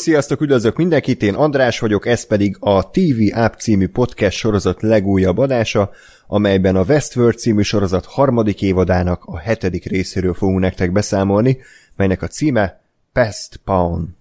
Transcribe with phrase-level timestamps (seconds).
[0.00, 5.38] Sziasztok, üdvözlök mindenkit, én András vagyok, ez pedig a TV App című podcast sorozat legújabb
[5.38, 5.90] adása,
[6.26, 11.58] amelyben a Westworld című sorozat harmadik évadának a hetedik részéről fogunk nektek beszámolni,
[11.96, 12.80] melynek a címe
[13.12, 14.16] Pest Pawn.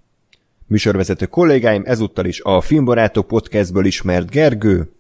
[0.68, 4.92] Műsorvezető kollégáim ezúttal is a Filmbarátok podcastből ismert Gergő.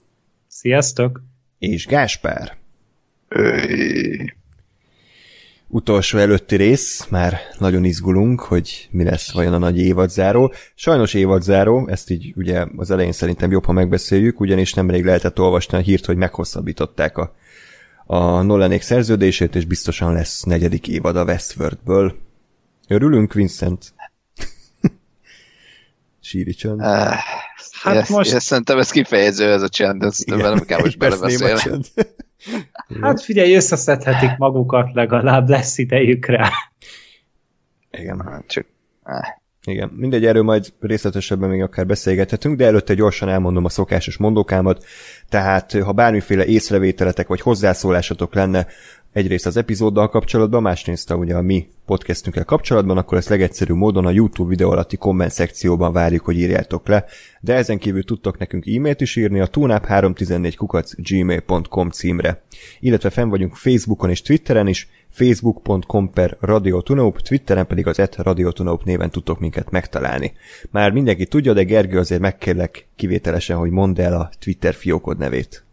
[0.47, 1.21] Sziasztok!
[1.57, 2.57] És Gáspár.
[5.71, 10.53] Utolsó előtti rész, már nagyon izgulunk, hogy mi lesz vajon a nagy évadzáró.
[10.75, 15.77] Sajnos évadzáró, ezt így ugye az elején szerintem jobb, ha megbeszéljük, ugyanis nemrég lehetett olvasni
[15.77, 17.35] a hírt, hogy meghosszabbították a,
[18.05, 22.15] a Nolanék szerződését, és biztosan lesz negyedik évad a Westworldből.
[22.87, 23.93] Örülünk, Vincent?
[26.21, 26.79] Síri csönd.
[26.79, 27.13] Uh,
[27.81, 28.33] hát ezt, most...
[28.33, 31.81] Ezt, szerintem ez kifejező ez a csend, ezt nem kell most belebeszélni.
[33.01, 36.49] Hát figyelj, összeszedhetik magukat, legalább lesz idejük rá.
[37.91, 38.21] Igen.
[38.25, 38.65] Hát csak...
[39.65, 44.85] Igen, mindegy, erről majd részletesebben még akár beszélgethetünk, de előtte gyorsan elmondom a szokásos mondókámat,
[45.29, 48.67] tehát ha bármiféle észrevételetek vagy hozzászólásatok lenne
[49.13, 54.05] egyrészt az epizóddal kapcsolatban, másrészt a, ugye a mi podcastünkkel kapcsolatban, akkor ezt legegyszerűbb módon
[54.05, 57.05] a YouTube videó alatti komment szekcióban várjuk, hogy írjátok le,
[57.41, 62.41] de ezen kívül tudtok nekünk e-mailt is írni a tunap314 kukac gmail.com címre.
[62.79, 68.83] Illetve fenn vagyunk Facebookon és Twitteren is, facebook.com per radiotunaup, Twitteren pedig az et radiotunaup
[68.83, 70.33] néven tudtok minket megtalálni.
[70.71, 75.63] Már mindenki tudja, de Gergő azért megkérlek kivételesen, hogy mondd el a Twitter fiókod nevét.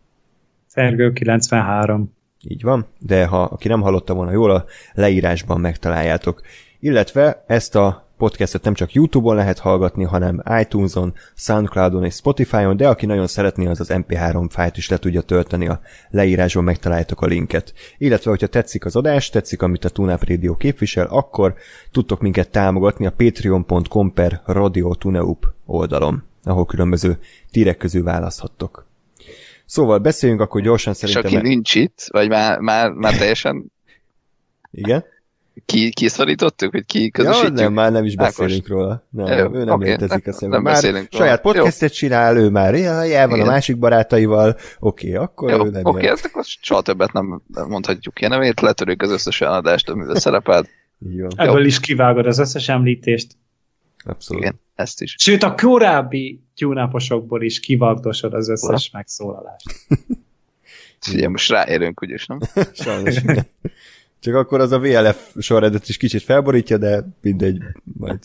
[0.67, 2.16] Szergő 93.
[2.49, 6.41] Így van, de ha aki nem hallotta volna jól, a leírásban megtaláljátok.
[6.81, 12.89] Illetve ezt a podcastet nem csak YouTube-on lehet hallgatni, hanem iTunes-on, Soundcloud-on és Spotify-on, de
[12.89, 15.81] aki nagyon szeretné, az az MP3 fájlt is le tudja tölteni a
[16.11, 17.75] leírásban, megtaláljátok a linket.
[17.99, 21.55] Illetve, hogyha tetszik az adás, tetszik, amit a Tunap Radio képvisel, akkor
[21.91, 27.19] tudtok minket támogatni a patreon.com per Radio Tuneup oldalon, ahol különböző
[27.51, 28.86] tírek közül választhattok.
[29.67, 31.25] Szóval beszéljünk akkor gyorsan szerintem.
[31.25, 33.73] És aki nincs itt, vagy már, már, már teljesen...
[34.71, 35.05] Igen?
[35.67, 37.59] Ki, kiszorítottuk, hogy ki közösítjük?
[37.59, 38.69] Ja, nem, már nem is beszélünk Ákos.
[38.69, 39.07] róla.
[39.11, 40.63] Nem, Jó, ő nem okay, létezik a szemben.
[40.63, 43.49] Már saját podcastet csinál, ő már el van Igen.
[43.49, 47.13] a másik barátaival, oké, okay, akkor Jó, ő nem Oké, okay, ezt akkor soha többet
[47.13, 50.69] nem mondhatjuk ki nevét, letörjük az összes adást, amivel szerepelt.
[51.37, 53.37] Ebből is kivágod az összes említést.
[54.05, 54.43] Abszolút.
[54.43, 55.15] Igen, ezt is.
[55.19, 58.99] Sőt, a korábbi tyúnáposokból is kivagdosod az összes Ura?
[58.99, 59.67] megszólalást.
[61.13, 62.39] Ugye most ráérünk, úgyis, nem?
[62.73, 63.47] Sajnos, igen.
[64.21, 67.63] Csak akkor az a VLF sorrendet is kicsit felborítja, de mindegy,
[67.99, 68.19] majd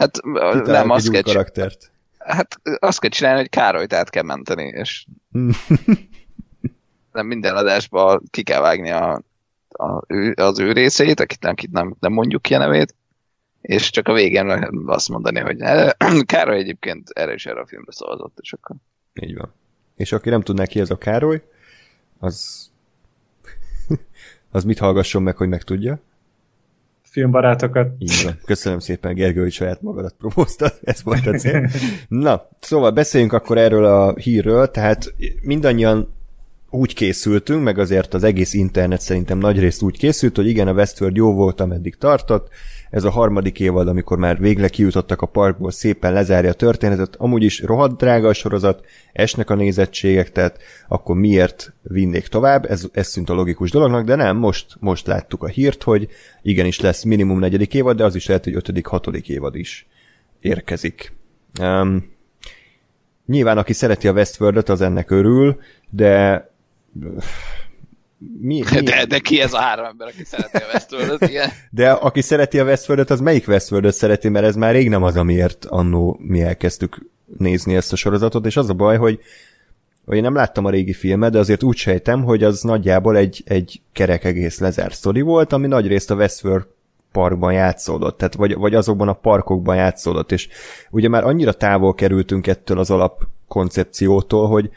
[0.00, 0.20] Hát
[0.64, 1.90] nem, azt kell, karaktert.
[2.18, 5.06] Hát azt kell csinálni, hogy Károlyt át kell menteni, és
[7.12, 9.22] nem minden adásban ki kell vágni a,
[9.68, 10.02] a,
[10.34, 12.94] az ő részeit, akit, akit nem, nem mondjuk ki a nevét,
[13.60, 15.58] és csak a végén azt mondani, hogy
[16.32, 18.76] Károly egyébként erre is erre a filmre szavazott, és akkor...
[19.22, 19.52] Így van.
[19.96, 21.42] És aki nem tudná ki ez a Károly,
[22.18, 22.68] az
[24.50, 26.00] az mit hallgasson meg, hogy megtudja?
[27.02, 27.94] Filmbarátokat.
[27.98, 28.38] Így van.
[28.44, 30.78] Köszönöm szépen, Gergő, hogy saját magadat promóztad.
[30.82, 31.70] Ez volt a cél.
[32.08, 34.70] Na, szóval beszéljünk akkor erről a hírről.
[34.70, 36.14] Tehát mindannyian
[36.70, 41.16] úgy készültünk, meg azért az egész internet szerintem nagyrészt úgy készült, hogy igen, a Westworld
[41.16, 42.48] jó volt, ameddig tartott,
[42.90, 47.42] ez a harmadik évad, amikor már végre kijutottak a parkból, szépen lezárja a történetet, amúgy
[47.42, 50.58] is rohadt drága a sorozat, esnek a nézettségek, tehát
[50.88, 55.42] akkor miért vinnék tovább, ez, ez szűnt a logikus dolognak, de nem, most, most láttuk
[55.42, 56.08] a hírt, hogy
[56.42, 59.86] igenis lesz minimum negyedik évad, de az is lehet, hogy ötödik, hatodik évad is
[60.40, 61.12] érkezik.
[61.60, 62.12] Um,
[63.26, 65.60] nyilván, aki szereti a Westworld-öt, az ennek örül,
[65.90, 66.48] de
[68.40, 68.80] mi, mi?
[68.80, 71.50] De, de ki ez a három ember, aki szereti a westworld igen?
[71.70, 75.16] De aki szereti a westworld az melyik westworld szereti, mert ez már rég nem az,
[75.16, 77.06] amiért annó mi elkezdtük
[77.38, 79.20] nézni ezt a sorozatot, és az a baj, hogy,
[80.04, 83.42] hogy én nem láttam a régi filmet, de azért úgy sejtem, hogy az nagyjából egy,
[83.44, 86.66] egy kerek egész lezárt sztori volt, ami nagyrészt a Westworld
[87.12, 90.48] parkban játszódott, tehát vagy, vagy azokban a parkokban játszódott, és
[90.90, 94.70] ugye már annyira távol kerültünk ettől az alap koncepciótól, hogy,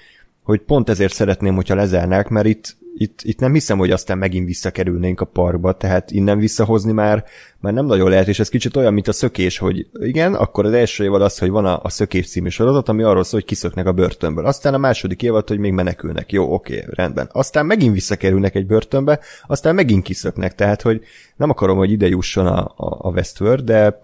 [0.43, 4.45] hogy pont ezért szeretném, hogyha lezárnák, mert itt itt, itt nem hiszem, hogy aztán megint
[4.45, 7.25] visszakerülnénk a parkba, tehát innen visszahozni már,
[7.59, 10.73] már nem nagyon lehet, és ez kicsit olyan, mint a szökés, hogy igen, akkor az
[10.73, 13.85] első évad az, hogy van a, a szökés című sorozat, ami arról szól, hogy kiszöknek
[13.85, 14.45] a börtönből.
[14.45, 16.31] Aztán a második évad, hogy még menekülnek.
[16.31, 17.29] Jó, oké, rendben.
[17.31, 21.01] Aztán megint visszakerülnek egy börtönbe, aztán megint kiszöknek, tehát hogy
[21.35, 23.99] nem akarom, hogy ide jusson a, a, a Westworld, de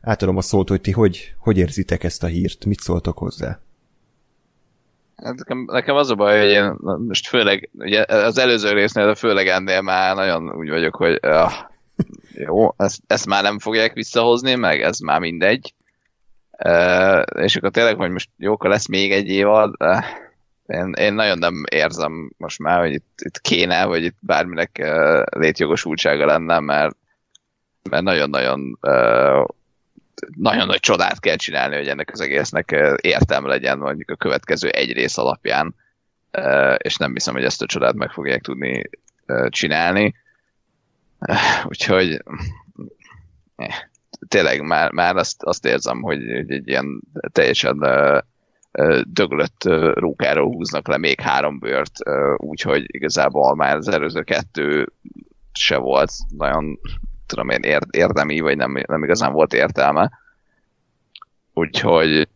[0.00, 3.63] átadom a szót, hogy ti hogy, hogy érzitek ezt a hírt, mit szóltok hozzá?
[5.16, 6.74] Hát nekem, nekem az a baj, hogy én
[7.08, 11.52] most főleg, ugye az előző résznél, de főleg ennél már nagyon úgy vagyok, hogy ah,
[12.32, 15.74] jó, ezt, ezt már nem fogják visszahozni, meg ez már mindegy.
[17.38, 19.74] és akkor tényleg, hogy most jók lesz még egy évad,
[20.66, 25.22] én, én nagyon nem érzem most már, hogy itt, itt kéne, vagy itt bárminek uh,
[25.30, 26.96] létjogosultsága lenne, mert
[27.90, 29.44] mert nagyon-nagyon uh,
[30.36, 34.92] nagyon nagy csodát kell csinálni, hogy ennek az egésznek értelme legyen mondjuk a következő egy
[34.92, 35.74] rész alapján,
[36.38, 38.82] uh, és nem hiszem, hogy ezt a csodát meg fogják tudni
[39.26, 40.14] uh, csinálni.
[41.64, 42.22] Úgyhogy
[43.56, 43.74] eh,
[44.28, 47.00] tényleg már, már azt, azt érzem, hogy egy ilyen
[47.32, 47.78] teljesen
[49.06, 49.64] döglött
[49.94, 51.98] rókáról húznak le még három bőrt,
[52.36, 54.92] úgyhogy igazából már az előző kettő
[55.52, 56.78] se volt nagyon,
[57.26, 60.18] tudom én, érdemi, vagy nem, nem igazán volt értelme.
[61.54, 62.28] Úgyhogy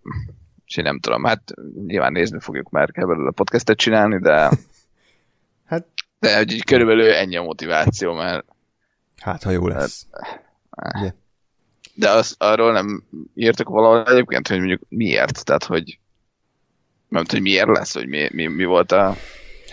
[0.76, 1.54] én nem tudom, hát
[1.86, 4.50] nyilván nézni fogjuk, mert kell belőle a podcastet csinálni, de
[5.70, 5.86] hát
[6.18, 8.44] de hogy körülbelül ennyi a motiváció, mert
[9.16, 10.06] hát ha jó lesz.
[10.70, 11.12] Hát, yeah.
[11.94, 13.04] De az, arról nem
[13.34, 15.98] írtak valahol egyébként, hogy mondjuk miért, tehát hogy
[17.08, 19.16] nem tudom, hogy miért lesz, hogy mi, mi, mi volt a...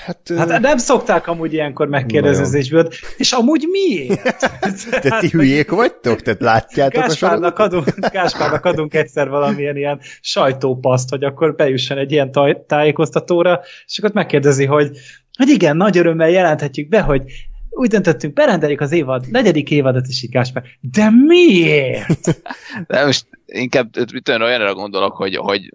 [0.05, 4.51] Hát, hát nem szokták amúgy ilyenkor megkérdezésből, és amúgy miért?
[5.01, 6.21] Te ti hülyék vagytok?
[6.21, 12.11] Tehát látjátok Gáspárnak a adunk, Gáspárnak adunk egyszer valamilyen ilyen sajtópaszt, hogy akkor bejusson egy
[12.11, 14.97] ilyen taj, tájékoztatóra, és akkor megkérdezi, hogy,
[15.37, 17.21] hogy igen, nagy örömmel jelenthetjük be, hogy
[17.69, 20.63] úgy döntöttünk, berendeljük az évad, negyedik évadot is így Gáspár.
[20.81, 22.41] De miért?
[22.87, 23.89] De most inkább
[24.27, 25.71] olyanra gondolok, hogy, hogy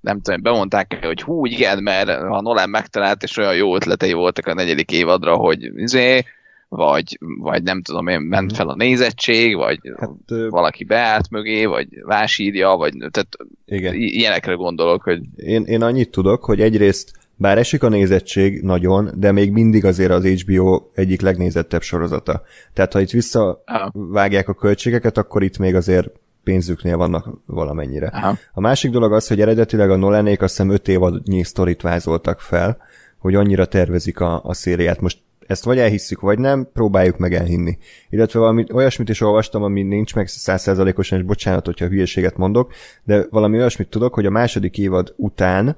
[0.00, 4.46] nem tudom, bemondták, hogy hú, igen, mert a Nolan megtalált, és olyan jó ötletei voltak
[4.46, 6.24] a negyedik évadra, hogy izé,
[6.68, 8.54] vagy, vagy nem tudom én, ment mhm.
[8.54, 10.10] fel a nézettség, vagy hát,
[10.48, 13.36] valaki beállt mögé, vagy vásírja, vagy tehát
[13.66, 13.94] igen.
[13.94, 15.20] ilyenekre gondolok, hogy...
[15.36, 20.10] Én, én annyit tudok, hogy egyrészt bár esik a nézettség nagyon, de még mindig azért
[20.10, 22.42] az HBO egyik legnézettebb sorozata.
[22.72, 26.10] Tehát ha itt visszavágják a költségeket, akkor itt még azért
[26.48, 28.06] pénzüknél vannak valamennyire.
[28.06, 28.36] Aha.
[28.52, 32.76] A másik dolog az, hogy eredetileg a Nolanék azt hiszem 5 évadnyi sztorit vázoltak fel,
[33.18, 35.00] hogy annyira tervezik a, a szériát.
[35.00, 37.78] Most ezt vagy elhisszük, vagy nem, próbáljuk meg elhinni.
[38.10, 42.72] Illetve valami olyasmit is olvastam, ami nincs meg százszerzalékosan, és bocsánat, hogyha hülyeséget mondok,
[43.04, 45.76] de valami olyasmit tudok, hogy a második évad után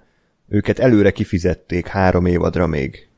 [0.48, 3.08] őket előre kifizették három évadra még.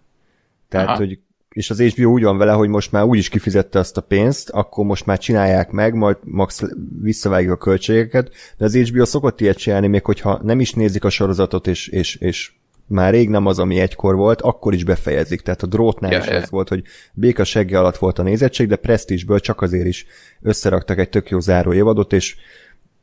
[0.69, 0.97] Tehát, Aha.
[0.97, 1.19] hogy
[1.53, 4.51] és az HBO úgy van vele, hogy most már úgy is kifizette azt a pénzt,
[4.51, 6.63] akkor most már csinálják meg, majd max
[7.03, 11.11] visszavágjuk a költségeket, de az HBO szokott ilyet csinálni, még hogyha nem is nézik a
[11.11, 12.53] sorozatot, és, és, és
[12.87, 15.41] már rég nem az, ami egykor volt, akkor is befejezik.
[15.41, 16.43] Tehát a drótnál yeah, is yeah.
[16.43, 16.83] az volt, hogy
[17.13, 20.07] béka segge alatt volt a nézettség, de Prestige-ből csak azért is
[20.43, 22.37] összeraktak egy tök jó záró évadot, és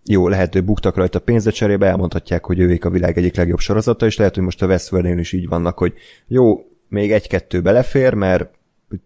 [0.06, 4.06] jó, lehet, hogy buktak rajta pénzre cserébe, elmondhatják, hogy ővék a világ egyik legjobb sorozata,
[4.06, 5.94] és lehet, hogy most a westworld is így vannak, hogy
[6.28, 8.50] jó, még egy-kettő belefér, mert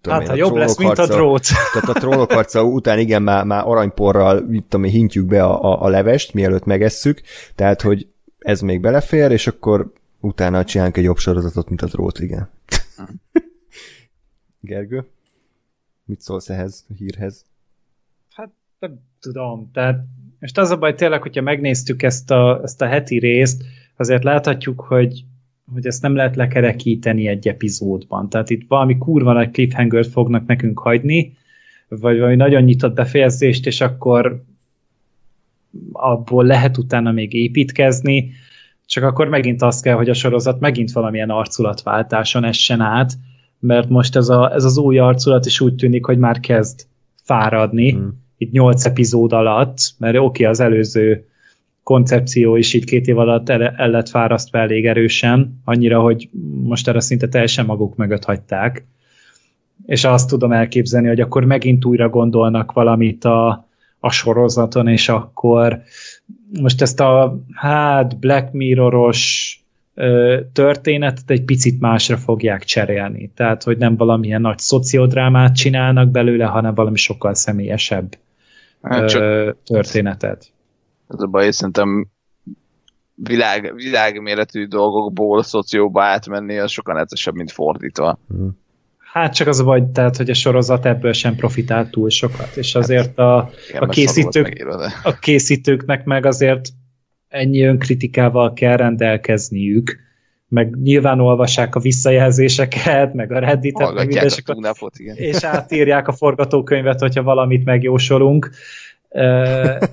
[0.01, 1.45] tudom hát, én, ha jobb lesz, mint a drót.
[1.73, 5.81] Tehát a trollok harca után igen, már, már aranyporral mit tudom, hintjük be a, a,
[5.81, 7.21] a levest, mielőtt megesszük,
[7.55, 8.07] tehát, hogy
[8.39, 12.49] ez még belefér, és akkor utána csinálunk egy jobb sorozatot, mint a drót, igen.
[14.59, 15.05] Gergő,
[16.05, 17.45] mit szólsz ehhez a hírhez?
[18.35, 18.49] Hát
[18.79, 19.99] nem tudom, tehát
[20.39, 23.63] most az a baj tényleg, hogyha megnéztük ezt a, ezt a heti részt,
[23.97, 25.23] azért láthatjuk, hogy
[25.71, 28.29] hogy ezt nem lehet lekerekíteni egy epizódban.
[28.29, 31.37] Tehát itt valami kurva nagy cliffhanger fognak nekünk hagyni,
[31.87, 34.43] vagy valami nagyon nyitott befejezést, és akkor
[35.91, 38.31] abból lehet utána még építkezni,
[38.85, 43.13] csak akkor megint azt kell, hogy a sorozat megint valamilyen arculatváltáson essen át,
[43.59, 46.85] mert most ez, a, ez az új arculat is úgy tűnik, hogy már kezd
[47.23, 48.23] fáradni, hmm.
[48.37, 51.27] itt nyolc epizód alatt, mert oké, okay, az előző
[51.83, 56.29] koncepció is így két év alatt el, el lett fárasztva elég erősen, annyira, hogy
[56.63, 58.85] most erre szinte teljesen maguk mögött hagyták.
[59.85, 63.67] És azt tudom elképzelni, hogy akkor megint újra gondolnak valamit a,
[63.99, 65.81] a sorozaton, és akkor
[66.59, 69.57] most ezt a hát Black Mirror-os
[70.53, 73.31] történetet egy picit másra fogják cserélni.
[73.35, 78.17] Tehát, hogy nem valamilyen nagy szociodrámát csinálnak belőle, hanem valami sokkal személyesebb
[78.81, 79.55] hát csak...
[79.65, 80.52] történetet.
[81.13, 82.07] Ez a baj, szerintem
[83.15, 88.19] világ, világméretű dolgokból szocióba átmenni, az sokan egyesebb, mint fordítva.
[88.27, 88.61] Hmm.
[89.13, 92.73] Hát csak az a baj, tehát, hogy a sorozat ebből sem profitált túl sokat, és
[92.73, 94.65] hát, azért a, a, készítők,
[95.03, 96.69] a készítőknek meg azért
[97.27, 99.97] ennyi önkritikával kell rendelkezniük,
[100.47, 107.23] meg nyilván olvassák a visszajelzéseket, meg a Redditet, meg a és átírják a forgatókönyvet, hogyha
[107.23, 108.49] valamit megjósolunk,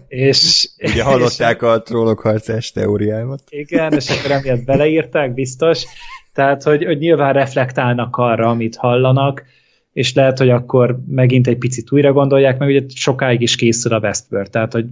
[0.08, 3.42] és, Ugye hallották és, a trollok harcás teóriámat.
[3.48, 5.84] Igen, és akkor emiatt beleírták, biztos.
[6.32, 9.44] Tehát, hogy, hogy nyilván reflektálnak arra, amit hallanak,
[9.92, 13.98] és lehet, hogy akkor megint egy picit újra gondolják, meg ugye sokáig is készül a
[13.98, 14.86] Westworld, tehát hogy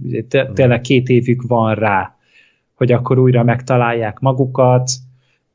[0.53, 2.15] tényleg két évük van rá,
[2.73, 4.91] hogy akkor újra megtalálják magukat,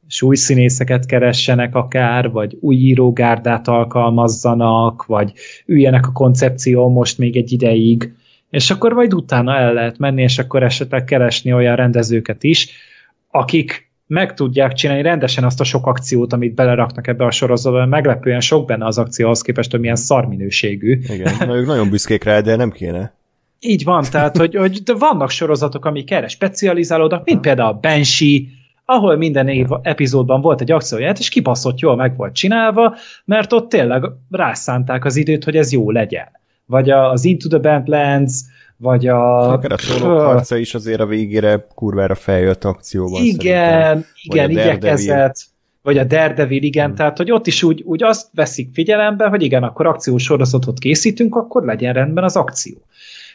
[0.09, 5.33] és új színészeket keressenek akár, vagy új írógárdát alkalmazzanak, vagy
[5.67, 8.15] üljenek a koncepció most még egy ideig,
[8.55, 12.69] és akkor majd utána el lehet menni, és akkor esetleg keresni olyan rendezőket is,
[13.31, 18.41] akik meg tudják csinálni rendesen azt a sok akciót, amit beleraknak ebbe a sorozatba, meglepően
[18.41, 21.01] sok benne az akció ahhoz képest, hogy milyen szarminőségű.
[21.09, 23.15] Igen, na, ők nagyon büszkék rá, de nem kéne.
[23.61, 28.41] Így van, tehát, hogy, hogy de vannak sorozatok, amik erre specializálódnak, mint például a Banshee,
[28.85, 33.69] ahol minden év epizódban volt egy akcióját, és kibaszott jól meg volt csinálva, mert ott
[33.69, 36.43] tényleg rászánták az időt, hogy ez jó legyen.
[36.67, 38.41] Vagy az Into the Bandlands,
[38.77, 39.53] vagy a...
[39.53, 43.23] Akár a szólók harca is azért a végére kurvára feljött akcióban.
[43.23, 45.37] Igen, igen, igyekezett.
[45.83, 46.95] Vagy a Daredevil, igen, hmm.
[46.95, 51.37] tehát hogy ott is úgy, úgy azt veszik figyelembe, hogy igen, akkor akciós sorozatot készítünk,
[51.37, 52.77] akkor legyen rendben az akció.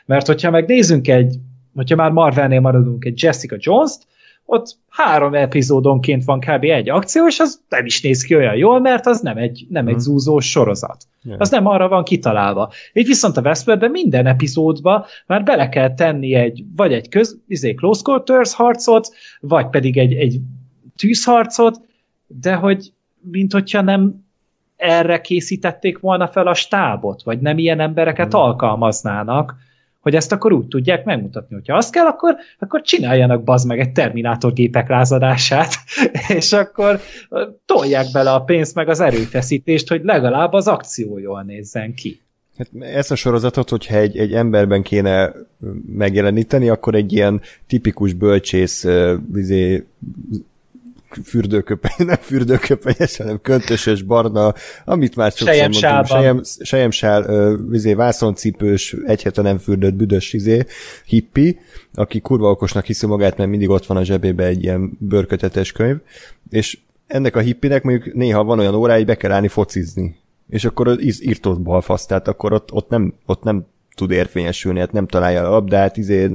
[0.05, 1.35] Mert hogyha megnézzünk egy,
[1.75, 4.07] hogyha már Marvelnél maradunk egy Jessica Jones-t,
[4.45, 6.63] ott három epizódonként van kb.
[6.63, 9.87] egy akció, és az nem is néz ki olyan jól, mert az nem egy, nem
[9.87, 10.03] egy mhm.
[10.03, 11.03] zúzós sorozat.
[11.23, 11.39] Yeah.
[11.39, 12.71] Az nem arra van kitalálva.
[12.93, 17.73] Így viszont a Westworldben minden epizódba már bele kell tenni egy, vagy egy köz, izé,
[17.73, 19.09] close quarters harcot,
[19.39, 20.39] vagy pedig egy, egy
[20.95, 21.81] tűzharcot,
[22.27, 24.27] de hogy mint hogyha nem
[24.75, 28.39] erre készítették volna fel a stábot, vagy nem ilyen embereket mm.
[28.39, 29.55] alkalmaznának,
[30.09, 31.55] hogy ezt akkor úgy tudják megmutatni.
[31.55, 35.73] Hogyha azt kell, akkor, akkor csináljanak bazd meg egy Terminátor gépek lázadását,
[36.37, 36.99] és akkor
[37.65, 42.21] tolják bele a pénzt meg az erőfeszítést, hogy legalább az akció jól nézzen ki.
[42.57, 45.33] Hát ezt a sorozatot, hogyha egy, egy emberben kéne
[45.85, 48.85] megjeleníteni, akkor egy ilyen tipikus bölcsész
[49.31, 49.85] vizé,
[51.23, 54.53] fürdőköpeny, nem fürdőköpenyes, hanem köntösös, barna,
[54.85, 60.65] amit már csak mondtam, sejem, sejemsál, vizé, vászoncipős, egy hete nem fürdött, büdös izé,
[61.05, 61.59] hippi,
[61.93, 65.97] aki kurva okosnak hiszi magát, mert mindig ott van a zsebébe egy ilyen bőrkötetes könyv,
[66.49, 70.17] és ennek a hippinek mondjuk néha van olyan hogy be kell állni focizni.
[70.49, 73.65] És akkor írtott balfasz, tehát akkor ott, ott, nem, ott nem
[73.99, 76.31] tud érvényesülni, hát nem találja a labdát, izé,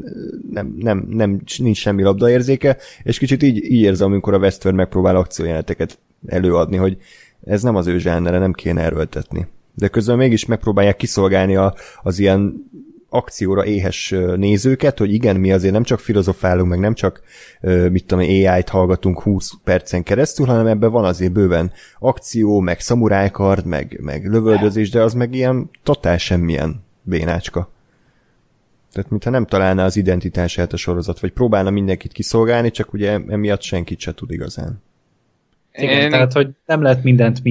[0.50, 5.16] nem, nem, nem, nincs semmi labdaérzéke, és kicsit így, így érzem, amikor a Westworld megpróbál
[5.16, 6.96] akciójeleneteket előadni, hogy
[7.44, 9.46] ez nem az ő zsánere, nem kéne erőltetni.
[9.74, 12.70] De közben mégis megpróbálják kiszolgálni a, az ilyen
[13.08, 17.22] akcióra éhes nézőket, hogy igen, mi azért nem csak filozofálunk, meg nem csak,
[17.90, 23.66] mit tudom, AI-t hallgatunk 20 percen keresztül, hanem ebben van azért bőven akció, meg szamurájkard,
[23.66, 27.72] meg, meg lövöldözés, de az meg ilyen totál semmilyen bénácska.
[28.92, 33.62] Tehát mintha nem találná az identitását a sorozat, vagy próbálna mindenkit kiszolgálni, csak ugye emiatt
[33.62, 34.82] senkit se tud igazán.
[35.72, 36.10] Igen, Én...
[36.10, 37.42] tehát hogy nem lehet mindent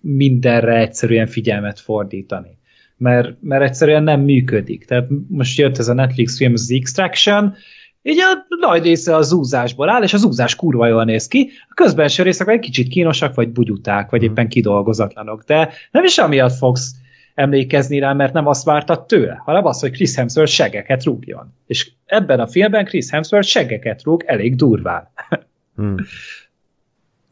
[0.00, 2.58] mindenre egyszerűen figyelmet fordítani.
[2.96, 4.84] Mert, mert egyszerűen nem működik.
[4.84, 7.54] Tehát most jött ez a Netflix film, az Extraction,
[8.02, 11.50] így a nagy része a zúzásból áll, és az zúzás kurva jól néz ki.
[11.68, 14.30] A közbenső részek egy kicsit kínosak, vagy bugyuták, vagy mhm.
[14.30, 16.90] éppen kidolgozatlanok, de nem is amiatt fogsz
[17.34, 21.52] emlékezni rá, mert nem azt vártad tőle, hanem azt, hogy Chris Hemsworth seggeket rúgjon.
[21.66, 25.08] És ebben a filmben Chris Hemsworth seggeket rúg elég durván.
[25.76, 25.96] Hmm.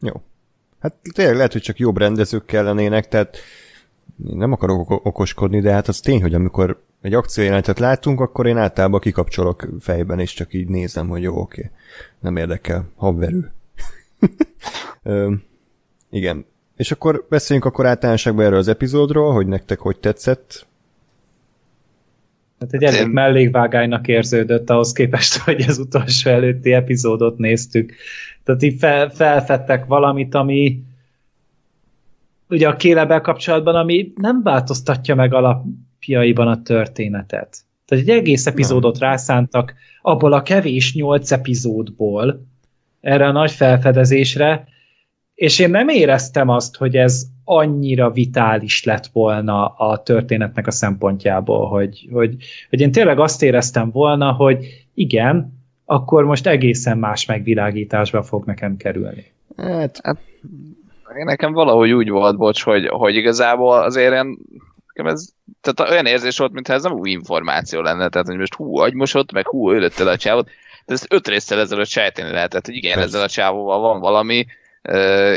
[0.01, 0.21] Jó.
[0.79, 3.37] Hát tényleg lehet, hogy csak jobb rendezők kellenének, tehát
[4.29, 8.57] én nem akarok okoskodni, de hát az tény, hogy amikor egy akciójelenetet látunk, akkor én
[8.57, 11.71] általában kikapcsolok fejben, és csak így nézem, hogy jó, oké,
[12.19, 13.51] nem érdekel, habverő.
[16.09, 16.45] igen,
[16.83, 20.67] és akkor beszéljünk akkor általánosságban erről az epizódról, hogy nektek hogy tetszett.
[22.59, 27.93] Hát egy elég mellékvágánynak érződött ahhoz képest, hogy az utolsó előtti epizódot néztük.
[28.43, 30.83] Tehát így fel, felfedtek valamit, ami
[32.49, 37.57] ugye a kélebel kapcsolatban, ami nem változtatja meg alapjaiban a történetet.
[37.85, 39.09] Tehát egy egész epizódot nem.
[39.09, 42.45] rászántak abból a kevés nyolc epizódból
[43.01, 44.71] erre a nagy felfedezésre,
[45.43, 51.67] és én nem éreztem azt, hogy ez annyira vitális lett volna a történetnek a szempontjából,
[51.67, 52.35] hogy, hogy,
[52.69, 58.77] hogy én tényleg azt éreztem volna, hogy igen, akkor most egészen más megvilágításba fog nekem
[58.77, 59.33] kerülni.
[59.57, 60.17] Hát, hát.
[61.23, 64.37] Nekem valahogy úgy volt, bocs, hogy, hogy igazából azért én,
[64.93, 65.29] ez,
[65.61, 69.31] tehát olyan érzés volt, mintha ez nem új információ lenne, tehát hogy most hú, agymosott,
[69.31, 70.49] meg hú, ölött el a csávot,
[70.85, 74.45] de ezt öt résztel ezelőtt sejteni lehetett, hogy igen, ezzel a csávóval van valami,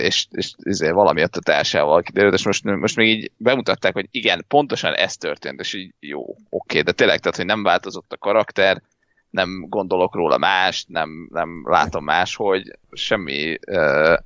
[0.00, 4.08] és, és ezért valami ott a társával kiderült, és most, most még így bemutatták, hogy
[4.10, 8.18] igen, pontosan ez történt, és így jó, oké, de tényleg, tehát, hogy nem változott a
[8.18, 8.82] karakter,
[9.30, 14.16] nem gondolok róla más, nem, nem látom más, hogy semmi uh,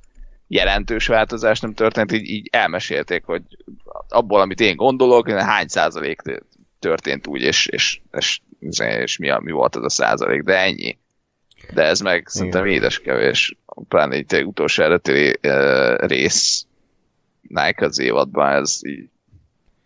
[0.47, 3.41] jelentős változás nem történt, így, így elmesélték, hogy
[4.09, 6.21] abból, amit én gondolok, hány százalék
[6.79, 8.41] történt úgy, és, és, és,
[8.77, 10.97] és mi, a, mi volt az a százalék, de ennyi.
[11.73, 16.65] De ez meg szerintem édes kevés, pláne itt utolsó uh, rész
[17.41, 19.09] Nike az évadban, ez így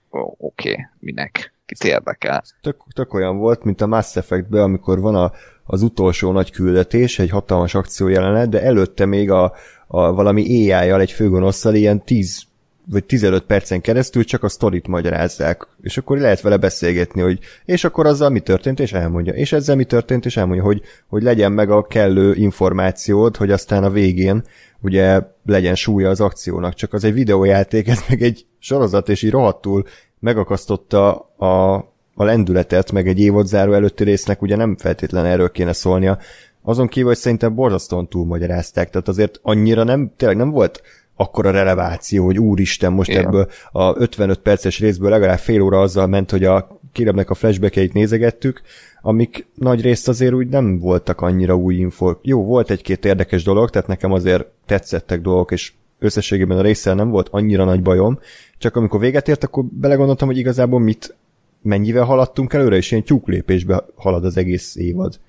[0.09, 2.43] oké, okay, minek, kit érdekel.
[2.61, 5.31] Tök, tök olyan volt, mint a Mass Effect-ben, amikor van a,
[5.63, 9.53] az utolsó nagy küldetés, egy hatalmas akció jelenet, de előtte még a,
[9.87, 12.43] a valami AI-jal, egy főgonosszal ilyen 10
[12.89, 17.83] vagy 15 percen keresztül csak a sztorit magyarázzák, és akkor lehet vele beszélgetni, hogy és
[17.83, 21.51] akkor azzal mi történt, és elmondja, és ezzel mi történt, és elmondja, hogy, hogy legyen
[21.51, 24.43] meg a kellő információt, hogy aztán a végén
[24.81, 29.31] ugye legyen súlya az akciónak, csak az egy videójáték, ez meg egy sorozat, és így
[29.31, 29.83] rohadtul
[30.19, 31.73] megakasztotta a,
[32.15, 36.17] a lendületet, meg egy évodzáró előtti résznek ugye nem feltétlen erről kéne szólnia,
[36.61, 40.81] azon kívül, hogy szerintem borzasztóan túlmagyarázták, tehát azért annyira nem, tényleg nem volt
[41.15, 43.25] akkora releváció, hogy úristen, most Igen.
[43.25, 47.93] ebből a 55 perces részből legalább fél óra azzal ment, hogy a Kirebnek a flashbackeit
[47.93, 48.61] nézegettük,
[49.01, 52.15] amik nagy részt azért úgy nem voltak annyira új info.
[52.21, 57.09] Jó, volt egy-két érdekes dolog, tehát nekem azért tetszettek dolgok, és összességében a részsel nem
[57.09, 58.19] volt annyira nagy bajom,
[58.57, 61.15] csak amikor véget ért, akkor belegondoltam, hogy igazából mit,
[61.61, 65.19] mennyivel haladtunk előre, és ilyen tyúklépésbe halad az egész évad.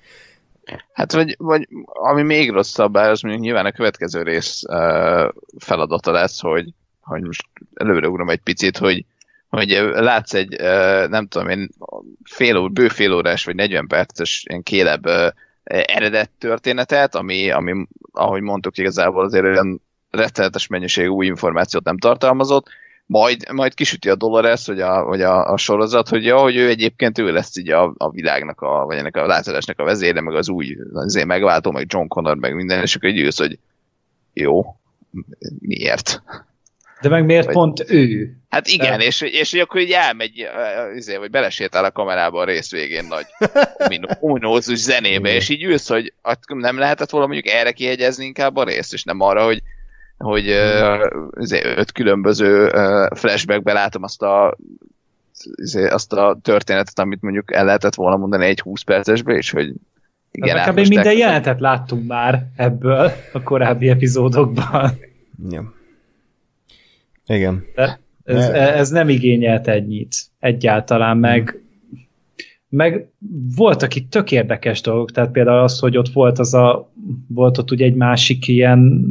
[0.93, 6.41] Hát vagy, vagy ami még rosszabb, az mondjuk nyilván a következő rész uh, feladata lesz,
[6.41, 6.69] hogy,
[7.01, 7.47] hogy most
[7.83, 9.05] ugrom egy picit, hogy,
[9.49, 10.59] hogy látsz egy,
[11.09, 11.69] nem tudom én,
[12.23, 18.41] fél ó, bő fél órás vagy 40 perces ilyen kélebb uh, történetet, ami, ami, ahogy
[18.41, 22.67] mondtuk, igazából azért olyan rettenetes mennyiségű új információt nem tartalmazott,
[23.07, 26.67] majd, majd kisüti a Dolores, hogy a, hogy a, a sorozat, hogy ja, hogy ő
[26.67, 30.35] egyébként ő lesz így a, a világnak, a, vagy ennek a lázadásnak a vezére, meg
[30.35, 33.59] az új azért megváltó, meg John Connor, meg minden, és akkor így hogy
[34.33, 34.75] jó,
[35.59, 36.21] miért?
[37.01, 38.35] De meg miért vagy, pont ő?
[38.49, 39.05] Hát igen, De...
[39.05, 40.47] és, és hogy akkor így elmegy,
[40.95, 43.25] azért, vagy belesétál a kamerába a rész végén nagy
[44.19, 46.13] ominózus zenébe, és így ülsz, hogy
[46.47, 49.61] nem lehetett volna mondjuk erre kihegyezni inkább a részt, és nem arra, hogy
[50.17, 52.71] hogy uh, öt különböző
[53.15, 54.57] flashbackbe látom azt a
[55.89, 59.73] azt a történetet, amit mondjuk el lehetett volna mondani egy 20 percesbe, és hogy
[60.31, 61.13] igen, hát minden el...
[61.13, 64.91] jelenetet láttunk már ebből a korábbi epizódokban.
[65.49, 65.73] Ja.
[67.25, 67.65] Igen.
[67.75, 71.61] De ez, ez nem igényelt ennyit egyáltalán, meg
[72.69, 73.09] meg
[73.55, 76.91] voltak itt tök érdekes dolgok, tehát például az, hogy ott volt az a,
[77.27, 79.03] volt ott ugye egy másik ilyen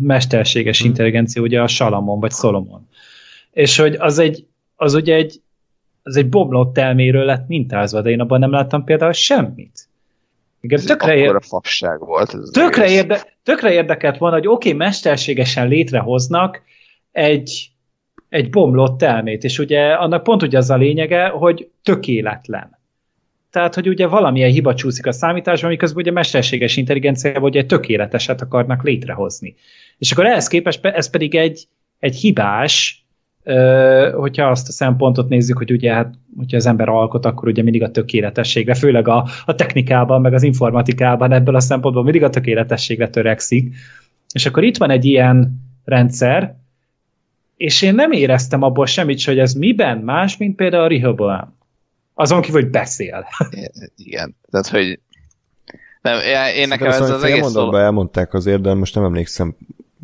[0.00, 0.88] mesterséges hmm.
[0.88, 2.88] intelligencia, ugye a Salamon, vagy Solomon.
[3.52, 5.40] És hogy az egy, az ugye egy,
[6.02, 9.88] az egy bomlott elméről lett mintázva, de én abban nem láttam például semmit.
[10.60, 11.38] Igen, tökre, ér...
[11.40, 12.34] fasság volt.
[12.34, 13.36] Ez tökre, érde...
[13.42, 16.62] tökre érdekelt volna, hogy oké, okay, mesterségesen létrehoznak
[17.12, 17.70] egy,
[18.28, 22.78] egy bomlott elmét, és ugye annak pont ugye az a lényege, hogy tökéletlen
[23.50, 28.82] tehát, hogy ugye valamilyen hiba csúszik a számításban, miközben ugye mesterséges intelligenciával ugye tökéleteset akarnak
[28.82, 29.54] létrehozni.
[29.98, 33.02] És akkor ehhez képest ez pedig egy, egy hibás,
[34.14, 37.82] hogyha azt a szempontot nézzük, hogy ugye hát, hogyha az ember alkot, akkor ugye mindig
[37.82, 43.08] a tökéletességre, főleg a, a technikában, meg az informatikában ebből a szempontból mindig a tökéletességre
[43.08, 43.74] törekszik.
[44.32, 46.56] És akkor itt van egy ilyen rendszer,
[47.56, 51.56] és én nem éreztem abból semmit, hogy ez miben más, mint például a Rehoboam.
[52.14, 53.26] Azon kívül, hogy beszél.
[53.96, 55.00] Igen, tehát, hogy
[56.02, 56.18] nem,
[56.56, 57.74] én nekem ez az egész szó...
[57.74, 59.56] elmondták azért, de most nem emlékszem,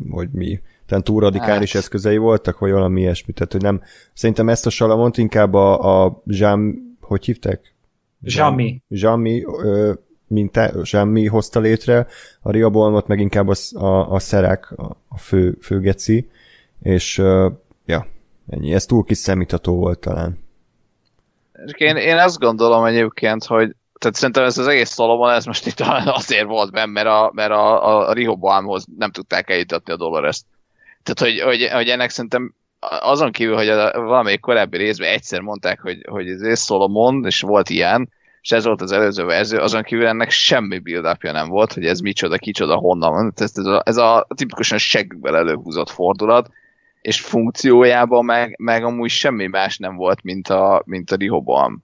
[0.09, 0.59] hogy mi.
[0.85, 1.81] Tehát túl radikális hát.
[1.81, 3.33] eszközei voltak, vagy valami ilyesmi.
[3.33, 3.81] Tehát, hogy nem.
[4.13, 7.73] Szerintem ezt a Salamont inkább a, a Jean, hogy hívták?
[8.23, 8.81] Zsami.
[8.89, 9.43] Zsami,
[10.27, 12.07] mint Zsami hozta létre,
[12.41, 16.29] a Riabolmot meg inkább a, a, a Szerák, a, a fő, fő geci,
[16.81, 17.17] és
[17.85, 18.07] ja,
[18.47, 18.73] ennyi.
[18.73, 20.43] Ez túl kis szemítható volt talán.
[21.77, 25.79] Én, én azt gondolom egyébként, hogy tehát szerintem ez az egész Solomon, ez most itt
[26.05, 30.45] azért volt benne, mert a, mert a, a, a Rehoboamhoz nem tudták eljutatni a Dolores-t.
[31.03, 35.81] Tehát, hogy, hogy, hogy ennek szerintem azon kívül, hogy a, valamelyik korábbi részben egyszer mondták,
[35.81, 38.09] hogy, hogy ez Solomon, és volt ilyen,
[38.41, 41.99] és ez volt az előző verzió, azon kívül ennek semmi build nem volt, hogy ez
[41.99, 43.33] micsoda, kicsoda, honnan van.
[43.35, 46.49] Ez, ez, a, ez a tipikusan seggükből előhúzott fordulat,
[47.01, 51.79] és funkciójában meg, meg amúgy semmi más nem volt, mint a, mint a Rehoboam uh,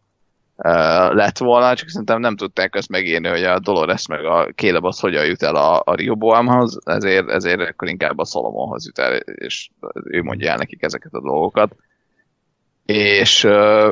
[1.13, 4.99] lett volna, csak szerintem nem tudták azt megírni, hogy a Dolores meg a Caleb az
[4.99, 9.69] hogyan jut el a, a Rehoboamhoz, ezért, ezért akkor inkább a Solomonhoz jut el, és
[10.03, 11.75] ő mondja el nekik ezeket a dolgokat.
[12.85, 13.89] És uh,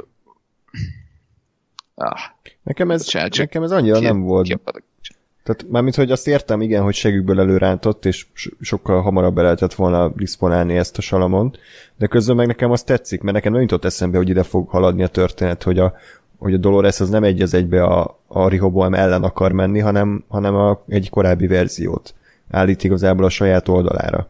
[1.95, 2.19] ah,
[2.63, 4.45] nekem, ez, nekem ez annyira nem volt.
[4.45, 4.83] Kiapadok.
[5.43, 8.27] Tehát mármint, hogy azt értem, igen, hogy segükből előrántott, és
[8.61, 11.59] sokkal hamarabb be lehetett volna disponálni ezt a salamont,
[11.97, 15.03] de közben meg nekem azt tetszik, mert nekem nem jutott eszembe, hogy ide fog haladni
[15.03, 15.93] a történet, hogy a,
[16.39, 20.23] hogy a Dolores az nem egy az egybe a, a Rehoboam ellen akar menni, hanem,
[20.27, 22.13] hanem a, egy korábbi verziót
[22.49, 24.29] állít igazából a saját oldalára.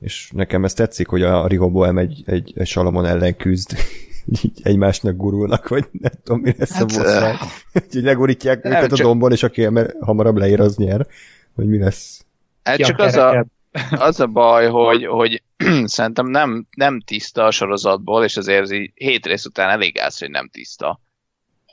[0.00, 3.76] És nekem ez tetszik, hogy a Rehoboam egy, egy, egy Salamon ellen küzd,
[4.42, 7.36] így egymásnak gurulnak, vagy nem tudom, mi lesz hát, a bosszák.
[7.74, 8.98] Úgyhogy legurítják őket csak...
[8.98, 9.68] a dombon, és aki
[10.00, 11.06] hamarabb leír, az nyer.
[11.54, 12.24] Hogy mi lesz.
[12.62, 13.46] Hát csak az a,
[14.08, 15.42] az a baj, hogy, hogy
[15.84, 20.48] szerintem nem, nem tiszta a sorozatból, és azért hét rész után elég állsz, hogy nem
[20.48, 21.00] tiszta.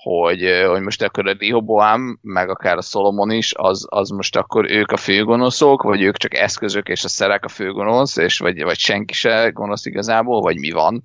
[0.08, 4.72] Hogy, hogy most akkor a Rehoboam, meg akár a Solomon is, az, az most akkor
[4.72, 8.78] ők a főgonoszok, vagy ők csak eszközök, és a szerek a főgonosz, és vagy, vagy
[8.78, 11.04] senki se gonosz igazából, vagy mi van.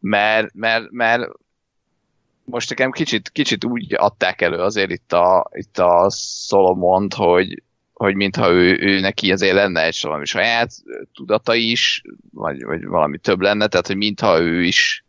[0.00, 1.30] Mert, mert, mert
[2.44, 6.10] most nekem kicsit, kicsit úgy adták elő azért itt a, itt a
[6.48, 10.72] Solomont, hogy, hogy mintha ő, ő neki azért lenne egy valami saját
[11.14, 12.02] tudata is,
[12.32, 15.05] vagy, vagy valami több lenne, tehát hogy mintha ő is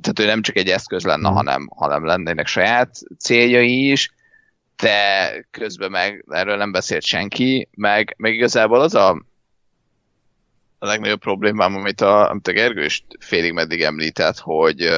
[0.00, 1.32] tehát ő nem csak egy eszköz lenne, mm.
[1.32, 4.14] hanem, hanem lennének saját céljai is,
[4.76, 9.10] de közben meg erről nem beszélt senki, meg, meg igazából az a,
[10.78, 14.88] a legnagyobb problémám, amit a, amit a Gergő is félig meddig említett, hogy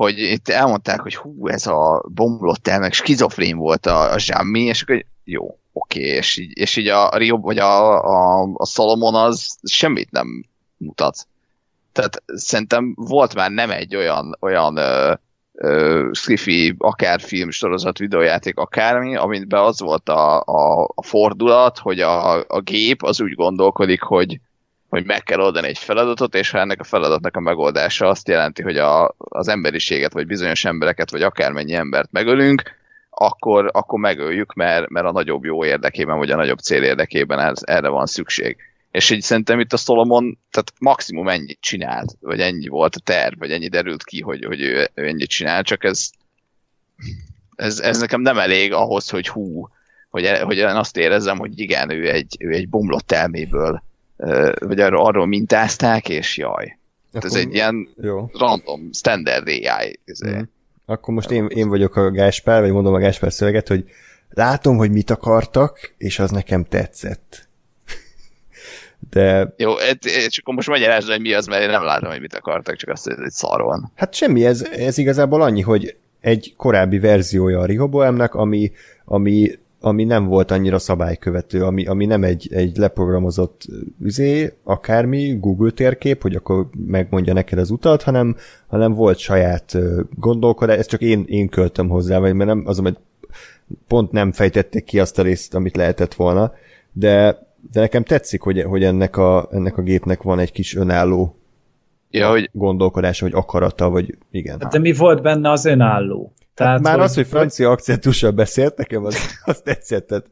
[0.00, 4.60] hogy itt elmondták, hogy hú, ez a bomlott el, meg skizofrén volt a, a zsámmi,
[4.60, 9.14] és akkor jó, oké, és így, és így a Rio, vagy a, a, a Solomon
[9.14, 11.26] az semmit nem mutat.
[11.92, 15.12] Tehát szerintem volt már nem egy olyan, olyan ö,
[15.52, 22.00] ö, skifi, akár film, sorozat, videójáték, akármi, amiben az volt a, a, a fordulat, hogy
[22.00, 24.40] a, a gép az úgy gondolkodik, hogy
[24.90, 28.62] hogy meg kell oldani egy feladatot, és ha ennek a feladatnak a megoldása azt jelenti,
[28.62, 32.62] hogy a, az emberiséget, vagy bizonyos embereket, vagy akármennyi embert megölünk,
[33.10, 37.60] akkor, akkor megöljük, mert, mert a nagyobb jó érdekében, vagy a nagyobb cél érdekében ez,
[37.64, 38.56] erre van szükség.
[38.90, 43.38] És így szerintem itt a Solomon, tehát maximum ennyit csinált, vagy ennyi volt a terv,
[43.38, 46.10] vagy ennyi derült ki, hogy, hogy ő, ő ennyit csinál, csak ez,
[47.56, 49.68] ez, ez nekem nem elég ahhoz, hogy hú,
[50.10, 53.82] hogy, hogy én azt érezzem, hogy igen, ő egy, ő egy bomlott elméből
[54.58, 56.78] vagy arról, arról mintázták, és jaj.
[57.12, 58.30] Akkor, ez egy ilyen jó.
[58.32, 60.00] random, standard AI.
[60.26, 60.40] Mm.
[60.86, 63.84] Akkor most én, én vagyok a Gáspár, vagy mondom a Gáspár szöveget, hogy
[64.28, 67.48] látom, hogy mit akartak, és az nekem tetszett.
[69.10, 69.54] De...
[69.56, 72.76] Jó, és akkor most magyarázd, hogy mi az, mert én nem látom, hogy mit akartak,
[72.76, 73.92] csak azt, hogy szar van.
[73.94, 78.72] Hát semmi, ez, ez igazából annyi, hogy egy korábbi verziója a Rehoboamnak, ami,
[79.04, 83.62] ami ami nem volt annyira szabálykövető, ami, ami nem egy, egy leprogramozott
[84.00, 89.76] üzé, akármi, Google térkép, hogy akkor megmondja neked az utat, hanem, hanem volt saját
[90.16, 92.96] gondolkodás, ezt csak én, én költöm hozzá, vagy mert nem, az, hogy
[93.88, 96.52] pont nem fejtették ki azt a részt, amit lehetett volna,
[96.92, 97.38] de,
[97.72, 101.40] de nekem tetszik, hogy, hogy ennek, a, ennek a gépnek van egy kis önálló
[102.10, 102.50] ja, hogy...
[102.52, 104.62] gondolkodása, vagy akarata, vagy igen.
[104.70, 106.32] De mi volt benne az önálló?
[106.54, 107.02] Tehát, már hogy...
[107.02, 110.06] az, hogy francia akcentussal beszélt, nekem az, az tetszett.
[110.06, 110.26] Tehát,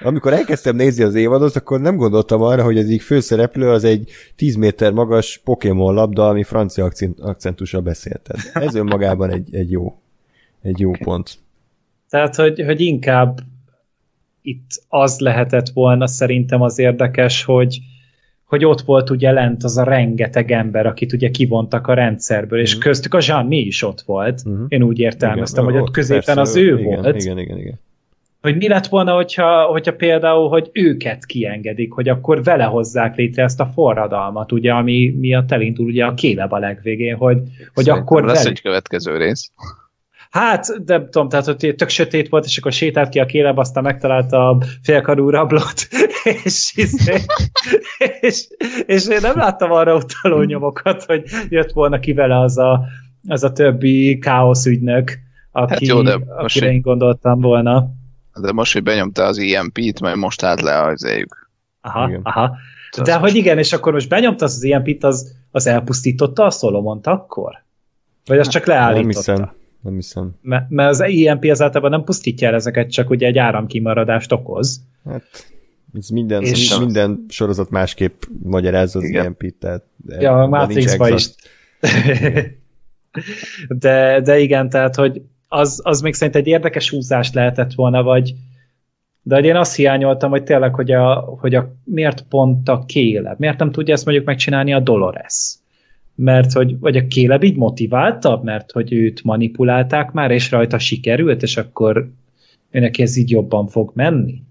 [0.00, 4.10] amikor elkezdtem nézni az évadot, akkor nem gondoltam arra, hogy az így főszereplő az egy
[4.36, 8.20] 10 méter magas Pokémon labda, ami francia akcentussal beszélt.
[8.22, 9.94] Tehát ez önmagában egy, egy jó,
[10.62, 11.00] egy jó okay.
[11.02, 11.38] pont.
[12.08, 13.38] Tehát, hogy, hogy inkább
[14.46, 17.78] itt az lehetett volna szerintem az érdekes, hogy,
[18.44, 22.76] hogy ott volt ugye lent az a rengeteg ember, akit ugye kivontak a rendszerből, és
[22.76, 22.78] mm.
[22.78, 24.48] köztük a Jean mi is ott volt.
[24.48, 24.64] Mm.
[24.68, 27.22] Én úgy értelmeztem, igen, hogy ott középen persze, az ő igen, volt.
[27.22, 27.80] Igen, igen, igen.
[28.40, 33.42] Hogy mi lett volna, hogyha, hogyha például, hogy őket kiengedik, hogy akkor vele hozzák létre
[33.42, 37.38] ezt a forradalmat, ugye, ami miatt elindul ugye a kéleb a legvégén, hogy,
[37.74, 39.50] hogy akkor lesz egy következő rész.
[40.34, 43.82] Hát, de tudom, tehát hogy tök sötét volt, és akkor sétált ki a kéleb, aztán
[43.82, 45.88] megtalálta a félkarú rablót,
[46.44, 46.92] és, és,
[48.20, 48.46] és,
[48.86, 52.84] és én nem láttam arra utaló nyomokat, hogy jött volna ki vele az a,
[53.28, 55.18] az a többi káosz ügynök,
[55.52, 57.90] aki, hát jó, de akire én gondoltam volna.
[58.40, 61.50] De most, hogy benyomta az EMP-t, majd most állt le az éjük.
[61.80, 62.20] Aha, igen.
[62.22, 62.56] aha.
[63.02, 63.34] De hogy most...
[63.34, 67.62] igen, és akkor most benyomta az EMP-t, az, az elpusztította a Solomont akkor?
[68.26, 69.32] Vagy az csak leállította?
[69.32, 70.34] Nem hiszem nem hiszem.
[70.40, 74.80] Mert, mert az EMP az általában nem pusztítja el ezeket, csak ugye egy áramkimaradást okoz.
[75.04, 75.52] Hát,
[75.98, 81.30] ez minden, és minden sorozat másképp magyarázza az EMP-t, tehát ja, a Matrixban is.
[83.84, 88.34] de, de igen, tehát, hogy az, az még szerint egy érdekes húzás lehetett volna, vagy
[89.22, 93.58] de én azt hiányoltam, hogy tényleg, hogy, a, hogy a, miért pont a kéle, miért
[93.58, 95.54] nem tudja ezt mondjuk megcsinálni a Dolores
[96.14, 101.42] mert hogy, vagy a Kéleb így motiváltabb, mert hogy őt manipulálták már, és rajta sikerült,
[101.42, 102.10] és akkor
[102.70, 104.42] őnek ez így jobban fog menni.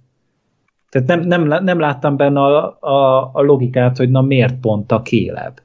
[0.89, 5.01] Tehát nem, nem, nem láttam benne a, a, a logikát, hogy na miért pont a
[5.01, 5.59] Kéleb.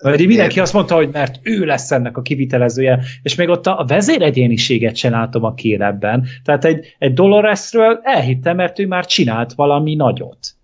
[0.00, 3.84] Vagy mindenki azt mondta, hogy mert ő lesz ennek a kivitelezője, és még ott a
[3.86, 6.26] vezéregyéniséget sem látom a kélebben.
[6.44, 10.55] Tehát egy, egy Doloresről elhittem, mert ő már csinált valami nagyot.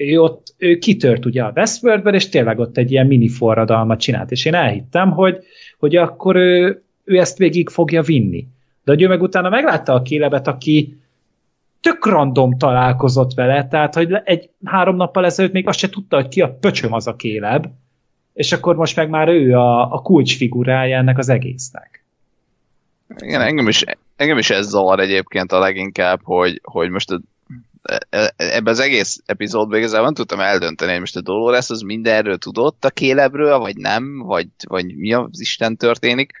[0.00, 4.30] Ő ott ő kitört ugye a Westworldben, és tényleg ott egy ilyen mini forradalmat csinált,
[4.30, 5.38] és én elhittem, hogy,
[5.78, 8.46] hogy akkor ő, ő ezt végig fogja vinni.
[8.84, 10.98] De hogy ő meg utána meglátta a kélebet, aki
[11.80, 16.28] tök random találkozott vele, tehát hogy egy három nappal ezelőtt még azt se tudta, hogy
[16.28, 17.66] ki a pöcsöm az a kéleb,
[18.32, 22.04] és akkor most meg már ő a, a kulcsfigurája ennek az egésznek.
[23.18, 23.84] Igen, engem is,
[24.16, 27.20] engem is ez zavar egyébként a leginkább, hogy, hogy most
[28.36, 32.84] ebben az egész epizódban igazából nem tudtam eldönteni, hogy most a Dolores az mindenről tudott
[32.84, 36.32] a kélebről, vagy nem, vagy, vagy mi az Isten történik.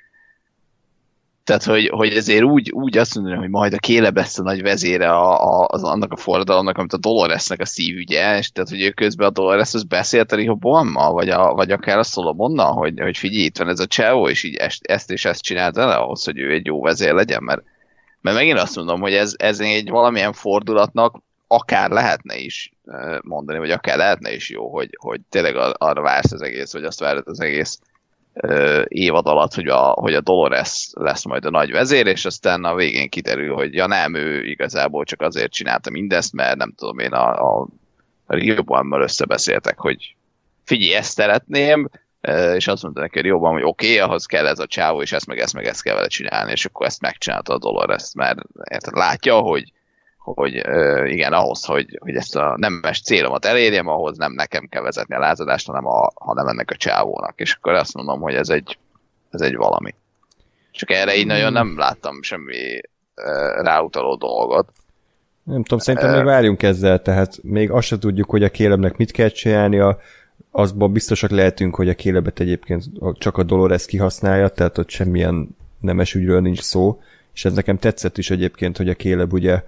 [1.44, 4.62] Tehát, hogy, hogy ezért úgy, úgy azt mondani, hogy majd a Kéleb lesz a nagy
[4.62, 8.82] vezére a, a, az, annak a forradalomnak, amit a Doloresnek a szívügye, és tehát, hogy
[8.82, 13.00] ő közben a Dolores az beszélt a Rehoboammal, vagy, a, vagy akár a Solomonnal, hogy,
[13.00, 15.90] hogy figyelj, itt van ez a Cseo, és így ezt, ezt és ezt csinált el
[15.90, 17.62] ahhoz, hogy ő egy jó vezér legyen, mert,
[18.20, 22.72] mert megint azt mondom, hogy ez, ez egy valamilyen fordulatnak akár lehetne is
[23.22, 27.00] mondani, vagy akár lehetne is jó, hogy, hogy tényleg arra vársz az egész, vagy azt
[27.00, 27.78] várod az egész
[28.84, 32.74] évad alatt, hogy a, hogy a Dolores lesz majd a nagy vezér, és aztán a
[32.74, 37.12] végén kiderül, hogy ja nem, ő igazából csak azért csinálta mindezt, mert nem tudom én
[37.12, 37.68] a, a,
[38.26, 40.16] Riobanmal összebeszéltek, hogy
[40.64, 41.88] figyelj, ezt szeretném,
[42.54, 45.26] és azt mondta neki jobban, hogy oké, okay, ahhoz kell ez a csávó, és ezt
[45.26, 48.38] meg ezt meg ezt kell vele csinálni, és akkor ezt megcsinálta a Dolores, mert
[48.70, 49.72] érted, látja, hogy
[50.20, 50.54] hogy
[51.06, 55.18] igen, ahhoz, hogy, hogy ezt a nemes célomat elérjem, ahhoz nem nekem kell vezetni a
[55.18, 57.40] lázadást, hanem, a, hanem ennek a csávónak.
[57.40, 58.78] És akkor azt mondom, hogy ez egy,
[59.30, 59.94] ez egy valami.
[60.70, 62.80] Csak erre így nagyon nem láttam semmi
[63.60, 64.68] ráutaló dolgot.
[65.42, 69.10] Nem tudom, szerintem még várjunk ezzel, tehát még azt se tudjuk, hogy a kélemnek mit
[69.10, 69.98] kell csinálnia,
[70.50, 72.84] azban biztosak lehetünk, hogy a kélebet egyébként
[73.18, 75.48] csak a Dolores kihasználja, tehát ott semmilyen
[75.80, 77.00] nemes ügyről nincs szó,
[77.34, 79.62] és ez nekem tetszett is egyébként, hogy a kéleb ugye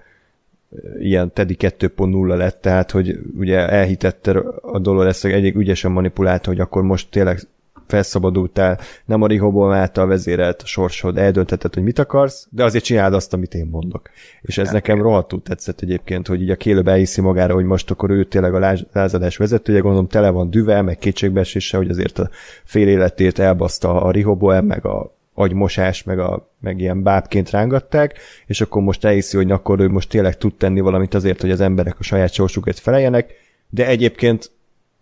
[1.01, 6.83] ilyen Teddy 2.0 lett, tehát hogy ugye elhitette a Dolores egyik ügyesen manipulálta, hogy akkor
[6.83, 7.39] most tényleg
[7.87, 13.15] felszabadultál, nem a Rihobon által vezérelt a sorsod, eldöntheted, hogy mit akarsz, de azért csináld
[13.15, 14.11] azt, amit én mondok.
[14.43, 18.11] És ez nekem rohadtul tetszett egyébként, hogy így a kélőbe elhiszi magára, hogy most akkor
[18.11, 22.31] ő tényleg a lázadás vezetője, gondolom tele van düvel, meg kétségbeesése, hogy azért a
[22.65, 28.61] fél életét elbaszta a Rihoboam, meg a agymosás, meg, a, meg ilyen bábként rángatták, és
[28.61, 31.99] akkor most elhiszi, hogy akkor ő most tényleg tud tenni valamit azért, hogy az emberek
[31.99, 33.35] a saját sorsukat feleljenek,
[33.68, 34.51] de egyébként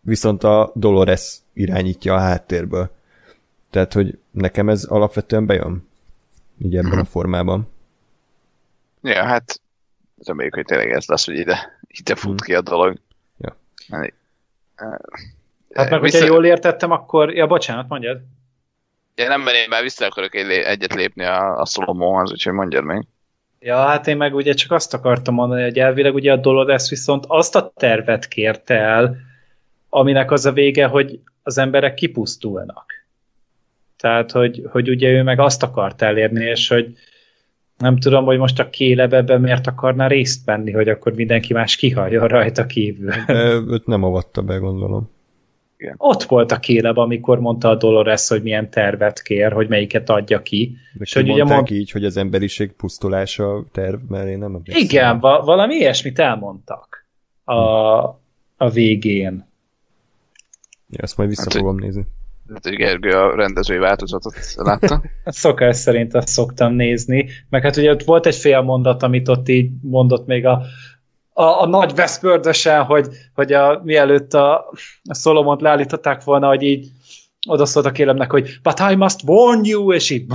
[0.01, 2.91] viszont a Dolores irányítja a háttérből.
[3.71, 5.89] Tehát, hogy nekem ez alapvetően bejön.
[6.59, 7.69] Így ebben a formában.
[9.03, 9.61] Ja, hát
[10.25, 12.47] reméljük, hogy tényleg ez lesz, hogy ide, ide fut hmm.
[12.47, 12.99] ki a dolog.
[13.39, 13.57] Ja.
[13.91, 14.13] Hát,
[15.75, 17.35] hát meg, hogyha jól értettem, akkor...
[17.35, 18.21] Ja, bocsánat, mondjad.
[19.21, 23.07] Ja, nem, mert én már vissza akarok egyet lépni a, a Solomonhoz, úgyhogy mondjad meg.
[23.59, 27.25] Ja, hát én meg ugye csak azt akartam mondani, hogy elvileg ugye a Dolores viszont
[27.29, 29.17] azt a tervet kérte el,
[29.89, 32.93] aminek az a vége, hogy az emberek kipusztulnak.
[33.97, 36.99] Tehát, hogy, hogy ugye ő meg azt akart elérni, és hogy
[37.79, 41.77] nem tudom, hogy most a Kéleb ebben miért akarna részt venni, hogy akkor mindenki más
[41.77, 43.13] kihaljon rajta kívül.
[43.69, 45.11] Őt nem avatta be, gondolom.
[45.81, 45.95] Igen.
[45.97, 50.43] Ott volt a kéleb, amikor mondta a Dolores, hogy milyen tervet kér, hogy melyiket adja
[50.43, 50.77] ki.
[50.93, 51.71] De és hogy ugye mond...
[51.71, 54.83] így, hogy az emberiség pusztulása terv, mert én nem emlékszem.
[54.83, 57.07] Igen, va- valami ilyesmit elmondtak
[57.45, 57.55] a,
[58.57, 59.49] a végén.
[60.91, 62.07] Ja, ezt majd vissza hát, fogom nézni.
[62.53, 65.03] Hát, hogy Gergő a rendezői változatot látta.
[65.25, 69.49] Szokás szerint azt szoktam nézni, meg hát ugye ott volt egy fél mondat, amit ott
[69.49, 70.63] így mondott még a
[71.33, 74.71] a, a nagy veszpördösen, hogy, hogy a, mielőtt a,
[75.05, 76.89] a Solomont leállították volna, hogy így
[77.49, 80.27] oda szólt a kélemnek, hogy but I must warn you, és így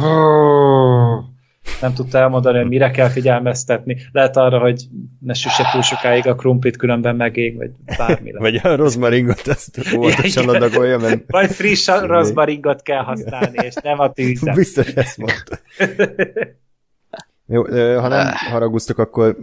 [1.82, 3.98] nem tudta elmondani, hogy mire kell figyelmeztetni.
[4.12, 4.84] Lehet arra, hogy
[5.20, 8.32] ne süsse túl sokáig a krumplit, különben megég, vagy bármi.
[8.32, 11.24] vagy a rozmaringot, ezt óvatosan adagolja, mert...
[11.32, 14.56] Vagy friss rozmaringot kell használni, és nem a tűzet.
[14.56, 15.60] Biztos ezt mondta.
[17.48, 17.64] Jó,
[18.00, 19.38] ha nem haraguztok, akkor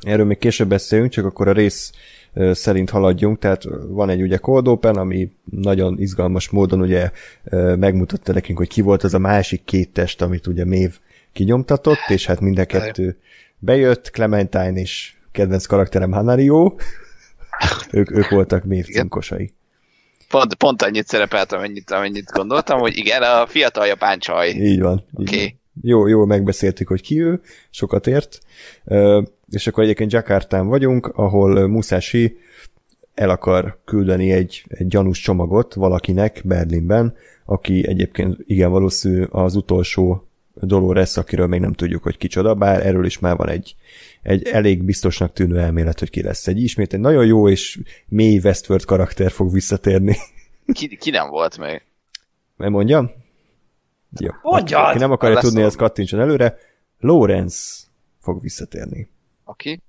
[0.00, 1.92] Erről még később beszélünk, csak akkor a rész
[2.52, 7.10] szerint haladjunk, tehát van egy ugye cold open, ami nagyon izgalmas módon ugye
[7.76, 10.98] megmutatta nekünk, hogy ki volt az a másik két test, amit ugye Mév
[11.32, 13.18] kinyomtatott, és hát mind a kettő
[13.58, 16.74] bejött, Clementine és kedvenc karakterem Hanario,
[17.90, 19.52] ők, ők voltak Mév cinkosai.
[20.28, 24.48] Pont, pont annyit szerepeltem, amennyit, amennyit gondoltam, hogy igen, a fiatal japán csaj.
[24.48, 25.04] Így van.
[25.14, 25.34] Oké.
[25.34, 25.54] Okay.
[25.82, 28.38] Jó, jó, megbeszéltük, hogy ki ő, sokat ért
[29.50, 32.38] és akkor egyébként Jakartán vagyunk, ahol Musashi
[33.14, 40.24] el akar küldeni egy, egy gyanús csomagot valakinek Berlinben, aki egyébként igen valószínű az utolsó
[40.54, 43.74] Dolores, akiről még nem tudjuk, hogy kicsoda, bár erről is már van egy,
[44.22, 46.46] egy elég biztosnak tűnő elmélet, hogy ki lesz.
[46.46, 50.16] Egy ismét egy nagyon jó és mély Westworld karakter fog visszatérni.
[50.72, 51.82] Ki, ki nem volt még?
[52.56, 53.10] Nem mondjam?
[54.18, 54.30] Jó.
[54.42, 54.88] Mondjad!
[54.88, 56.58] Aki nem akarja tudni, az kattintson előre.
[56.98, 57.82] Lawrence
[58.20, 59.08] fog visszatérni.
[59.50, 59.82] Aki?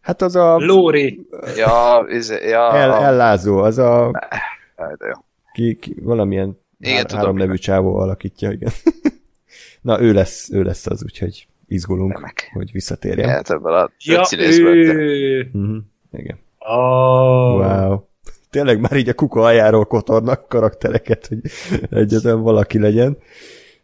[0.00, 1.26] Hát az a Lóri.
[1.56, 4.10] Ja, ez, ja, el, ellázó, az a
[4.76, 5.24] de jó.
[5.52, 8.72] ki, ki, valamilyen Igen, há- tudom, három nevű csávó alakítja, igen.
[9.80, 12.50] Na, ő lesz, ő lesz az, úgyhogy izgulunk, Remek.
[12.52, 13.26] hogy visszatérjen.
[13.26, 15.50] Lehet ebből a Ja, ő.
[15.52, 15.76] Uh-huh.
[16.12, 16.38] Igen.
[16.58, 17.56] Oh.
[17.56, 18.02] Wow.
[18.50, 21.40] Tényleg már így a kuka aljáról kotornak karaktereket, hogy
[21.90, 23.18] egyetlen valaki legyen.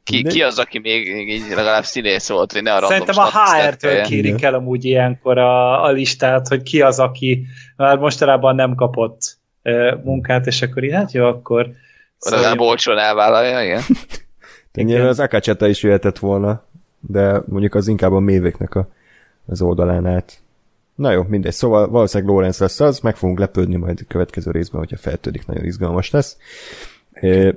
[0.04, 3.30] Ki, ki az, aki még, így legalább színész volt, hogy ne a random Szerintem a
[3.30, 8.74] HR-től kérik el amúgy ilyenkor a, a listát, hogy ki az, aki már mostanában nem
[8.74, 11.70] kapott ö, munkát, és akkor így, hát jó, akkor
[12.20, 13.82] Legalább olcsón elvállalja, igen.
[14.72, 16.64] De nyilván az Akaceta is jöhetett volna,
[17.00, 18.88] de mondjuk az inkább a mévéknek a,
[19.46, 20.38] az oldalán át.
[20.94, 21.52] Na jó, mindegy.
[21.52, 25.64] Szóval valószínűleg Lawrence lesz az, meg fogunk lepődni majd a következő részben, hogyha feltődik, nagyon
[25.64, 26.36] izgalmas lesz.
[27.12, 27.54] É,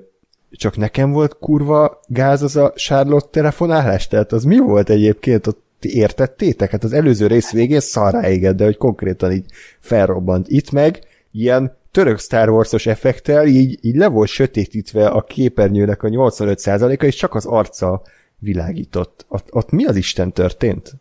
[0.58, 5.62] csak nekem volt kurva gáz az a Charlotte telefonálás, tehát az mi volt egyébként, ott
[5.80, 6.72] ti értettétek?
[6.72, 9.46] Hát az előző rész végén szarrá égett, de hogy konkrétan így
[9.80, 10.48] felrobbant.
[10.50, 11.00] Itt meg
[11.32, 17.16] ilyen török Star Wars-os effektel így, így le volt sötétítve a képernyőnek a 85%-a, és
[17.16, 18.02] csak az arca
[18.40, 19.26] világított.
[19.28, 20.94] Ott, ott mi az Isten történt?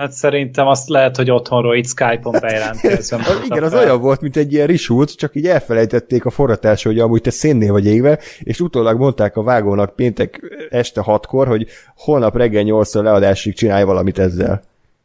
[0.00, 3.20] Hát szerintem azt lehet, hogy otthonról itt Skype-on bejelentkezem.
[3.20, 6.98] Az, igen, az olyan volt, mint egy ilyen risult, csak így elfelejtették a forratásra, hogy
[6.98, 12.36] amúgy te szénnél vagy égve, és utólag mondták a vágónak péntek este hatkor, hogy holnap
[12.36, 14.62] reggel nyolcszor leadásig csinálj valamit ezzel.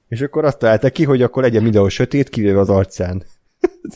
[0.08, 3.23] És akkor azt találták ki, hogy akkor legyen mindenhol sötét, kivéve az arcán.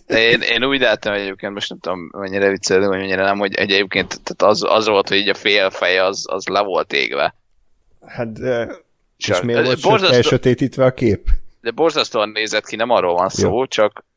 [0.08, 4.08] Én, én úgy láttam egyébként, most nem tudom, mennyire viccelődő, vagy mennyire nem, hogy egyébként
[4.08, 7.36] tehát az, az volt, hogy így a fél fej az, az le volt égve.
[8.06, 8.68] Hát, de...
[9.20, 10.30] és Csak- miért volt borzasztó- borzasztó...
[10.30, 11.30] sötétítve a kép?
[11.62, 13.66] De borzasztóan nézett ki, nem arról van szó, Jó.
[13.66, 14.08] csak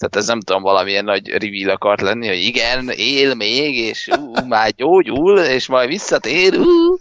[0.00, 4.46] tehát ez nem tudom, valamilyen nagy reveal akart lenni, hogy igen, él még, és ú,
[4.48, 6.96] már gyógyul, és majd visszatér, ú.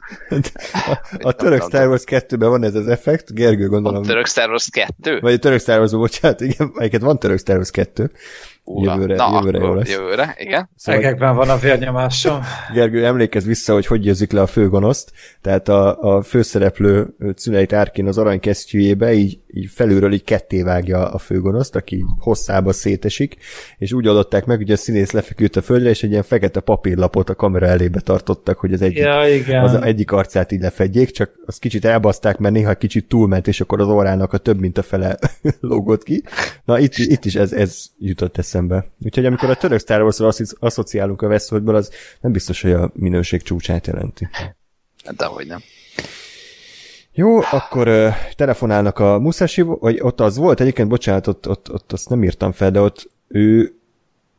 [0.71, 4.01] A, a török Star Wars 2-ben van ez az effekt, Gergő gondolom.
[4.03, 5.19] A török Star Wars 2?
[5.19, 8.11] Vagy a török Star Wars, bocsánat, igen, melyiket van török Star Wars 2.
[8.77, 9.91] Jövőre, Na, jövőre jó akkor lesz.
[9.91, 10.69] Jövőre, igen.
[10.75, 12.39] Szóval Egekben van a vérnyomásom.
[12.73, 15.11] Gergő, emlékezz vissza, hogy hogy győzik le a főgonoszt.
[15.41, 21.11] Tehát a, a főszereplő Cüneit Árkin az arany kesztyűjébe így, így felülről így ketté vágja
[21.11, 23.35] a főgonoszt, aki hosszába szétesik,
[23.77, 27.29] és úgy adották meg, hogy a színész lefeküdt a földre, és egy ilyen fekete papírlapot
[27.29, 29.63] a kamera elébe tartottak, hogy az egyik, Ja, igen.
[29.63, 33.81] az egyik arcát így lefedjék, csak azt kicsit elbaszták, mert néha kicsit túlment, és akkor
[33.81, 35.17] az órának a több mint a fele
[35.59, 36.23] lógott ki.
[36.65, 38.58] Na itt, itt is ez, ez jutott eszembe.
[39.05, 40.19] Úgyhogy amikor a török Star wars
[40.59, 41.91] asszociálunk a Westworldből, az
[42.21, 44.27] nem biztos, hogy a minőség csúcsát jelenti.
[45.03, 45.59] Hát Dehogy nem.
[47.11, 51.91] Jó, akkor uh, telefonálnak a Musashi, vagy ott az volt, egyébként bocsánat, ott, ott, ott
[51.91, 53.73] azt nem írtam fel, de ott ő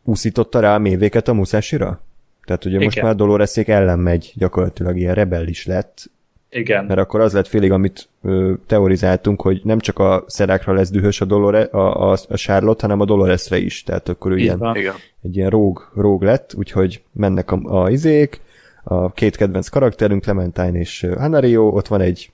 [0.05, 2.03] úszította rá a mévéket a Musashira?
[2.45, 3.05] Tehát ugye most Igen.
[3.05, 6.11] már Doloreszék ellen megy, gyakorlatilag ilyen rebellis lett,
[6.51, 6.85] Igen.
[6.85, 11.21] mert akkor az lett félig, amit ö, teorizáltunk, hogy nem csak a szerákra lesz dühös
[11.21, 14.59] a, Dolore, a, a, a Charlotte, hanem a Doloresre is, tehát akkor ő Így ilyen,
[14.59, 14.77] van.
[15.23, 18.41] Egy ilyen róg, róg lett, úgyhogy mennek a, a izék,
[18.83, 22.31] a két kedvenc karakterünk, Clementine és Hanario, ott van egy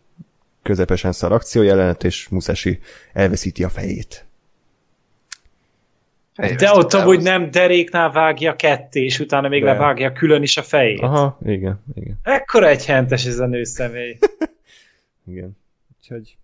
[0.62, 2.78] közepesen szar akciójelenet, és Musashi
[3.12, 4.25] elveszíti a fejét.
[6.36, 9.72] De ott amúgy nem deréknál vágja ketté, és utána még De.
[9.72, 11.00] levágja külön is a fejét.
[11.00, 14.18] Aha, igen, igen, Ekkora egy hentes ez a nőszemély.
[15.30, 15.56] igen.
[15.98, 16.36] Úgyhogy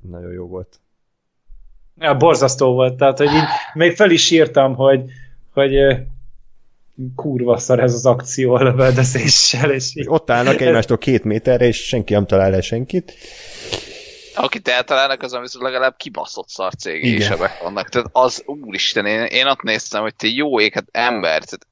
[0.00, 0.80] nagyon jó volt.
[2.00, 5.02] Ja, borzasztó volt, tehát hogy így még fel is írtam, hogy,
[5.52, 5.74] hogy
[7.14, 11.86] kurva szar ez az akció a lövöldözéssel, és így, Ott állnak egymástól két méterre, és
[11.86, 13.12] senki nem talál el senkit.
[14.38, 17.20] Akit eltalálnak, azon viszont legalább kibaszott szar Igen.
[17.20, 17.88] sebek vannak.
[17.88, 21.66] Tehát az, úristen, én, én ott néztem, hogy te jó ég, hát ember, tehát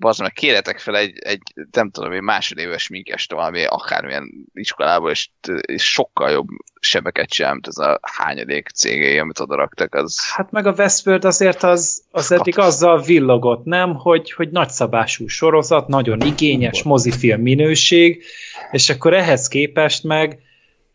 [0.00, 1.40] bazd meg, kérjetek fel egy, egy
[1.70, 5.28] nem tudom, egy másodéves minkest valami akármilyen iskolából, és,
[5.60, 6.48] és sokkal jobb
[6.80, 11.62] sebeket mint ez a hányadék cégé, amit oda raktak, az hát meg a Westworld azért
[11.62, 18.24] az, az eddig azzal villogott, nem, hogy, hogy nagyszabású sorozat, nagyon igényes mozifilm minőség,
[18.70, 20.38] és akkor ehhez képest meg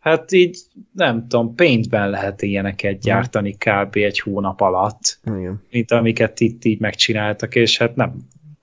[0.06, 0.58] hát így,
[0.92, 3.96] nem tudom, paintben lehet ilyeneket gyártani kb.
[3.96, 5.62] egy hónap alatt, Igen.
[5.70, 8.16] mint amiket itt így megcsináltak, és hát nem,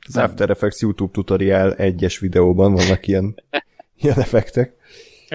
[0.07, 3.35] Az After Effects YouTube tutorial egyes videóban vannak ilyen,
[4.01, 4.73] ilyen effektek.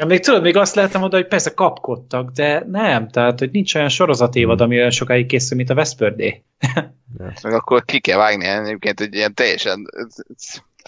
[0.07, 3.89] Még tudod, még azt lehetem mondani, hogy persze kapkodtak, de nem, tehát, hogy nincs olyan
[3.89, 6.43] sorozatévad, ami olyan sokáig készül, mint a Veszpördé.
[7.43, 9.87] Meg akkor ki kell vágni egyébként egy ilyen teljesen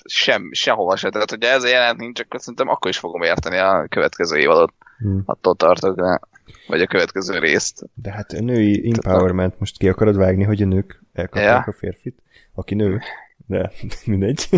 [0.05, 1.11] sem, sehova se.
[1.11, 4.73] Tehát, hogyha ez a jelent nincs, akkor szerintem akkor is fogom érteni a következő évadot.
[5.01, 5.22] Hmm.
[5.24, 6.20] Attól tartok, de,
[6.66, 7.82] vagy a következő részt.
[7.94, 11.72] De hát a női empowerment, most ki akarod vágni, hogy a nők elkapják ja.
[11.72, 12.22] a férfit?
[12.55, 13.01] Aki nő,
[13.46, 13.72] de
[14.05, 14.48] mindegy.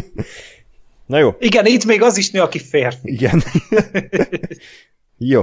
[1.06, 1.34] Na jó.
[1.38, 3.12] Igen, itt még az is nő, aki férfi.
[3.12, 3.42] Igen.
[5.16, 5.42] jó.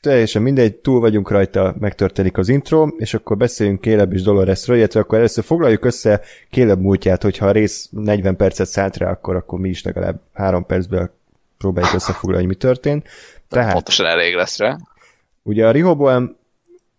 [0.00, 5.00] Teljesen mindegy, túl vagyunk rajta, megtörténik az intro, és akkor beszéljünk Kéleb és Doloresről, illetve
[5.00, 6.20] akkor először foglaljuk össze
[6.50, 10.66] Kéleb múltját, hogyha a rész 40 percet szállt rá, akkor, akkor mi is legalább 3
[10.66, 11.10] percben
[11.58, 13.08] próbáljuk összefoglalni, hogy mi történt.
[13.48, 14.76] Tehát, Pontosan elég lesz rá.
[15.42, 16.36] Ugye a Rehoboam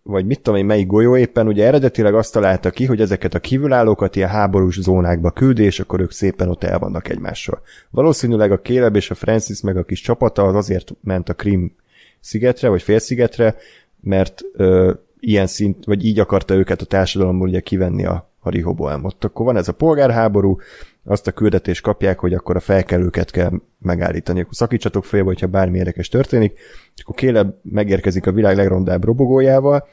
[0.08, 3.38] vagy mit tudom én, melyik golyó éppen, ugye eredetileg azt találta ki, hogy ezeket a
[3.38, 7.62] kívülállókat ilyen háborús zónákba küldi, és akkor ők szépen ott el vannak egymással.
[7.90, 11.74] Valószínűleg a Caleb és a Francis meg a kis csapata az azért ment a Krim
[12.20, 13.56] szigetre, vagy félszigetre,
[14.00, 19.24] mert ö, ilyen szint, vagy így akarta őket a társadalomból ugye kivenni a, a Rehoboamot.
[19.24, 20.58] Akkor van ez a polgárháború,
[21.04, 24.40] azt a küldetést kapják, hogy akkor a felkelőket kell megállítani.
[24.40, 26.52] Akkor szakítsatok félbe, hogyha bármi érdekes történik,
[26.96, 29.88] és akkor Caleb megérkezik a világ legrondább robogójával,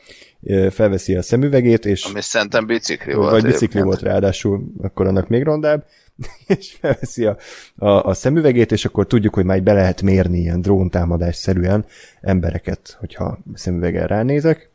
[0.69, 2.03] felveszi a szemüvegét, és...
[2.03, 3.31] Ami szerintem bicikli volt.
[3.31, 5.85] Vagy bicikli volt ráadásul, akkor annak még rondább,
[6.57, 7.37] és felveszi a,
[7.75, 11.85] a, a szemüvegét, és akkor tudjuk, hogy már be lehet mérni ilyen dróntámadás-szerűen
[12.21, 14.69] embereket, hogyha szemüveggel ránézek.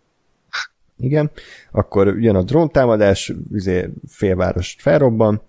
[1.00, 1.30] Igen,
[1.72, 5.42] akkor jön a dróntámadás, izé, félvárost felrobban,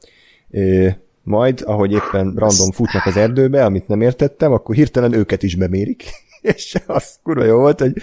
[1.23, 6.03] majd, ahogy éppen random futnak az erdőbe, amit nem értettem, akkor hirtelen őket is bemérik.
[6.41, 7.93] És az kurva jó volt, hogy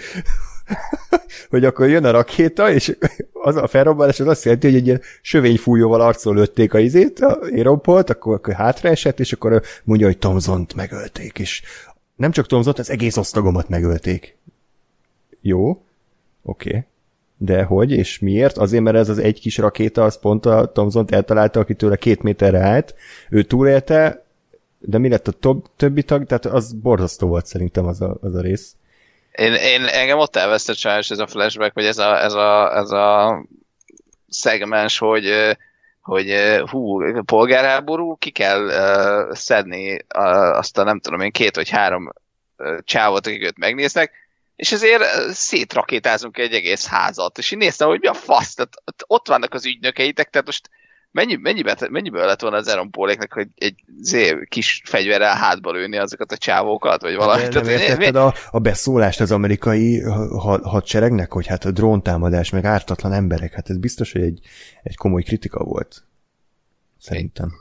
[1.49, 2.97] hogy akkor jön a rakéta, és
[3.33, 7.39] az a felrobbanás az azt jelenti, hogy egy ilyen sövényfújóval arcol lőtték a izét, a
[7.49, 11.61] éropolt, akkor, akkor hátraesett, és akkor mondja, hogy Tomzont megölték, és
[12.15, 14.37] nem csak Tomzont, az egész osztagomat megölték.
[15.41, 16.69] Jó, oké.
[16.69, 16.83] Okay.
[17.41, 18.57] De hogy és miért?
[18.57, 22.21] Azért, mert ez az egy kis rakéta, az pont a Thomson eltalálta, aki tőle két
[22.21, 22.95] méterre állt.
[23.29, 24.25] Ő túlélte,
[24.79, 26.25] de mi lett a töb- többi tag?
[26.25, 28.75] Tehát az borzasztó volt szerintem az a, az a rész.
[29.31, 32.91] Én, én, engem ott elvesztett sajnos ez a flashback, vagy ez a, ez a, ez
[32.91, 33.37] a
[34.27, 35.55] szegmens, hogy
[36.01, 36.33] hogy
[36.69, 42.11] hú, polgárháború, ki kell uh, szedni uh, azt a nem tudom én két vagy három
[42.57, 44.11] uh, csávot, akik őt megnéznek,
[44.59, 45.03] és ezért
[45.33, 48.73] szétrakétázunk egy egész házat, és én néztem, hogy mi a fasz, tehát
[49.07, 50.69] ott vannak az ügynökeitek, tehát most
[51.11, 55.97] mennyi, mennyibe, mennyiből lett volna az Aaron Pauléknek, hogy egy zé, kis fegyverrel hátba lőni
[55.97, 57.41] azokat a csávókat, vagy valami.
[57.41, 60.01] Nem, nem értetted a, a beszólást az amerikai
[60.63, 64.39] hadseregnek, hogy hát a dróntámadás, meg ártatlan emberek, hát ez biztos, hogy egy,
[64.83, 66.03] egy komoly kritika volt.
[66.97, 67.51] Szerintem.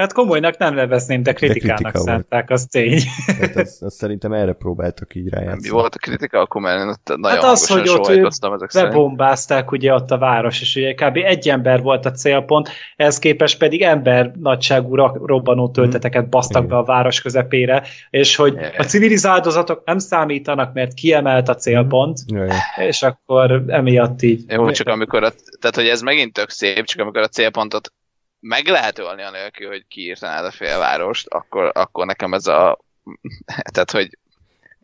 [0.00, 2.60] Hát komolynak nem nevezném, de kritikának de kritika szánták, volt.
[2.60, 3.02] az tény.
[3.26, 5.60] Tehát az, az szerintem erre próbáltak így rájátszani.
[5.62, 10.18] Mi volt a kritika, akkor már nagyon Hát az, hogy ott bebombázták ugye ott a
[10.18, 11.16] város, és ugye kb.
[11.16, 14.94] egy ember volt a célpont, ez képest pedig ember nagyságú
[15.26, 15.72] robbanó mhm.
[15.72, 21.48] tölteteket basztak be a város közepére, és hogy a civiliz áldozatok nem számítanak, mert kiemelt
[21.48, 22.48] a célpont, Jaj.
[22.76, 24.44] és akkor emiatt így.
[24.48, 25.30] Jó, csak amikor, a,
[25.60, 27.92] tehát hogy ez megint tök szép, csak amikor a célpontot
[28.40, 32.78] meg lehet ölni a nélkül, hogy kiírtanád a félvárost, akkor, akkor nekem ez a...
[33.72, 34.18] Tehát, hogy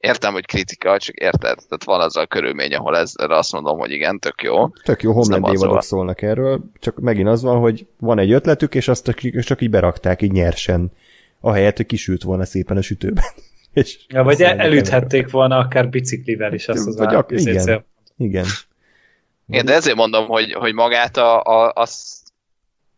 [0.01, 1.57] értem, hogy kritika, csak érted?
[1.57, 4.69] Tehát van az a körülmény, ahol ez, erre azt mondom, hogy igen, tök jó.
[4.69, 8.89] Tök jó Homeland évadok szólnak erről, csak megint az van, hogy van egy ötletük, és
[8.89, 10.93] azt csak így berakták, így nyersen,
[11.41, 13.25] ahelyett, hogy kisült volna szépen a sütőben.
[13.73, 17.85] és ja, vagy el, elüthették volna akár biciklivel is azt az vagy ak- igen,
[18.17, 18.47] igen.
[19.49, 22.26] Igen, de ezért mondom, hogy, hogy magát a, a, azt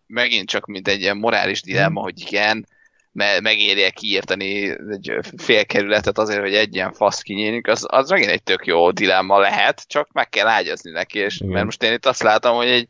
[0.09, 2.67] megint csak mint egy ilyen morális dilemma, hogy igen,
[3.13, 8.31] me- megérje kiírtani egy fél kerületet azért, hogy egy ilyen fasz kinyílik, az, az megint
[8.31, 11.53] egy tök jó dilemma lehet, csak meg kell ágyazni neki, és igen.
[11.53, 12.89] mert most én itt azt látom, hogy egy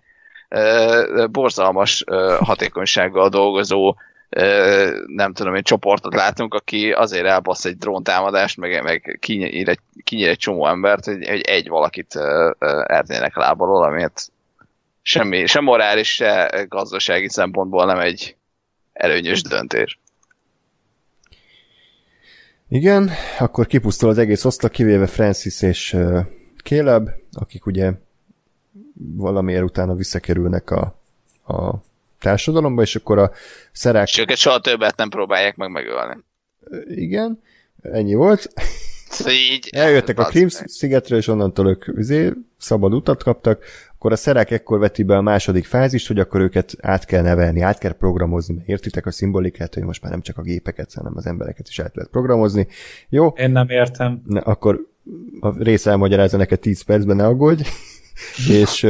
[0.49, 3.97] ö, borzalmas ö, hatékonysággal dolgozó
[4.29, 9.81] ö, nem tudom, egy csoportot látunk, aki azért elbasz egy dróntámadást, meg, meg kinyír egy,
[10.05, 12.17] kinyír egy csomó embert, hogy, hogy egy valakit
[12.87, 14.33] erdnének lábalól, amit
[15.09, 18.37] semmi, sem morális, se gazdasági szempontból nem egy
[18.93, 19.99] előnyös döntés.
[22.69, 25.97] Igen, akkor kipusztul az egész osztak, kivéve Francis és
[26.63, 27.93] Caleb, akik ugye
[29.17, 31.01] valamiért utána visszakerülnek a,
[31.47, 31.75] a
[32.19, 33.33] társadalomba, és akkor a
[33.73, 34.09] szerák...
[34.09, 36.25] És őket soha többet nem próbálják meg megölni.
[36.87, 37.43] Igen,
[37.83, 38.53] ennyi volt.
[39.09, 39.69] Szóval így...
[39.73, 43.65] Eljöttek a Krim szigetről, és onnantól ők üzé, szabad utat kaptak.
[43.99, 47.61] Akkor a szerek ekkor veti be a második fázist, hogy akkor őket át kell nevelni,
[47.61, 51.13] át kell programozni, mert értitek a szimbolikát, hogy most már nem csak a gépeket, hanem
[51.17, 52.67] az embereket is át lehet programozni.
[53.09, 53.27] Jó?
[53.27, 54.23] Én nem értem.
[54.27, 54.87] Ne, akkor
[55.41, 57.63] a rész elmagyarázza neked 10 percben, ne aggódj.
[58.63, 58.87] és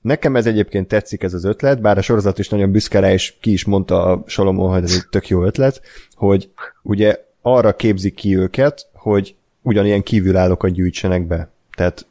[0.00, 3.34] nekem ez egyébként tetszik ez az ötlet, bár a sorozat is nagyon büszke rá, és
[3.40, 5.82] ki is mondta a Solomon, hogy ez egy tök jó ötlet,
[6.14, 6.50] hogy
[6.82, 11.50] ugye arra képzik ki őket, hogy ugyanilyen kívülállókat gyűjtsenek be.
[11.78, 12.06] Tehát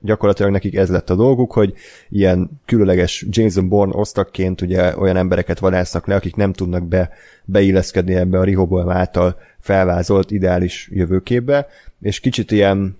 [0.00, 1.74] gyakorlatilag nekik ez lett a dolguk, hogy
[2.08, 7.10] ilyen különleges Jason Bourne osztakként ugye olyan embereket vadásznak le, akik nem tudnak be,
[7.44, 11.66] beilleszkedni ebbe a Rehoboam által felvázolt ideális jövőképbe,
[12.00, 12.98] és kicsit ilyen,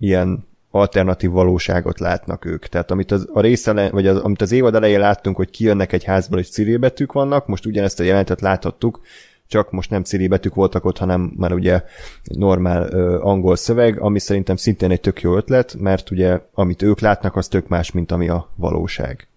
[0.00, 2.66] ilyen alternatív valóságot látnak ők.
[2.66, 6.04] Tehát amit az, a rész vagy az, amit az évad elején láttunk, hogy kijönnek egy
[6.04, 9.00] házból, és cirilbetűk vannak, most ugyanezt a jelentet láthattuk,
[9.48, 11.82] csak most nem cirilbetűk voltak ott, hanem már ugye
[12.22, 17.00] normál ö, angol szöveg, ami szerintem szintén egy tök jó ötlet, mert ugye amit ők
[17.00, 19.28] látnak, az tök más, mint ami a valóság.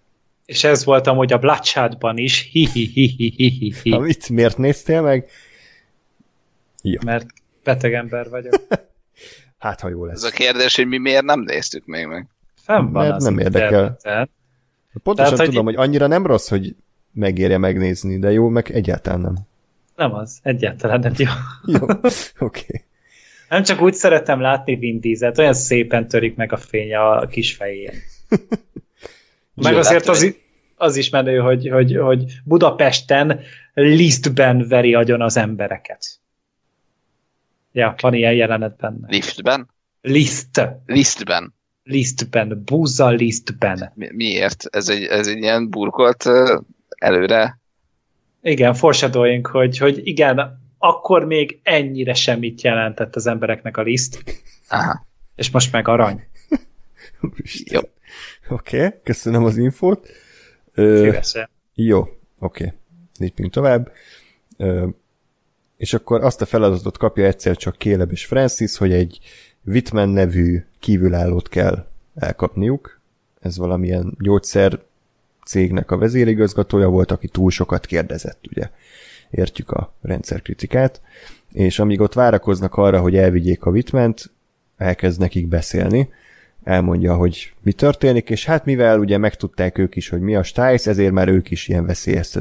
[0.44, 2.48] És ez volt amúgy a Bloodshotban is.
[2.52, 3.90] Hi, hi, hi, hi, hi, hi.
[3.92, 5.28] Amit miért néztél meg?
[6.82, 7.00] Ja.
[7.04, 7.26] Mert
[7.64, 8.54] beteg ember vagyok.
[9.58, 10.16] hát, ha jó lesz.
[10.16, 12.26] Ez a kérdés, hogy mi miért nem néztük még meg.
[12.54, 13.98] Fenn van Mert nem érdekel.
[15.02, 15.74] Pontosan Tehát, tudom, hogy...
[15.74, 16.74] hogy annyira nem rossz, hogy
[17.12, 19.34] megérje megnézni, de jó, meg egyáltalán nem.
[20.00, 21.30] Nem az, egyáltalán nem jó.
[21.66, 22.04] jó, oké.
[22.38, 22.84] Okay.
[23.48, 27.54] Nem csak úgy szeretem látni Vin Dieselt, olyan szépen törik meg a fény a kis
[27.54, 27.92] fején.
[29.54, 30.34] meg azért az,
[30.76, 33.40] az is menő, hogy, hogy, hogy Budapesten
[33.74, 36.06] lisztben veri agyon az embereket.
[37.72, 39.06] Ja, van ilyen jelenet benne.
[39.08, 39.68] Liftben?
[40.00, 40.68] Liszt.
[40.86, 41.54] Lisztben.
[41.82, 43.92] Lisztben, búza lisztben.
[43.94, 44.64] Mi, miért?
[44.70, 46.24] Ez egy, ez egy ilyen burkolt
[46.88, 47.59] előre?
[48.42, 54.24] Igen, foreshadowing, hogy, hogy igen, akkor még ennyire semmit jelentett az embereknek a liszt.
[54.68, 55.06] Aha.
[55.36, 56.22] És most meg arany.
[57.64, 57.80] jó.
[58.48, 60.08] Oké, okay, köszönöm az infót.
[60.74, 61.48] Szívesen.
[61.74, 62.14] Jó, oké.
[62.38, 62.72] Okay.
[63.18, 63.92] Lépjünk tovább.
[64.56, 64.88] Ö,
[65.76, 69.18] és akkor azt a feladatot kapja egyszer csak Caleb és Francis, hogy egy
[69.64, 73.00] Whitman nevű kívülállót kell elkapniuk.
[73.40, 74.80] Ez valamilyen gyógyszer
[75.50, 78.70] cégnek a vezérigazgatója volt, aki túl sokat kérdezett, ugye.
[79.30, 81.00] Értjük a rendszerkritikát.
[81.52, 84.30] És amíg ott várakoznak arra, hogy elvigyék a Whitment,
[84.76, 86.08] elkezd nekik beszélni,
[86.64, 90.90] elmondja, hogy mi történik, és hát mivel ugye megtudták ők is, hogy mi a Stice,
[90.90, 92.34] ezért már ők is ilyen veszélyes,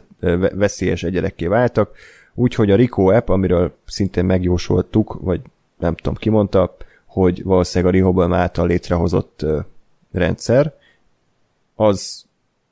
[0.54, 1.96] veszélyes egyedekké váltak,
[2.40, 5.42] Úgyhogy a Rico app, amiről szintén megjósoltuk, vagy
[5.78, 9.46] nem tudom, ki mondta, hogy valószínűleg a Rehoboam által létrehozott
[10.12, 10.74] rendszer,
[11.76, 12.26] az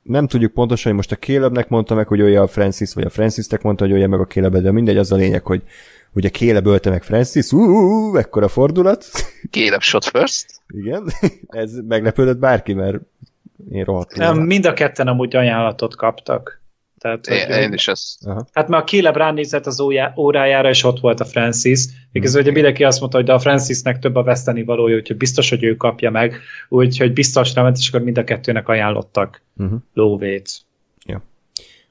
[0.08, 3.10] nem tudjuk pontosan, hogy most a Calebnek mondta meg, hogy olyan a Francis, vagy a
[3.10, 5.62] Francisnek mondta, hogy olyan meg a Caleb, de mindegy, az a lényeg, hogy
[6.12, 9.04] ugye Caleb ölte meg Francis, uuuh, ekkora fordulat.
[9.50, 10.46] Caleb shot first.
[10.68, 11.04] Igen,
[11.46, 12.98] ez meglepődött bárki, mert
[13.70, 14.44] én rohadtul.
[14.44, 16.60] Mind a ketten amúgy ajánlatot kaptak.
[16.98, 18.28] Tehát, én, hogy, én is ezt.
[18.52, 19.80] Hát mert a Caleb ránézett az
[20.16, 21.84] órájára, és ott volt a Francis.
[22.12, 25.48] Igaz, hogy mindenki azt mondta, hogy de a Francisnek több a veszteni valója, úgyhogy biztos,
[25.48, 26.40] hogy ő kapja meg.
[26.68, 29.78] Úgyhogy biztos nem, és akkor mind a kettőnek ajánlottak uh-huh.
[29.94, 30.50] lóvét.
[31.06, 31.22] Ja.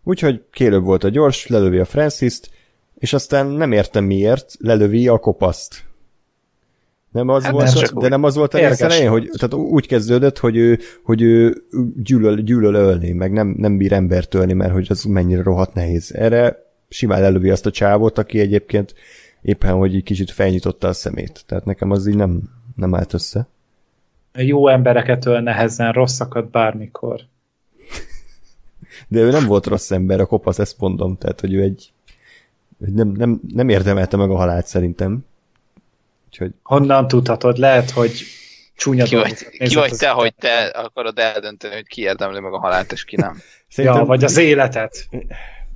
[0.03, 2.49] Úgyhogy Caleb volt a gyors, lelövi a Francis-t,
[2.99, 5.86] és aztán nem értem miért, lelövi a kopaszt.
[7.17, 9.87] Nem az hát volt, nem de nem az volt a rész elején, hogy tehát úgy
[9.87, 11.63] kezdődött, hogy ő, hogy ő
[12.03, 16.13] gyűlöl, gyűlöl ölni, meg nem, nem bír embert ölni, mert hogy az mennyire rohadt nehéz.
[16.15, 18.95] Erre simán elővi azt a csávot, aki egyébként
[19.41, 21.43] éppen, hogy egy kicsit felnyitotta a szemét.
[21.45, 22.41] Tehát nekem az így nem,
[22.75, 23.47] nem állt össze.
[24.33, 27.21] Jó embereket öl nehezen, rosszakat bármikor.
[29.07, 31.17] De ő nem volt rossz ember, a kopasz, ezt mondom.
[31.17, 31.91] Tehát, hogy ő egy
[32.77, 35.25] nem, nem, nem érdemelte meg a halált szerintem.
[36.27, 36.51] Úgyhogy...
[36.63, 37.57] Honnan tudhatod?
[37.57, 38.23] Lehet, hogy
[38.75, 42.59] csúnya ki vagy, ki vagy te, hogy te akarod eldönteni, hogy ki érdemli meg a
[42.59, 43.41] halált, és ki nem.
[43.69, 43.99] Szerintem...
[43.99, 45.07] Ja, vagy az életet.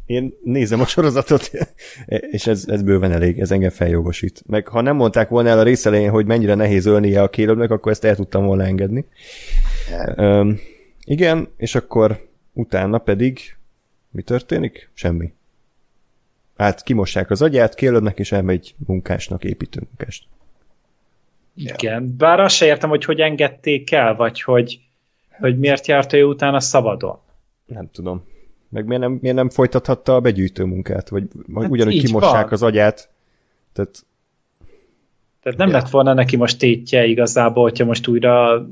[0.06, 1.52] Én nézem a sorozatot,
[2.36, 4.44] és ez, ez bőven elég, ez engem feljogosít.
[4.46, 7.72] Meg ha nem mondták volna el a rész elején, hogy mennyire nehéz ölnie a kélőbnek,
[7.72, 9.06] akkor ezt el tudtam volna engedni.
[10.18, 10.60] Um,
[11.04, 13.56] igen, és akkor utána pedig
[14.12, 14.90] mi történik?
[14.94, 15.34] Semmi.
[16.58, 19.82] Hát kimossák az agyát, kélőbnek, és elmegy munkásnak, építő
[21.64, 24.80] Igen, bár azt se értem, hogy hogy engedték el, vagy hogy,
[25.40, 27.20] hogy miért járt ő utána szabadon.
[27.66, 28.24] Nem tudom.
[28.70, 32.54] Meg miért nem, miért nem folytathatta a begyűjtő munkát, vagy, vagy hát ugyanúgy kimossák van.
[32.54, 33.10] az agyát.
[33.74, 34.06] Tehát,
[35.42, 35.74] Tehát nem ja.
[35.74, 38.66] lett volna neki most tétje igazából, hogyha most újra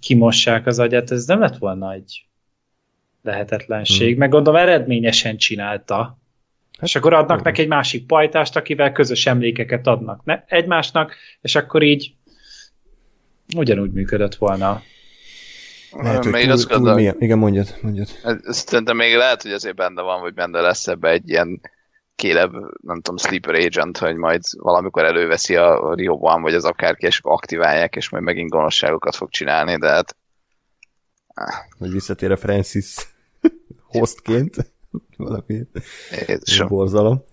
[0.00, 2.26] kimossák az agyát, ez nem lett volna egy
[3.22, 4.08] lehetetlenség.
[4.08, 4.18] Hmm.
[4.18, 6.18] Meg gondolom eredményesen csinálta.
[6.82, 11.54] Hát, és akkor adnak neki egy másik pajtást, akivel közös emlékeket adnak ne, egymásnak, és
[11.54, 12.14] akkor így
[13.56, 14.82] ugyanúgy működött volna.
[15.92, 17.16] Lehet, hogy még túl, azt túl gondolom, milyen.
[17.18, 18.08] Igen, mondjad, mondjad.
[18.22, 21.60] Ez- Szerintem még lehet, hogy azért benne van, vagy benne lesz ebbe egy ilyen
[22.14, 22.52] kélebb,
[22.82, 27.18] nem tudom, sleeper agent, hogy majd valamikor előveszi a Rio One, vagy az akárki, és
[27.18, 30.16] akkor aktiválják, és majd megint gonoszságokat fog csinálni, de hát
[31.78, 32.94] Hogy visszatér a Francis
[33.98, 34.71] hostként.
[35.16, 35.66] Valami
[36.28, 36.68] Jézusom.
[36.68, 37.24] borzalom.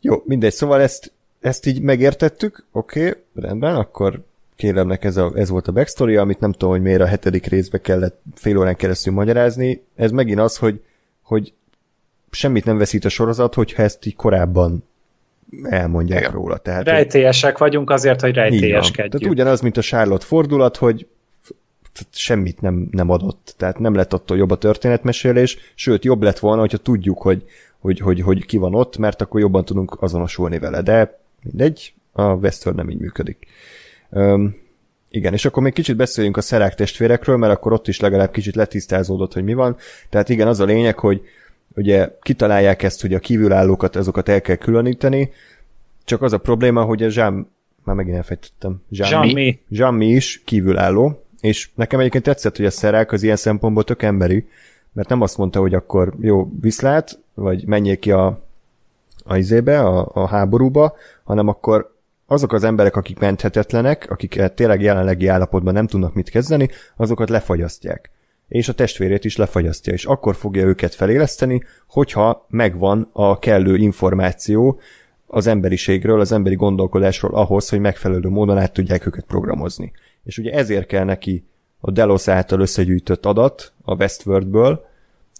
[0.00, 4.22] Jó, mindegy, szóval ezt, ezt így megértettük, oké, okay, rendben, akkor
[4.56, 7.80] kélemnek ez, a, ez volt a backstory, amit nem tudom, hogy miért a hetedik részbe
[7.80, 9.82] kellett fél órán keresztül magyarázni.
[9.96, 10.80] Ez megint az, hogy,
[11.22, 11.52] hogy
[12.30, 14.84] semmit nem veszít a sorozat, hogyha ezt így korábban
[15.62, 16.32] elmondják Igen.
[16.32, 16.56] róla.
[16.56, 19.12] Tehát, hogy- Rejtélyesek vagyunk azért, hogy rejtélyeskedjünk.
[19.12, 21.06] Tehát ugyanaz, mint a Charlotte fordulat, hogy
[22.10, 23.54] semmit nem, nem adott.
[23.56, 27.44] Tehát nem lett attól jobb a történetmesélés, sőt, jobb lett volna, hogyha tudjuk, hogy,
[27.78, 30.82] hogy, hogy, hogy ki van ott, mert akkor jobban tudunk azonosulni vele.
[30.82, 33.46] De mindegy, a Westworld nem így működik.
[34.10, 34.56] Öm,
[35.10, 38.54] igen, és akkor még kicsit beszéljünk a szerák testvérekről, mert akkor ott is legalább kicsit
[38.54, 39.76] letisztázódott, hogy mi van.
[40.08, 41.22] Tehát igen, az a lényeg, hogy
[41.76, 45.30] ugye kitalálják ezt, hogy a kívülállókat, azokat el kell különíteni,
[46.04, 47.50] csak az a probléma, hogy a Jean,
[47.84, 48.82] már megint elfejtettem.
[48.88, 49.58] Jean Mi.
[49.68, 54.02] Jean Mi is kívülálló, és nekem egyébként tetszett, hogy a szerák az ilyen szempontból tök
[54.02, 54.48] emberi,
[54.92, 58.40] mert nem azt mondta, hogy akkor jó, viszlát, vagy menjék ki a,
[59.24, 65.26] a izébe, a, a háborúba, hanem akkor azok az emberek, akik menthetetlenek, akik tényleg jelenlegi
[65.26, 68.10] állapotban nem tudnak mit kezdeni, azokat lefagyasztják.
[68.48, 74.80] És a testvérét is lefagyasztja, és akkor fogja őket feléleszteni, hogyha megvan a kellő információ
[75.26, 79.92] az emberiségről, az emberi gondolkodásról ahhoz, hogy megfelelő módon át tudják őket programozni.
[80.28, 81.44] És ugye ezért kell neki
[81.80, 84.86] a Delos által összegyűjtött adat a Westworldből,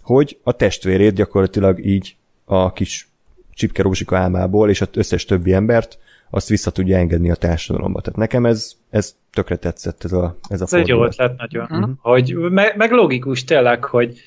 [0.01, 2.15] hogy a testvérét gyakorlatilag így
[2.45, 3.07] a kis
[3.53, 5.97] csipke rózsika álmából és az összes többi embert
[6.29, 8.01] azt vissza tudja engedni a társadalomba.
[8.01, 11.67] Tehát nekem ez, ez tökre tetszett ez a, ez a Ez egy jó ötlet nagyon.
[11.69, 11.79] Mhm.
[11.79, 11.95] Uh-huh.
[12.01, 14.19] Hogy, meg, meg logikus tényleg, hogy,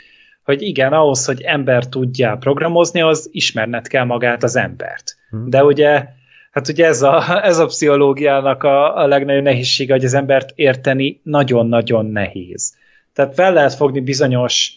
[0.45, 5.17] hogy igen, ahhoz, hogy ember tudja programozni, az ismerned kell magát az embert.
[5.31, 5.49] Mhm.
[5.49, 6.09] De ugye,
[6.53, 11.21] hát ugye ez a, ez a pszichológiának a, a legnagyobb nehézsége, hogy az embert érteni
[11.23, 12.75] nagyon-nagyon nehéz.
[13.13, 14.73] Tehát fel lehet fogni bizonyos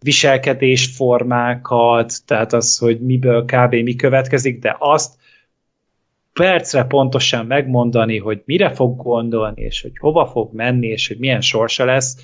[0.00, 3.74] viselkedésformákat, tehát az, hogy miből kb.
[3.74, 5.14] mi következik, de azt
[6.32, 11.40] percre pontosan megmondani, hogy mire fog gondolni, és hogy hova fog menni, és hogy milyen
[11.40, 12.16] sorsa lesz,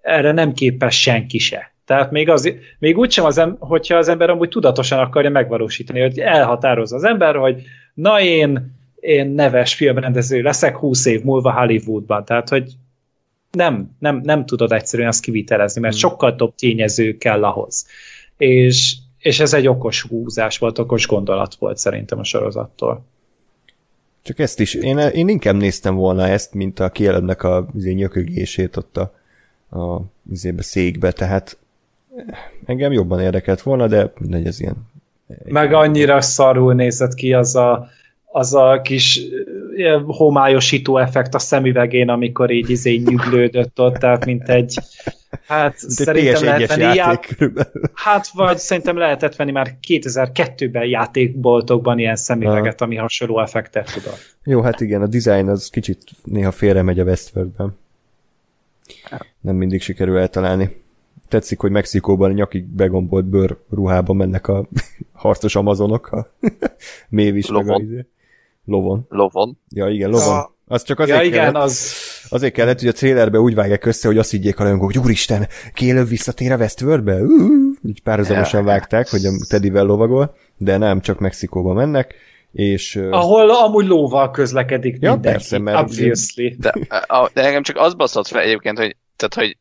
[0.00, 1.72] erre nem képes senki se.
[1.84, 6.96] Tehát még, az, még úgysem, az hogyha az ember amúgy tudatosan akarja megvalósítani, hogy elhatározza
[6.96, 7.62] az ember, hogy
[8.00, 12.24] na én, én neves filmrendező leszek 20 év múlva Hollywoodban.
[12.24, 12.72] Tehát, hogy
[13.50, 17.86] nem, nem, nem tudod egyszerűen azt kivitelezni, mert sokkal több tényező kell ahhoz.
[18.36, 23.04] És, és ez egy okos húzás volt, okos gondolat volt szerintem a sorozattól.
[24.22, 28.76] Csak ezt is, én, én inkább néztem volna ezt, mint a kielebnek a izé, nyökögését
[28.76, 29.12] ott a,
[29.78, 31.58] a izébe, székbe, tehát
[32.16, 34.88] eh, engem jobban érdekelt volna, de mindegy, ez ilyen.
[35.44, 37.88] Meg annyira szarul nézett ki az a,
[38.24, 39.20] az a kis
[40.06, 44.78] homályosító effekt a szemüvegén, amikor így izé nyüglődött ott, tehát mint egy
[45.46, 47.82] hát Mint szerintem lehet PS1-es venni játék ját, körülbelül.
[47.94, 54.36] hát vagy szerintem lehetett venni már 2002-ben játékboltokban ilyen szemüveget, ami hasonló effektet tudott.
[54.44, 57.78] Jó, hát igen, a design az kicsit néha félre megy a Westworldben.
[59.40, 60.79] Nem mindig sikerül eltalálni.
[61.30, 64.68] Tetszik, hogy Mexikóban nyakig begombolt bőr ruhában mennek a
[65.12, 66.30] harcos amazonok, a
[67.08, 67.82] Mévis meg a Lovon.
[67.82, 68.06] izé.
[68.64, 69.06] Lovon.
[69.08, 69.58] Lovon.
[69.68, 70.34] Ja, igen, lovon.
[70.34, 70.54] Ja.
[70.66, 71.92] Az csak azért Ja igen, kellett, az
[72.28, 75.48] azért kellett, hogy a trailerbe úgy vágják össze, hogy azt higgyék a rajongók, hogy úristen,
[75.74, 77.20] Caleb visszatér a Westworldbe?
[77.22, 77.50] Uh,
[77.86, 82.14] így párhuzamosan vágták, hogy a Teddyvel lovagol, de nem, csak Mexikóba mennek,
[82.52, 86.46] és ahol amúgy lóval közlekedik Ja, mindenki, persze, mert- obviously.
[86.58, 86.74] De,
[87.06, 89.56] a, de engem csak az baszott fel egyébként, hogy, tehát, hogy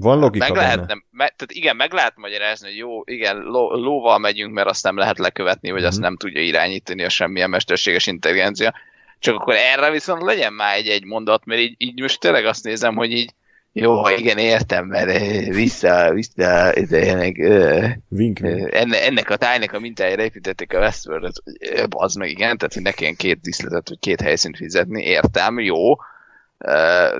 [0.00, 0.64] van logika meg benne.
[0.66, 4.84] lehetne, me, tehát igen, meg lehet magyarázni, hogy jó, igen, ló, lóval megyünk, mert azt
[4.84, 6.04] nem lehet lekövetni, vagy azt Mhm.
[6.04, 8.74] nem tudja irányítani a semmilyen mesterséges intelligencia.
[9.18, 12.64] Csak akkor erre viszont legyen már egy, egy mondat, mert így, így most tényleg azt
[12.64, 13.30] nézem, hogy így
[13.72, 18.38] jó, igen, értem, mert eh, vissza, vissza, ennek, eh, eh, vink.
[18.70, 22.82] enne, ennek a tájnak a mintájára építették a Westworld-et, hogy bazd meg, igen, tehát hogy
[22.82, 25.96] ne kelljen két diszletet, vagy két helyszínt fizetni, értem, jó,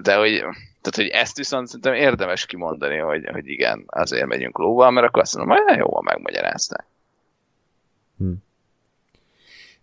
[0.02, 0.42] de hogy,
[0.80, 5.22] tehát, hogy ezt viszont szerintem érdemes kimondani, hogy, hogy igen, azért megyünk lóval, mert akkor
[5.22, 6.86] azt mondom, hogy jó, van megmagyarázták.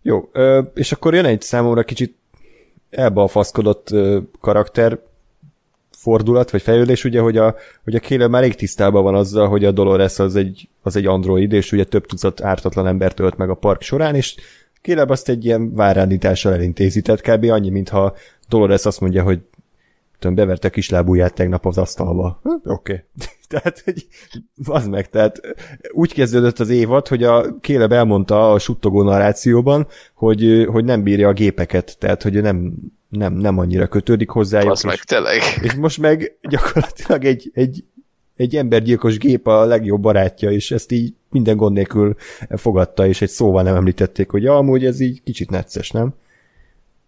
[0.02, 2.16] Jó, ö, és akkor jön egy számomra kicsit
[2.90, 3.88] elbalfaszkodott
[4.40, 4.98] karakter
[5.90, 9.64] fordulat, vagy fejlődés, ugye, hogy a, hogy a Caleb már rég tisztában van azzal, hogy
[9.64, 13.50] a Dolores az egy, az egy android, és ugye több tucat ártatlan embert ölt meg
[13.50, 14.34] a park során, és
[14.82, 17.50] Caleb azt egy ilyen várándítással elintézi, tehát kb.
[17.50, 18.16] annyi, mintha
[18.48, 19.40] Dolores azt mondja, hogy
[20.18, 22.40] tudom, beverte kislábúját tegnap az asztalba.
[22.42, 22.92] Hm, Oké.
[22.92, 23.04] Okay.
[23.48, 24.06] tehát, hogy
[24.64, 25.40] az meg, tehát
[25.90, 31.28] úgy kezdődött az évad, hogy a Kéleb elmondta a suttogó narrációban, hogy, hogy nem bírja
[31.28, 32.72] a gépeket, tehát, hogy nem,
[33.08, 34.70] nem, nem annyira kötődik hozzájuk.
[34.70, 35.40] Az meg tényleg.
[35.62, 37.84] És most meg gyakorlatilag egy, egy,
[38.36, 42.16] egy embergyilkos gép a legjobb barátja, és ezt így minden gond nélkül
[42.48, 46.14] fogadta, és egy szóval nem említették, hogy ja, amúgy ez így kicsit necces, nem?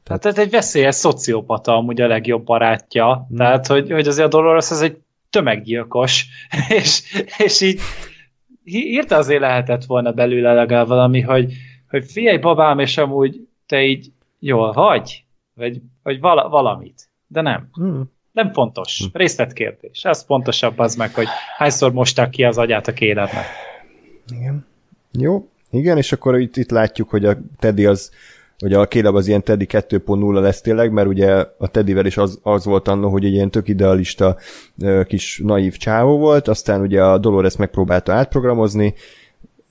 [0.02, 3.14] Tehát, tehát egy veszélyes szociopata amúgy a legjobb barátja.
[3.28, 3.36] Hmm.
[3.36, 4.98] Tehát, hogy, hogy azért a Dolores az egy
[5.30, 6.26] tömeggyilkos,
[6.78, 7.02] és,
[7.38, 7.80] és így
[8.64, 11.52] írta azért lehetett volna belőle legalább valami, hogy,
[11.88, 15.24] hogy figyelj babám, és amúgy te így jól vagy,
[15.54, 17.08] vagy, vagy vala, valamit.
[17.26, 17.68] De nem.
[17.72, 18.10] Hmm.
[18.32, 18.98] Nem fontos.
[18.98, 19.08] Hmm.
[19.12, 20.04] Részletkérdés.
[20.04, 21.26] Ez pontosabb az meg, hogy
[21.56, 23.44] hányszor mosták ki az agyát a kéletnek.
[24.32, 24.66] Igen.
[25.12, 25.48] Jó.
[25.70, 28.10] Igen, és akkor itt, itt látjuk, hogy a Teddy az
[28.62, 32.38] Ugye a Caleb az ilyen Teddy 2.0 lesz tényleg, mert ugye a Teddyvel is az,
[32.42, 34.36] az volt annó, hogy egy ilyen tök idealista
[35.06, 38.94] kis naív csávó volt, aztán ugye a Dolores megpróbálta átprogramozni,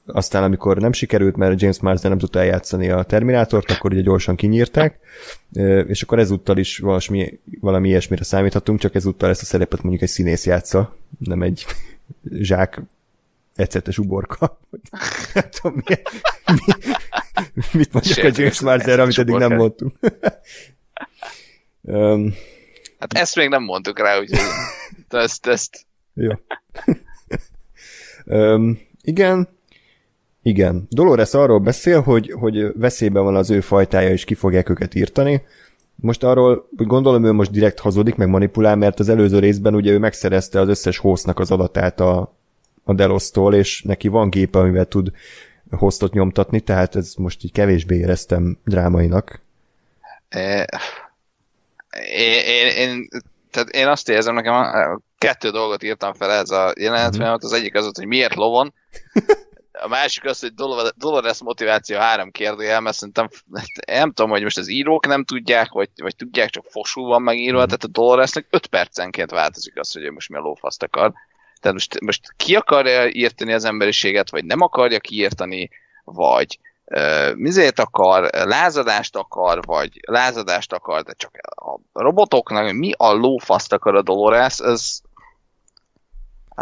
[0.05, 4.35] aztán amikor nem sikerült, mert James Marsden nem tudta eljátszani a Terminátort, akkor ugye gyorsan
[4.35, 4.99] kinyírták,
[5.87, 10.09] és akkor ezúttal is valami, valami ilyesmire számíthatunk, csak ezúttal ezt a szerepet mondjuk egy
[10.09, 11.65] színész játsza, nem egy
[12.31, 12.81] zsák
[13.55, 14.59] ecetes uborka.
[15.33, 15.95] nem tudom, mi,
[16.45, 16.73] mi,
[17.73, 19.95] mit mondjuk a James Marzer, amit eddig nem mondtunk.
[21.81, 22.33] um,
[22.99, 24.39] hát ezt még nem mondtuk rá, úgyhogy
[25.09, 25.85] ezt, ezt.
[26.13, 26.31] Jó.
[28.25, 29.49] um, igen,
[30.41, 30.87] igen.
[30.89, 35.41] Dolores arról beszél, hogy, hogy veszélyben van az ő fajtája, és ki fogják őket írtani.
[35.95, 39.91] Most arról, hogy gondolom ő most direkt hazudik, meg manipulál, mert az előző részben ugye
[39.91, 42.35] ő megszerezte az összes hostnak az adatát a,
[42.83, 45.11] a Delosztól, és neki van gépe, amivel tud
[45.69, 49.41] hostot nyomtatni, tehát ez most így kevésbé éreztem drámainak.
[50.29, 50.65] É,
[52.45, 53.07] én, én,
[53.51, 57.33] tehát én azt érzem, nekem a, kettő dolgot írtam fel ez a jelenet, mm-hmm.
[57.33, 58.73] az egyik az, hogy miért lovon,
[59.81, 60.53] a másik az, hogy
[60.95, 63.29] Dolores motiváció három kérdőjel, mert szerintem
[63.87, 67.61] nem tudom, hogy most az írók nem tudják, vagy, vagy tudják, csak fosul van megírva,
[67.61, 67.65] mm.
[67.65, 71.13] tehát a Doloresnek 5 percenként változik az, hogy ő most mi a lófaszt akar.
[71.59, 75.69] Tehát most, most ki akarja írtani az emberiséget, vagy nem akarja kiírtani,
[76.03, 83.11] vagy uh, mizért akar, lázadást akar, vagy lázadást akar, de csak a robotoknak mi a
[83.11, 84.99] lófaszt akar a Dolores, ez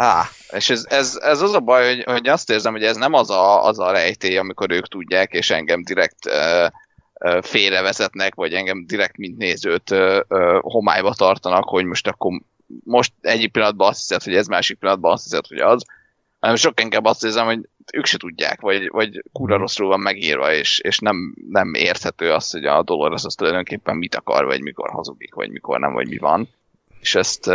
[0.00, 3.12] Á, és ez, ez, ez az a baj, hogy, hogy azt érzem, hogy ez nem
[3.12, 6.66] az a, az a rejtély, amikor ők tudják, és engem direkt uh,
[7.40, 9.94] félrevezetnek, vagy engem direkt, mint nézőt
[10.60, 12.40] homályba tartanak, hogy most akkor
[12.84, 15.84] most egyik pillanatban azt hiszed, hogy ez, másik pillanatban azt hiszed, hogy az,
[16.40, 19.62] hanem sok inkább azt érzem, hogy ők se tudják, vagy, vagy kura mhm.
[19.62, 24.14] rosszul van megírva, és, és nem, nem érthető az, hogy a Dolores az tulajdonképpen mit
[24.14, 26.48] akar, vagy mikor hazudik, vagy mikor nem, vagy mi van.
[27.00, 27.48] És ezt,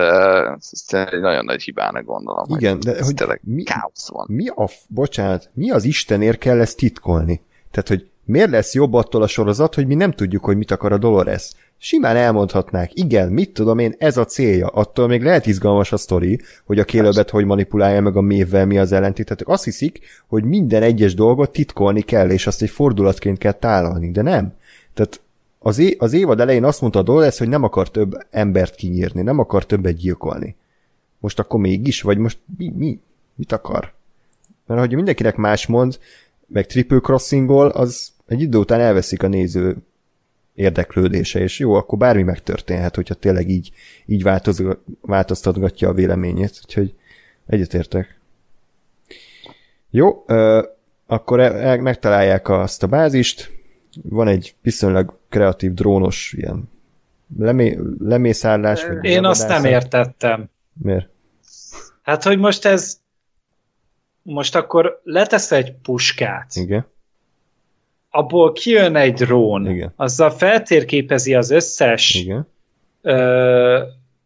[0.72, 2.45] ezt egy nagyon nagy hibának gondolom.
[2.57, 4.26] Igen, hogy de hogy mi, káosz van.
[4.30, 7.41] Mi a, bocsánat, mi az Istenért kell ezt titkolni?
[7.72, 10.91] Tehát, hogy miért lesz jobb attól a sorozat, hogy mi nem tudjuk, hogy mit akar
[10.91, 11.51] a Dolores?
[11.86, 14.68] Simán elmondhatnák, igen, mit tudom én, ez a célja.
[14.68, 18.78] Attól még lehet izgalmas a sztori, hogy a kélőbet hogy manipulálja meg a mévvel, mi
[18.78, 19.48] az ellentétetek.
[19.48, 24.22] Azt hiszik, hogy minden egyes dolgot titkolni kell, és azt egy fordulatként kell tálalni, de
[24.22, 24.54] nem.
[24.94, 25.22] Tehát
[25.60, 29.22] az, é- az évad elején azt mondta a Dolores, hogy nem akar több embert kinyírni,
[29.22, 30.56] nem akar többet gyilkolni.
[31.20, 33.00] Most akkor mégis, vagy most mi, mi?
[33.36, 33.94] Mit akar?
[34.66, 36.00] Mert hogy mindenkinek más mond,
[36.48, 39.78] meg triple crossingol, az egy idő után elveszik a néző
[40.56, 43.72] érdeklődése, és jó, akkor bármi megtörténhet, hogyha tényleg így,
[44.06, 44.24] így
[45.01, 46.93] változtatgatja a véleményét, úgyhogy
[47.45, 48.20] egyetértek.
[49.89, 50.26] Jó,
[51.06, 53.51] akkor e, megtalálják azt a bázist,
[54.04, 56.70] van egy viszonylag kreatív drónos ilyen
[57.38, 58.86] lemé, lemészállás.
[59.01, 60.49] Én azt nem értettem.
[60.74, 61.10] Miért?
[62.01, 63.01] Hát, hogy most ez
[64.22, 66.56] most akkor letesz egy puskát.
[66.56, 66.86] Igen
[68.16, 69.93] abból kijön egy drón, Igen.
[69.95, 72.47] azzal feltérképezi az összes Igen.
[73.01, 73.82] Ö,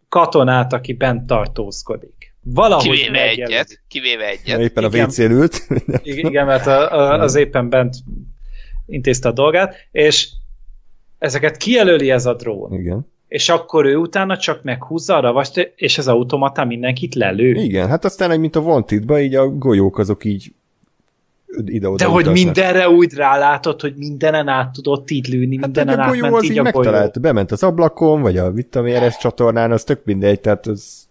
[0.09, 2.33] katonát, aki bent tartózkodik.
[2.43, 3.47] Valahogy kivéve megjel...
[3.47, 4.59] egyet, kivéve egyet.
[4.59, 5.67] Éppen a wc ült.
[6.03, 7.95] Igen, mert a, a, az éppen bent
[8.85, 10.29] intézte a dolgát, és
[11.17, 12.73] ezeket kijelöli ez a drón.
[12.73, 13.07] Igen.
[13.27, 17.51] És akkor ő utána csak meghúzza a ravast, és az automata mindenkit lelő.
[17.51, 20.53] Igen, hát aztán, mint a wanted így a golyók azok így
[21.65, 26.15] ide-oda De hogy mindenre úgy rálátott, hogy mindenen át tudott így lőni, hát mindenen át
[26.19, 27.11] ment az így, így a golyó.
[27.21, 31.05] Bement az ablakon, vagy a vitaméres csatornán, az tök mindegy, tehát az...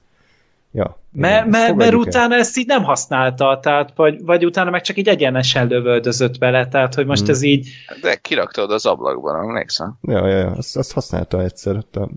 [0.73, 4.97] Ja, mert mert, mert utána ezt így nem használta, tehát, vagy, vagy utána meg csak
[4.97, 7.31] így egyenesen lövöldözött vele, tehát hogy most hmm.
[7.31, 7.69] ez így...
[8.03, 9.99] De kiraktad az ablakban, emlékszem?
[10.03, 11.77] Ja, ja, ja, azt, azt használta egyszer.
[11.77, 12.09] A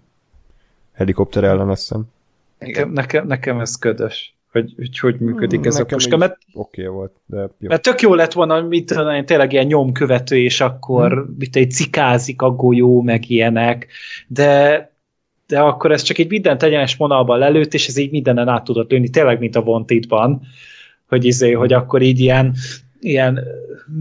[0.94, 2.04] helikopter ellen, azt hiszem.
[2.58, 6.96] Nekem, nekem, nekem ez ködös, hogy hogy, hogy működik ez a puska, mert, Oké okay
[6.96, 7.68] volt, de jó.
[7.68, 11.36] mert tök jó lett volna, mit tudom én, tényleg ilyen nyomkövető, és akkor hmm.
[11.38, 13.88] mit egy cikázik a golyó, meg ilyenek,
[14.28, 14.88] de
[15.48, 18.92] de akkor ez csak egy mindent egyenes vonalban lelőtt, és ez így mindenen át tudott
[18.92, 20.42] lőni, tényleg, mint a Wantedban,
[21.08, 22.56] hogy izé, hogy akkor így ilyen
[23.00, 23.48] ilyen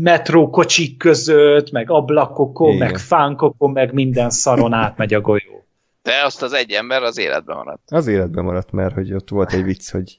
[0.03, 2.87] metrókocsik között, meg ablakokon, Igen.
[2.87, 5.67] meg fánkokon, meg minden szaron átmegy a golyó.
[6.03, 7.83] De azt az egy ember az életben maradt.
[7.87, 10.19] Az életben maradt, mert hogy ott volt egy vicc, hogy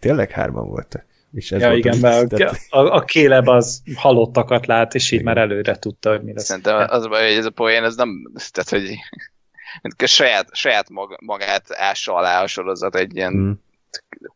[0.00, 1.06] tényleg hárman voltak.
[1.34, 5.06] És ez ja, volt igen, a mert tehát- a, a Kéleb az halottakat lát, és
[5.10, 5.24] így Igen.
[5.24, 6.44] már előre tudta, hogy mi lesz.
[6.44, 8.96] Szerintem az a baj, hogy ez a poén, ez nem, tehát hogy
[10.08, 13.50] saját, saját mag, magát ássa alá a sorozat egy ilyen Mm.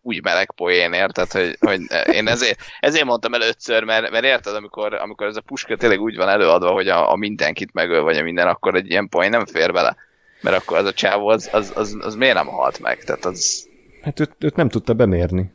[0.02, 1.80] úgy meleg poénért, tehát hogy, hogy
[2.14, 6.16] én ezért, ezért mondtam először, mert, mert érted, amikor, amikor ez a puska tényleg úgy
[6.16, 9.46] van előadva, hogy a, a mindenkit megöl, vagy a minden, akkor egy ilyen poén nem
[9.46, 9.96] fér bele.
[10.40, 13.04] Mert akkor az a csávó, az, az, az, az miért nem halt meg?
[13.04, 13.68] Tehát az,
[14.02, 15.52] Hát őt, őt nem tudta bemérni.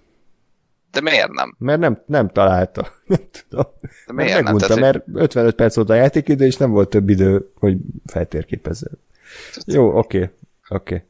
[0.92, 1.56] de miért nem?
[1.60, 2.88] Mert nem, nem találta.
[3.08, 3.66] Nem tudom.
[4.08, 4.58] De Mert miért nem?
[4.58, 8.88] Tehát, mert 55 perc volt a játékidő, és nem volt több idő, hogy feltérképezze.
[9.66, 10.30] Jó, oké,
[10.70, 11.04] oké.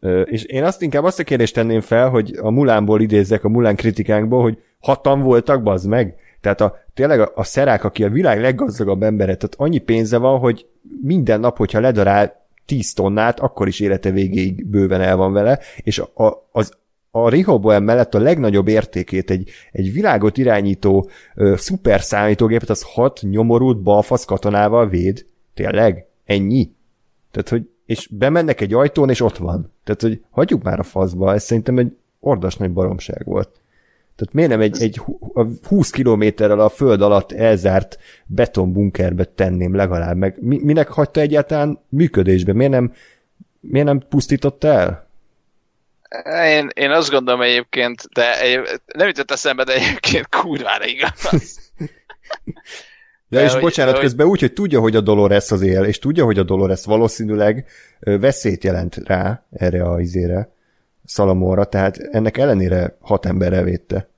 [0.00, 3.48] Ö, És én azt inkább azt a kérdést tenném fel, hogy a Mulánból idézzek a
[3.48, 6.16] Mulán kritikánkból, hogy hatan voltak, bazd meg?
[6.40, 10.38] Tehát a, tényleg a, a szerák, aki a világ leggazdagabb embere, tehát annyi pénze van,
[10.38, 10.66] hogy
[11.02, 15.98] minden nap, hogyha ledarál 10 tonnát, akkor is élete végéig bőven el van vele, és
[15.98, 16.72] a, az,
[17.10, 23.20] a Rehoboam mellett a legnagyobb értékét egy, egy világot irányító ö, szuper számítógépet, az hat
[23.22, 25.26] nyomorult balfasz katonával véd.
[25.54, 26.06] Tényleg?
[26.24, 26.70] Ennyi?
[27.30, 29.72] Tehát, hogy és bemennek egy ajtón, és ott van.
[29.84, 33.60] Tehát, hogy hagyjuk már a faszba, ez szerintem egy ordas nagy baromság volt.
[34.16, 39.74] Tehát miért nem egy, egy hu- a 20 kilométerrel a föld alatt elzárt betonbunkerbe tenném
[39.74, 42.52] legalább, meg mi, minek hagyta egyáltalán működésbe?
[42.52, 42.92] Miért nem,
[43.60, 45.08] miért nem pusztította el?
[46.46, 48.60] Én, én azt gondolom egyébként, de egy,
[48.94, 51.70] nem jutott eszembe, de egyébként kurvára igaz.
[53.28, 55.84] De, De és hogy- bocsánat, hogy- közben úgy, hogy tudja, hogy a Dolores az él,
[55.84, 57.66] és tudja, hogy a Dolores valószínűleg
[58.00, 60.53] veszélyt jelent rá, erre a izére,
[61.04, 64.08] Szalamonra, tehát ennek ellenére hat emberre védte.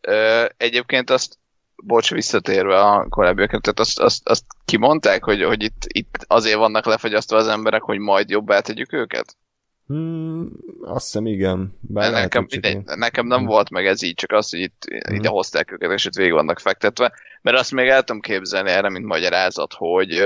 [0.00, 1.38] Ö, egyébként azt,
[1.76, 6.86] bocs, visszatérve a korábbiakra, tehát azt, azt, azt kimondták, hogy, hogy itt, itt azért vannak
[6.86, 9.36] lefagyasztva az emberek, hogy majd jobbá tegyük őket?
[9.86, 10.48] Hmm,
[10.82, 11.78] azt hiszem igen.
[11.80, 13.46] Bár lehet, nekem, mindegy, nekem nem Hm.
[13.46, 15.14] volt meg ez így, csak az, hogy itt Hm.
[15.14, 17.12] ide hozták őket, és itt végig vannak fektetve.
[17.42, 20.22] Mert azt még el tudom képzelni erre, mint magyarázat, hogy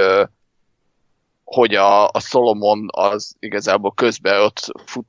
[1.44, 5.06] hogy a, a Solomon az igazából közben ott fut,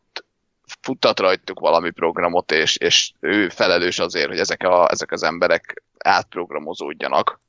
[0.81, 5.83] futtat rajtuk valami programot, és, és ő felelős azért, hogy ezek, a, ezek az emberek
[5.97, 7.39] átprogramozódjanak,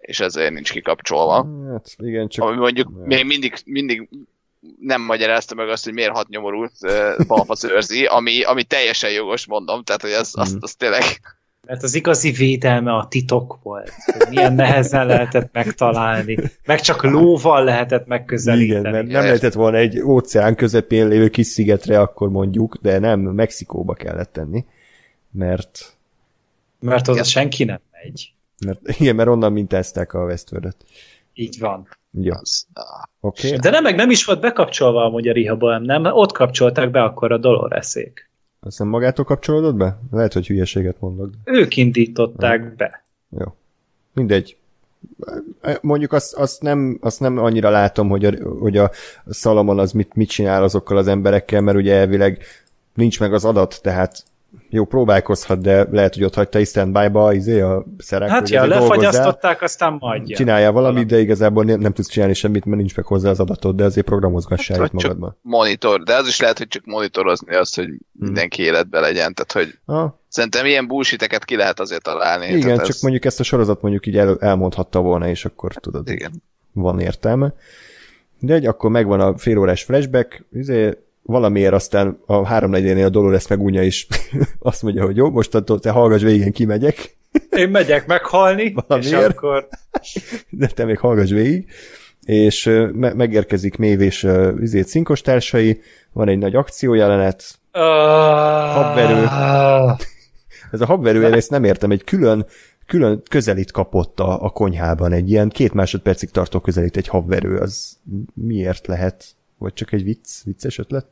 [0.00, 1.46] és ezért nincs kikapcsolva.
[1.72, 2.44] Hát igen, csak...
[2.46, 3.04] Ami mondjuk Ja.
[3.06, 4.08] még mindig, mindig
[4.80, 9.46] nem magyarázta meg azt, hogy miért hat nyomorult uh, balfasz őrzi, ami, ami teljesen jogos,
[9.46, 10.62] mondom, tehát hogy az, azt, Mhm.
[10.62, 11.02] azt tényleg
[11.72, 13.92] Mert az igazi védelme a titok volt.
[14.28, 16.38] Milyen nehezen lehetett megtalálni.
[16.64, 18.78] Meg csak lóval lehetett megközelíteni.
[18.78, 19.22] Igen, mert nem Igen.
[19.22, 24.64] lehetett volna egy óceán közepén lévő kis szigetre, akkor mondjuk, de nem, Mexikóba kellett tenni.
[25.30, 25.96] Mert,
[26.80, 28.32] Mert oda senki nem megy.
[28.66, 30.76] mert igen, mert onnan mintázták a Westworld-et.
[31.34, 31.88] Így van.
[32.20, 32.40] Ja.
[33.20, 33.56] Okay.
[33.56, 36.04] De nem, meg nem is volt bekapcsolva amúgy a Rehoboam, nem?
[36.04, 38.30] Ott kapcsolták be akkor a Doloreszék.
[38.64, 39.98] Azt nem magától kapcsolódott be?
[40.10, 41.30] Lehet, hogy hülyeséget mondok.
[41.44, 43.04] Ők indították be.
[43.38, 43.54] Jó.
[44.12, 44.56] Mindegy.
[45.80, 48.90] Mondjuk azt, azt, nem, azt nem annyira látom, hogy a, hogy a
[49.30, 52.44] Salamon az mit, mit csinál azokkal az emberekkel, mert ugye elvileg
[52.94, 54.24] nincs meg az adat, tehát
[54.70, 59.62] jó, próbálkozhat, de lehet, hogy ott hagyta is standby-ba izé, a szerek, Hát ja, lefagyasztották,
[59.62, 63.30] aztán majd csinálja valamit, de igazából nem, nem tudsz csinálni semmit, mert nincs meg hozzá
[63.30, 65.36] az adatod, de azért programozgassál Hát, itt magadban.
[65.42, 69.78] monitor, de az is lehet, hogy csak monitorozni azt, hogy mindenki életben legyen, tehát hogy
[69.94, 72.46] Ah, szerintem ilyen bullshiteket ki lehet azért találni.
[72.46, 75.72] igen, tehát csak ez, mondjuk ezt a sorozat mondjuk így el, elmondhatta volna, és akkor
[75.74, 76.08] tudod.
[76.08, 76.42] Igen.
[76.72, 77.54] van értelme.
[78.38, 83.82] De egy, akkor megvan a félórás flashback, izé, valamiért aztán a háromnegyedénél a Dolores megunja
[83.82, 84.06] is
[84.58, 87.16] azt mondja, hogy jó, mostantól te hallgass végén kimegyek,
[87.50, 89.24] Én megyek meghalni, és Valamiért.
[89.36, 89.68] akkor
[90.50, 91.70] de te még hallgass végig,
[92.24, 95.80] és me- megérkezik Mév és uh, szinkos társai,
[96.12, 97.44] van egy nagy akciójelenet,
[98.74, 99.26] Habverő.
[100.72, 102.46] ez a habverő, én ezt nem értem, egy külön
[102.86, 107.96] külön közelít kapott a, a konyhában, egy ilyen két másodpercig tartó közelít egy habverő, az
[108.34, 109.24] miért lehet?
[109.62, 111.06] Vagy csak egy vicc, vicces ötlet?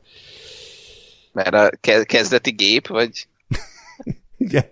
[1.31, 3.27] Mert a ke- kezdeti gép, vagy
[4.37, 4.69] Igen.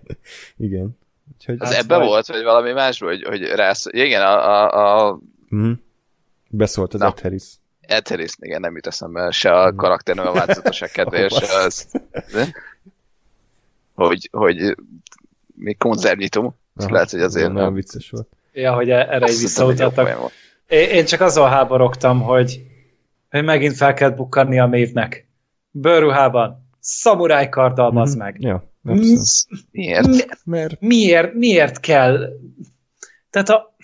[0.56, 0.98] Igen.
[1.34, 3.86] Úgyhogy, az ebbe vagy- volt, vagy valami más, vagy hogy rász...
[3.90, 5.18] Igen, a, a, a
[5.48, 5.70] Mhm.
[6.48, 7.06] Beszólt az Na.
[7.06, 7.44] Ed Harris.
[7.80, 11.86] Ed Harris, igen, nem jut eszembe se a karakternem a változatosság kedvéért, se az,
[12.32, 12.52] de,
[13.94, 14.76] hogy, hogy
[15.54, 16.54] még konzervnyitó.
[16.74, 18.28] Lehet, hogy azért nem vicces volt.
[18.52, 20.32] Ja, hogy erre is visszautaltak.
[20.68, 22.62] Én csak azon háborogtam, hogy,
[23.30, 25.28] hogy megint fel kell bukkanni a mévnek.
[25.70, 28.18] Bőrruhában, szamuráj karddal, mm-hmm.
[28.18, 28.36] meg.
[28.38, 28.70] Ja,
[29.70, 30.44] miért?
[30.44, 30.80] Mert?
[30.80, 31.34] Miért?
[31.34, 32.28] Miért kell?
[33.30, 33.74] Tehát a,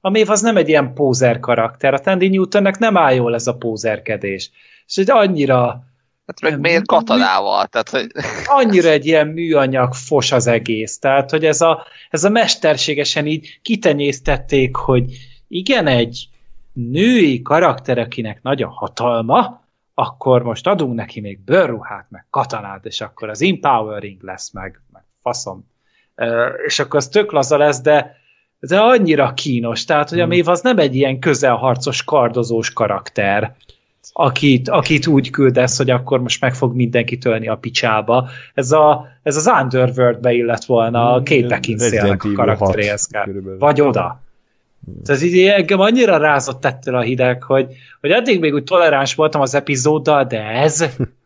[0.00, 1.94] a mév az nem egy ilyen pózer karakter.
[1.94, 4.50] A Tandy Newtonnek nem áll jól ez a pózerkedés.
[4.86, 5.86] És hogy annyira...
[6.26, 7.66] Hát meg miért katonával?
[7.66, 8.06] Tehát, hogy...
[8.44, 10.98] Annyira egy ilyen műanyag fos az egész.
[10.98, 15.04] Tehát, hogy ez a, ez a mesterségesen így kitenyésztették, hogy
[15.48, 16.28] igen, egy
[16.72, 23.00] női karakter, akinek nagy a hatalma, akkor most adunk neki még bőrruhát, meg katonát, és
[23.00, 25.66] akkor az empowering lesz, meg, meg faszom.
[26.66, 28.16] És akkor az tök laza lesz, de,
[28.60, 30.52] de annyira kínos, tehát, hogy a Mév hmm.
[30.52, 33.56] az nem egy ilyen közelharcos, kardozós karakter,
[34.12, 38.28] akit, akit úgy küldesz, hogy akkor most meg fog mindenki tölni a picsába.
[38.54, 43.08] Ez, a, ez az Underworld-be illet volna a hmm, Kate Beckinsale-nek a karakteréhez
[43.58, 44.20] Vagy oda.
[45.04, 49.40] Tehát így engem annyira rázott ettől a hideg, hogy, hogy eddig még úgy toleráns voltam
[49.40, 50.84] az epizóddal, de ez...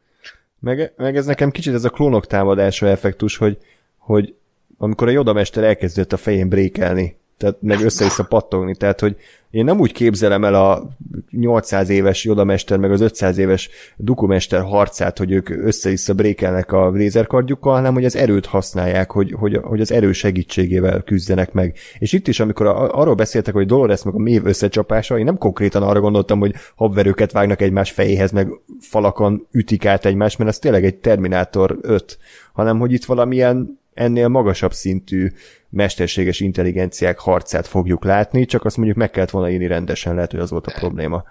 [0.58, 3.58] meg, meg ez nekem kicsit ez a klónok támadása effektus, hogy,
[3.98, 4.34] hogy
[4.78, 9.16] amikor a Jodamester elkezdett a fején brékelni, tehát meg össze-vissza pattogni, tehát hogy
[9.50, 10.88] én nem úgy képzelem el a
[11.30, 17.74] 800 éves Jodamester meg az 500 éves Dukumester harcát, hogy ők össze-vissza brékelnek a lézerkardjukkal,
[17.74, 21.76] hanem hogy az erőt használják, hogy, hogy, hogy az erő segítségével küzdenek meg.
[21.98, 25.38] És itt is, amikor a, arról beszéltek, hogy Dolores meg a mév összecsapása, én nem
[25.38, 28.48] konkrétan arra gondoltam, hogy habverőket vágnak egymás fejéhez, meg
[28.80, 32.18] falakon ütik át egymást, mert ez tényleg egy Terminátor 5,
[32.52, 35.30] hanem hogy itt valamilyen ennél magasabb szintű
[35.72, 40.40] mesterséges intelligenciák harcát fogjuk látni, csak azt mondjuk meg kellett volna írni rendesen, lehet, hogy
[40.40, 41.24] az volt a probléma.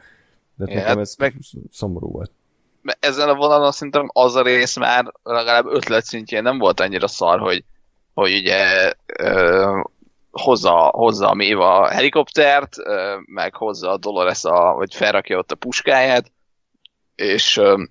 [0.55, 1.33] De ja, nekem hát ez meg...
[1.71, 2.31] szomorú volt.
[2.99, 7.39] Ezen a vonalon szerintem az a rész már legalább ötlet szintjén nem volt annyira szar,
[7.39, 7.63] hogy,
[8.13, 9.79] hogy ugye ö,
[10.31, 15.51] hozza, hozza a Méva a helikoptert, ö, meg hozza a Dolores, a, vagy felrakja ott
[15.51, 16.31] a puskáját,
[17.15, 17.83] és ö,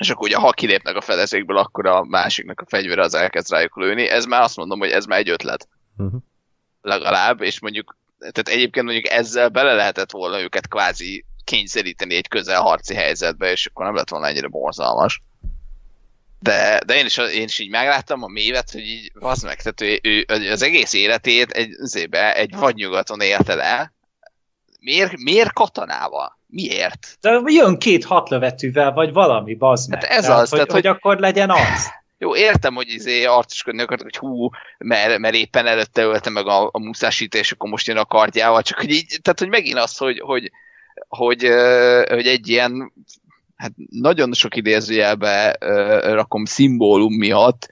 [0.00, 3.76] és akkor ugye ha kilépnek a fedezékből, akkor a másiknak a fegyvere az elkezd rájuk
[3.76, 4.08] lőni.
[4.08, 5.68] Ez már azt mondom, hogy ez már egy ötlet.
[5.96, 6.20] Uh-huh.
[6.82, 12.94] Legalább, és mondjuk, tehát egyébként mondjuk ezzel bele lehetett volna őket kvázi kényszeríteni egy közelharci
[12.94, 15.22] helyzetbe, és akkor nem lett volna ennyire borzalmas.
[16.38, 19.80] De, de én, is, én is így megláttam a mévet, hogy így, az meg, tehát
[19.80, 23.92] ő, ő, az egész életét egy, zébe, egy vadnyugaton élte le.
[24.78, 26.38] Miért, miért katonával?
[26.50, 27.16] Miért?
[27.20, 30.04] De jön két hatlövetűvel, vagy valami, bazd meg.
[30.04, 30.48] Hát ez tehát, az.
[30.48, 31.98] Hogy, tehát, hogy, hogy akkor legyen az.
[32.18, 34.48] Jó, értem, hogy izé arcoskodni akart, hogy hú,
[34.78, 38.62] mert, mert éppen előtte ölte meg a, a muszásít, és akkor most jön a kardjával,
[38.62, 40.50] csak hogy így, tehát hogy megint az, hogy, hogy,
[41.08, 41.42] hogy,
[42.08, 42.92] hogy egy ilyen
[43.56, 45.56] hát nagyon sok idézőjelbe
[46.00, 47.70] rakom szimbólum miatt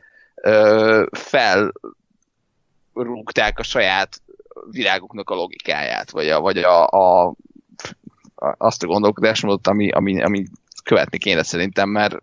[2.92, 4.22] felrúgták a saját
[4.70, 7.34] viráguknak a logikáját, vagy a, vagy a, a
[8.58, 10.44] azt a gondolkodásmódot, ami, ami, ami
[10.84, 12.22] követni kéne szerintem, mert,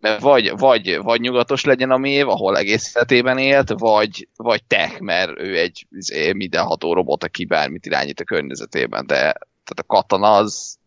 [0.00, 5.00] mert vagy, vagy, vagy nyugatos legyen a mév, ahol egész életében élt, vagy, vagy tech,
[5.00, 9.16] mert ő egy izé, mindenható robot, aki bármit irányít a környezetében, de
[9.68, 10.78] tehát a katana az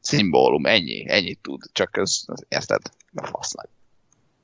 [0.00, 2.80] szimbólum, ennyi, ennyit tud, csak ez, érted,
[3.14, 3.68] a fasznak.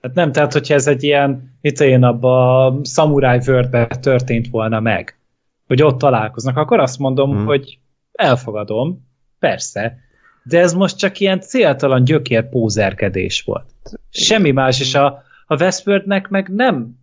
[0.03, 4.80] Hát nem, tehát hogyha ez egy ilyen, itt én abban a Samurai world történt volna
[4.80, 5.18] meg,
[5.66, 7.45] hogy ott találkoznak, akkor azt mondom, hmm.
[7.45, 7.78] hogy
[8.12, 9.08] elfogadom,
[9.38, 9.98] persze,
[10.44, 13.70] de ez most csak ilyen céltalan gyökér pózerkedés volt.
[14.10, 17.00] Semmi más, és a, a Westworldnek meg nem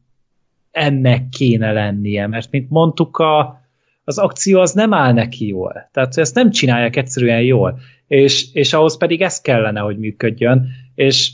[0.72, 3.62] ennek kéne lennie, mert mint mondtuk, a,
[4.04, 5.90] az akció az nem áll neki jól.
[5.92, 7.80] Tehát ezt nem csinálják egyszerűen jól.
[8.08, 10.68] És, és ahhoz pedig ez kellene, hogy működjön.
[10.96, 11.32] És,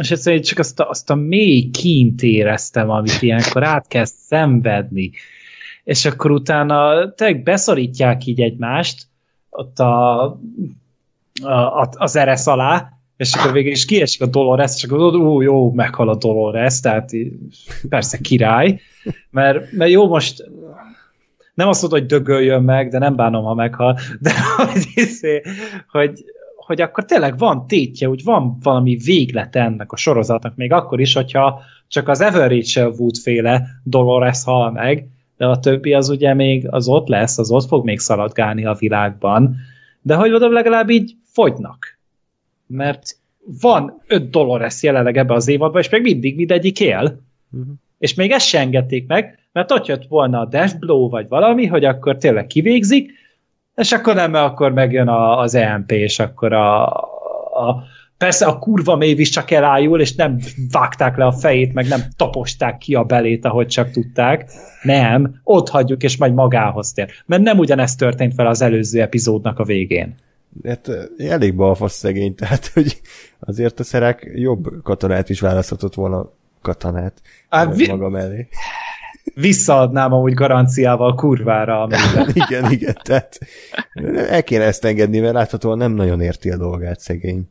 [0.00, 5.10] és egyszerűen csak azt a, azt a mély kint éreztem, amit ilyenkor át kell szenvedni
[5.88, 9.06] és akkor utána tényleg beszorítják így egymást
[9.50, 10.22] ott a,
[11.42, 15.72] a, az eresz alá, és akkor végül is kiesik a Dolores, és akkor ú, jó,
[15.72, 17.10] meghal a Dolores, tehát
[17.88, 18.80] persze király,
[19.30, 20.50] mert, mert jó, most
[21.54, 25.42] nem azt mondod, hogy dögöljön meg, de nem bánom, ha meghal, de hogy, hiszé,
[25.90, 26.24] hogy,
[26.56, 31.14] hogy akkor tényleg van tétje, úgy van valami véglet ennek a sorozatnak, még akkor is,
[31.14, 35.08] hogyha csak az Ever Rachel Wood féle Dolores hal meg,
[35.38, 38.74] de a többi az ugye még az ott lesz, az ott fog még szaladgálni a
[38.74, 39.56] világban,
[40.02, 41.98] de hogy mondom, legalább így fogynak.
[42.66, 43.16] Mert
[43.60, 47.20] van öt Dolores jelenleg ebbe az évadban, és még mindig mindegyik él.
[47.50, 47.72] Uh-huh.
[47.98, 51.66] És még ezt se engedték meg, mert ott jött volna a Death Blow, vagy valami,
[51.66, 53.12] hogy akkor tényleg kivégzik,
[53.74, 56.86] És akkor nem, mert akkor megjön a, az EMP, és akkor a,
[57.66, 57.84] a
[58.18, 60.38] persze a kurva Mavis csak elájul, és nem
[60.70, 64.50] vágták le a fejét, meg nem taposták ki a belét, ahogy csak tudták.
[64.82, 67.10] Nem, ott hagyjuk, és majd magához tér.
[67.26, 70.14] Mert nem ugyanezt történt fel az előző epizódnak a végén.
[70.64, 73.00] Hát elég balfasz szegény, tehát hogy
[73.38, 76.30] azért a szerák jobb katonát is választhatott volna
[76.62, 78.48] katonát Á, vi- maga mellé.
[79.34, 81.82] Visszaadnám amúgy garanciával kurvára.
[81.82, 82.30] Amiben.
[82.46, 83.38] igen, igen, tehát
[84.28, 87.48] el kéne ezt engedni, mert láthatóan nem nagyon érti a dolgát szegény.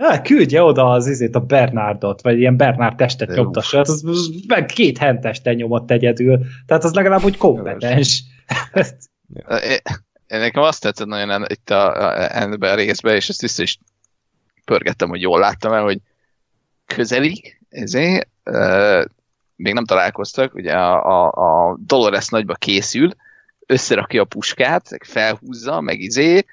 [0.00, 4.30] Hát, küldje oda az izét a Bernardot, vagy ilyen Bernard testet nyomtassa, hát az, az
[4.46, 8.22] meg két henteste nyomott egyedül, tehát az legalább úgy kompetens.
[10.26, 13.78] Én nekem azt tetszett nagyon itt a, a, részben, és ezt vissza is
[14.64, 15.98] pörgettem, hogy jól láttam el, hogy
[16.86, 19.04] közelig, ezért uh,
[19.56, 23.10] még nem találkoztak, ugye a, a, a Dolores nagyba készül,
[23.66, 26.44] összerakja a puskát, felhúzza, meg izé,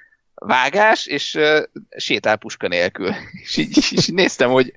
[0.45, 1.63] vágás, és uh,
[1.97, 3.09] sétál puska nélkül.
[3.43, 4.73] És így, és néztem, hogy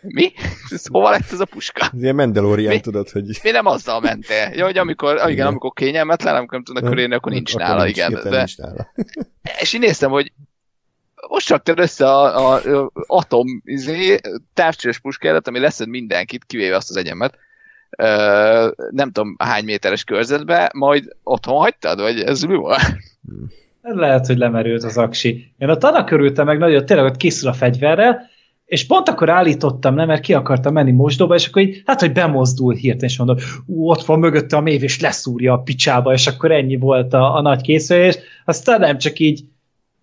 [0.00, 0.32] mi?
[0.70, 1.90] Ez hova lett ez a puska?
[1.94, 2.80] Ez ilyen Mandalorian, Mi?
[2.80, 3.40] tudod, hogy...
[3.42, 4.50] Mi nem azzal mentél?
[4.54, 5.46] Ja, hogy amikor, igen, Igen.
[5.46, 8.08] amikor kényelmetlen, amikor nem tudnak körülni, akkor nincs Akkor nála, igen.
[8.08, 8.92] hirtelen De, Nincs nála.
[9.60, 10.32] és így néztem, hogy
[11.28, 14.20] most raktad össze a, a, a atom izé,
[14.54, 17.38] távcsős puskádat, ami leszed mindenkit, kivéve azt az egyemet,
[17.98, 22.80] Ö, nem tudom hány méteres körzetbe, majd otthon hagytad, vagy ez mi volt?
[23.94, 25.52] Lehet, hogy lemerült az aksi.
[25.58, 28.20] Én ott annak örültem meg nagyon, tényleg ott készül a fegyverrel,
[28.64, 32.12] és pont akkor állítottam le, mert ki akartam menni mosdóba, és akkor így, hát, hogy
[32.12, 36.26] bemozdul hirtelen, és mondom, ú, ott van mögötte a mév, és leszúrja a picsába, és
[36.26, 39.44] akkor ennyi volt a, a nagy készülés, aztán nem csak így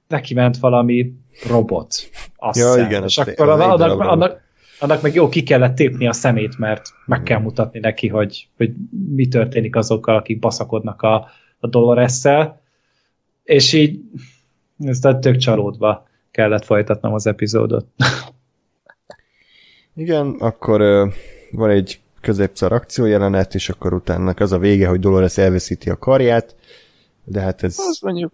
[0.07, 1.13] neki ment valami
[1.49, 2.09] robot.
[2.35, 2.85] Azt Ja, hiszem.
[2.85, 4.41] igen, és akkor az egy annak, annak, annak,
[4.79, 8.71] annak meg jó ki kellett tépni a szemét, mert meg kell mutatni neki, hogy, hogy
[9.15, 11.27] mi történik azokkal, akik baszakodnak a,
[11.59, 12.61] a Dolores-szel,
[13.43, 13.99] és így
[14.79, 17.85] ezt a tök csalódva kellett folytatnom az epizódot.
[19.95, 21.07] Igen, akkor ö,
[21.51, 26.55] van egy középszar akciójelenet, és akkor utána az a vége, hogy Dolores elveszíti a karját,
[27.23, 28.33] de hát ez Az mondjuk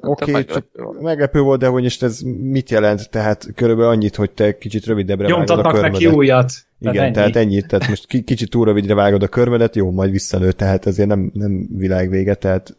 [0.00, 0.66] oké, okay, csak
[1.00, 1.60] meglepő volt.
[1.60, 3.10] de hogy most ez mit jelent?
[3.10, 6.18] Tehát körülbelül annyit, hogy te kicsit rövidebbre vágod a Nyomtatnak neki körmedet.
[6.18, 6.52] újat.
[6.78, 7.12] Igen, ennyi.
[7.12, 10.86] tehát ennyit, tehát most ki, kicsit túl rövidre vágod a körmedet, jó, majd visszanő, tehát
[10.86, 12.76] ezért nem, nem világvége, tehát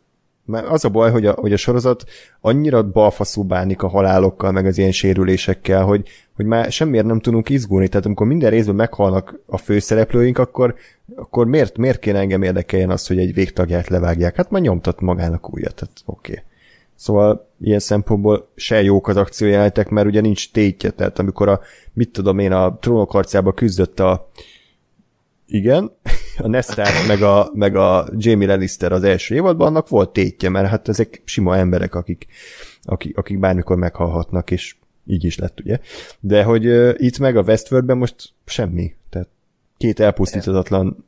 [0.48, 2.04] mert az a baj, hogy a, hogy a sorozat
[2.41, 7.50] annyira balfaszú bánik a halálokkal, meg az ilyen sérülésekkel, hogy, hogy már semmiért nem tudunk
[7.50, 10.76] izgulni, tehát amikor minden részben meghalnak a főszereplőink, akkor,
[11.16, 14.36] akkor miért, miért kéne engem érdekeljen az, hogy egy végtagját levágják?
[14.36, 16.32] Hát már nyomtat magának újat, tehát oké.
[16.32, 16.43] Okay.
[16.95, 21.60] Szóval ilyen szempontból se jók az akciójelenetek, mert ugye nincs tétje, tehát amikor a,
[21.93, 24.30] mit tudom én, a trónok harcába küzdött a
[25.48, 25.91] igen,
[26.40, 30.68] a Nestor meg a, meg a Jamie Lannister az első évadban, annak volt tétje, mert
[30.68, 32.28] hát ezek sima emberek, akik,
[32.84, 34.76] akik, akik bármikor meghalhatnak, és
[35.06, 35.80] így is lett, ugye.
[36.20, 38.96] De hogy uh, itt meg a Westworldben most semmi.
[39.10, 39.28] Tehát
[39.78, 41.06] két elpusztítatlan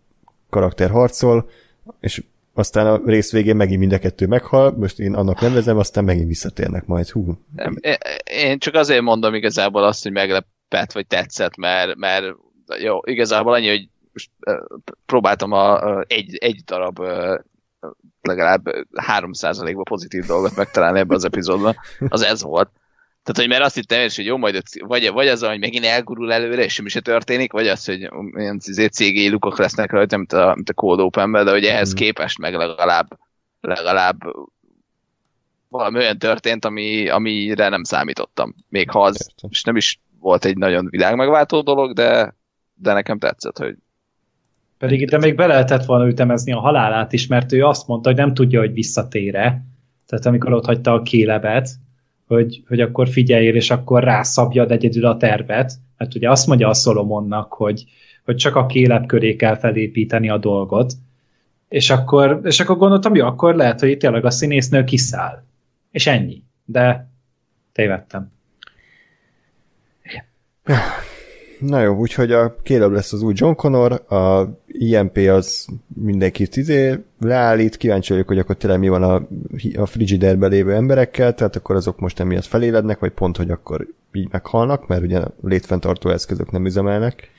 [0.50, 1.50] karakter harcol,
[2.00, 6.04] és aztán a rész végén megint mind a kettő meghal, most én annak nevezem, aztán
[6.04, 7.10] megint visszatérnek majd.
[7.10, 7.76] Hú, Nem,
[8.24, 12.26] én csak azért mondom igazából azt, hogy meglepett, vagy tetszett, mert, mert
[12.82, 13.90] jó, igazából annyi, hogy
[14.20, 14.60] most,
[15.06, 17.00] próbáltam a, a, egy, egy darab
[18.22, 21.76] legalább 3%-ban pozitív dolgot megtalálni ebben az epizódban,
[22.10, 22.70] az ez volt.
[23.24, 26.34] Tehát, hogy mert azt hittem is, hogy jó, majd vagy, vagy az, hogy megint elgurul
[26.34, 30.34] előre, és semmi se történik, vagy az, hogy ilyen izé CGI lukok lesznek rajta, mint
[30.34, 31.98] a, mint a Cold open de hogy ehhez Mhm.
[31.98, 33.20] képest meg legalább,
[33.62, 34.18] legalább
[35.68, 38.56] valami olyan történt, ami, amire nem számítottam.
[38.70, 42.36] Még ha az és nem is volt egy nagyon világmegváltó dolog, de,
[42.74, 43.76] de nekem tetszett, hogy
[44.80, 48.18] Pedig ide még be lehetett volna ütemezni a halálát is, mert ő azt mondta, hogy
[48.18, 49.64] nem tudja, hogy visszatére.
[50.08, 51.70] Tehát amikor ott hagyta a kélebet,
[52.28, 55.74] hogy, hogy akkor figyeljél, és akkor rászabjad egyedül a tervet.
[55.98, 57.84] Mert ugye azt mondja a Szolomonnak, hogy,
[58.26, 60.94] hogy csak a kéleb köré kell felépíteni a dolgot.
[61.70, 65.44] És akkor, és akkor gondoltam, jó, akkor lehet, hogy itt tényleg a színésznő kiszáll.
[65.92, 66.44] És ennyi.
[66.66, 67.10] De
[67.72, 68.32] tévedtem.
[71.60, 77.00] Na jó, úgyhogy a Caleb lesz az új John Connor, a IMP az mindenkit izé
[77.20, 79.28] leállít, kíváncsi vagyok, hogy akkor tényleg mi van a,
[79.76, 84.28] a frigiderben lévő emberekkel, tehát akkor azok most emiatt felélednek, vagy pont, hogy akkor így
[84.32, 87.32] meghalnak, mert ugye létfenntartó eszközök nem üzemelnek.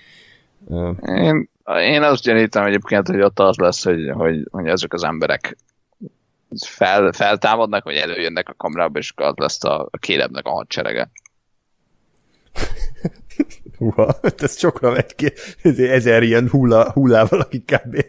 [1.07, 1.49] Én,
[1.81, 5.57] én azt gyanítom egyébként, hogy ott az lesz, hogy, hogy, hogy ezek az emberek
[6.67, 11.11] fel, feltámadnak, vagy előjönnek a kamerába, és az lesz a, a kélebnek a hadserege.
[13.81, 15.33] Uha, ez sokra megy ki.
[15.79, 18.05] Ezer ilyen hulla, hullával, akik kb.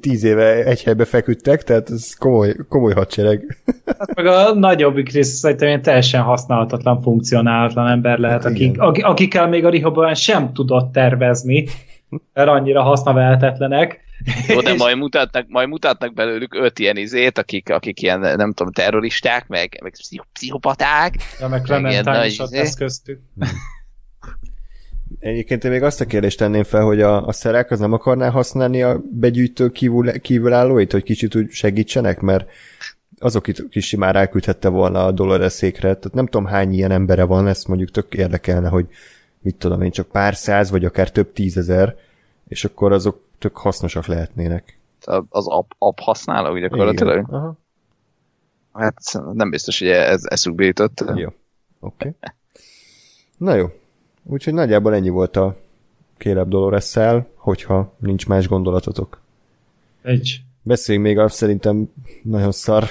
[0.00, 3.44] tíz éve egy helybe feküdtek, tehát ez komoly, komoly hadsereg.
[3.98, 9.48] Hát meg a nagyobbik rész szerintem ilyen teljesen használhatatlan, funkcionálatlan ember lehet, hát akik, akikkel
[9.48, 11.68] még a Rehoboam sem tudott tervezni,
[12.32, 14.00] mert annyira hasznavehetetlenek.
[14.48, 18.72] Jó, de majd mutatnak, majd mutatnak belőlük öt ilyen izét, akik, akik ilyen, nem tudom,
[18.72, 19.92] terroristák, meg, meg
[20.32, 21.14] pszichopaták.
[21.40, 22.74] Ja, meg Clementine is ott izé.
[22.78, 23.20] köztük.
[25.18, 28.30] Egyébként én még azt a kérdést tenném fel, hogy a, a szerek az nem akarná
[28.30, 32.50] használni a begyűjtő kívül, kívülállóit, hogy kicsit úgy segítsenek, mert
[33.18, 37.46] azok itt is simán elküldhette volna a Dolores-székre, tehát nem tudom hány ilyen embere van,
[37.46, 38.88] ezt mondjuk tök érdekelne, hogy
[39.40, 41.96] mit tudom én, csak pár száz, vagy akár több tízezer,
[42.48, 44.78] és akkor azok tök hasznosak lehetnének.
[45.28, 47.12] Az app, app használó gyakorlatilag?
[47.12, 47.40] Igen.
[47.40, 47.56] Aha.
[48.72, 48.98] Hát
[49.32, 51.04] nem biztos, hogy ez eszükbe jutott.
[51.14, 51.28] Jó,
[51.80, 52.08] oké.
[52.08, 52.12] Okay.
[53.36, 53.66] Na jó,
[54.26, 55.56] úgyhogy nagyjából ennyi volt a
[56.18, 56.84] Caleb dolores
[57.34, 59.20] hogyha nincs más gondolatotok.
[60.02, 60.40] Egy.
[60.62, 61.92] Beszéljünk még azt szerintem
[62.22, 62.84] nagyon szar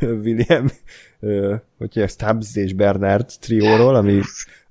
[0.00, 0.66] William,
[1.78, 4.20] hogy a Stubbs és Bernard trióról, ami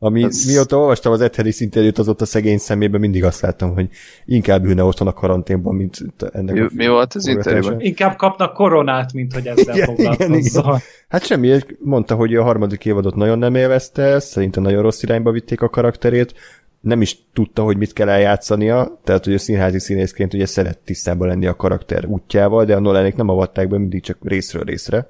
[0.03, 0.45] ami ez...
[0.45, 3.89] mióta olvastam az Ed Harris interjút, azóta szegény szemében mindig azt láttam, hogy
[4.25, 5.97] inkább ülne otthon a karanténban, mint
[6.31, 7.79] ennek mi, a mi volt az interjúban?
[7.79, 10.81] Inkább kapnak koronát, mint hogy ezzel igen, igen, igen.
[11.07, 15.61] Hát semmi, mondta, hogy a harmadik évadot nagyon nem élvezte, szerintem nagyon rossz irányba vitték
[15.61, 16.33] a karakterét,
[16.79, 21.27] nem is tudta, hogy mit kell eljátszania, tehát hogy a színházi színészként ugye szeret tisztában
[21.27, 25.07] lenni a karakter útjával, de a Nolanék nem avatták be mindig csak részről részre.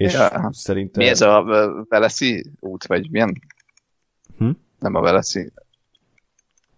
[0.00, 0.50] És ja.
[0.52, 1.02] szerintem...
[1.02, 1.44] Mi ez a
[1.88, 3.42] Veleszi út, vagy milyen?
[4.38, 4.50] Hm?
[4.78, 5.52] Nem a Veleszi.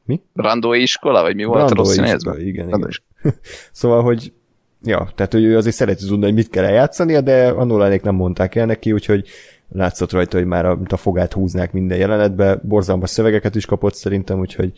[0.05, 0.23] Mi?
[0.35, 2.91] Randói iskola, vagy mi volt Randói a rossz iskola, igen, igen.
[3.73, 4.33] szóval, hogy
[4.83, 8.15] ja, tehát hogy ő azért szereti tudni, hogy mit kell eljátszania, de a Nolanék nem
[8.15, 9.29] mondták el neki, úgyhogy
[9.69, 14.39] látszott rajta, hogy már a, a fogát húznák minden jelenetbe, borzalmas szövegeket is kapott szerintem,
[14.39, 14.73] úgyhogy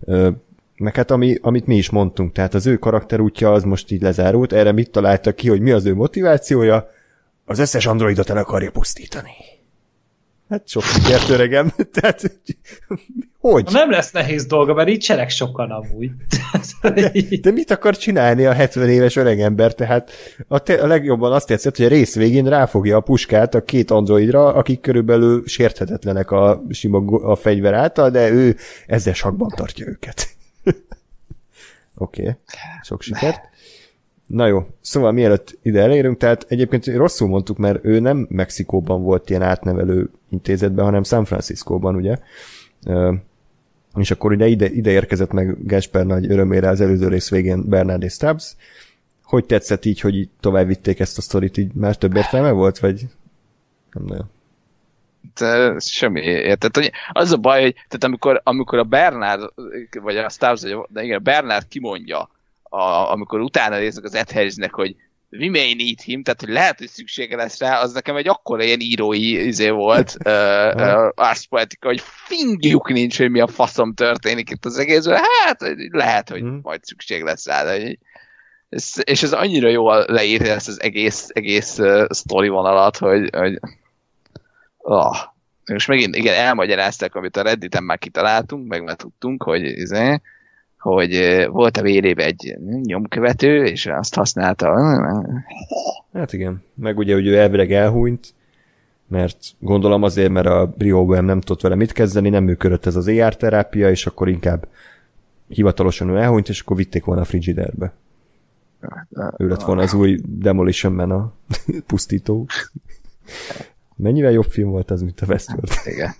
[0.00, 0.30] ö,
[0.76, 4.52] meg hát ami, amit mi is mondtunk, tehát az ő karakterútja az most így lezárult,
[4.52, 6.96] erre mit találtak ki, hogy mi az ő motivációja?
[7.48, 9.32] Az összes androidot el akarja pusztítani.
[10.48, 11.72] Hát sok sikert, öregem.
[12.00, 12.40] Tehát,
[13.38, 13.68] hogy?
[13.72, 16.10] Nem lesz nehéz dolga, mert így cselek sokan amúgy.
[16.82, 19.74] de, de mit akar csinálni a 70 éves öregember?
[19.74, 20.10] Tehát
[20.48, 23.90] a, te, a legjobban azt tetszett, hogy a rész végén ráfogja a puskát a két
[23.90, 28.56] androidra, akik körülbelül sérthetetlenek a sima a fegyver által, de ő
[28.86, 30.28] ezzel sakban tartja őket.
[31.94, 32.34] Oké, okay.
[32.82, 33.40] sok sikert.
[34.28, 39.30] Na jó, szóval mielőtt ide elérünk, tehát egyébként rosszul mondtuk, mert ő nem Mexikóban volt
[39.30, 42.16] ilyen átnevelő intézetben, hanem San Franciscóban, ugye?
[43.96, 48.02] És akkor ugye ide, ide érkezett meg Gasper nagy örömére az előző rész végén Bernard
[48.02, 48.56] és Stubbs.
[49.22, 52.78] Hogy tetszett így, hogy így tovább vitték ezt a sztorit, így már több értelme volt,
[52.78, 53.06] vagy
[53.92, 54.30] nem nagyon?
[55.34, 56.46] De semmi?
[56.72, 59.52] Hogy az a baj, hogy tehát amikor, amikor a Bernard,
[60.02, 62.30] vagy a Stubbs, vagy de igen, a Bernard kimondja,
[62.68, 64.96] a, amikor utána néznek az Ed Harrisnek, hogy
[65.30, 68.62] we may need him, tehát hogy lehet, hogy szüksége lesz rá, az nekem egy akkora
[68.62, 74.50] ilyen írói izé volt, uh, uh, arszpoetika, hogy fingjuk nincs, hogy mi a faszom történik
[74.50, 76.60] itt az egészben, hát lehet, hogy hmm.
[76.62, 77.96] majd szükség lesz rá, de
[78.68, 83.58] ez, és ez annyira jól leírja ezt az egész, egész uh, sztori vonalat, hogy, hogy
[84.76, 85.16] oh.
[85.66, 90.20] most megint igen, elmagyarázták, amit a Redditen már kitaláltunk, meg már tudtunk, hogy izé,
[90.78, 94.74] hogy volt a vérébe egy nyomkövető, és azt használta.
[96.12, 98.34] Hát igen, meg ugye, hogy ő elvileg elhúnyt,
[99.08, 103.08] mert gondolom azért, mert a Brióban nem tudott vele mit kezdeni, nem működött ez az
[103.08, 104.68] ER terápia, és akkor inkább
[105.48, 107.92] hivatalosan ő elhúnyt, és akkor vitték volna a frigiderbe.
[109.36, 111.32] Ő lett volna az új Demolition Man a
[111.86, 112.46] pusztító.
[113.96, 115.70] Mennyivel jobb film volt az, mint a Westworld.
[115.84, 116.12] Igen.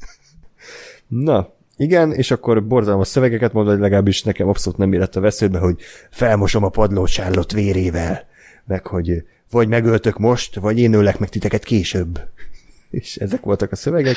[1.06, 5.59] Na, igen, és akkor borzalmas szövegeket mondod, hogy legalábbis nekem abszolút nem érett a veszélybe,
[5.59, 5.80] hogy
[6.10, 8.26] felmosom a padlósállott vérével,
[8.64, 12.20] meg hogy vagy megöltök most, vagy én ölek meg titeket később.
[12.90, 14.16] És ezek voltak a szövegek.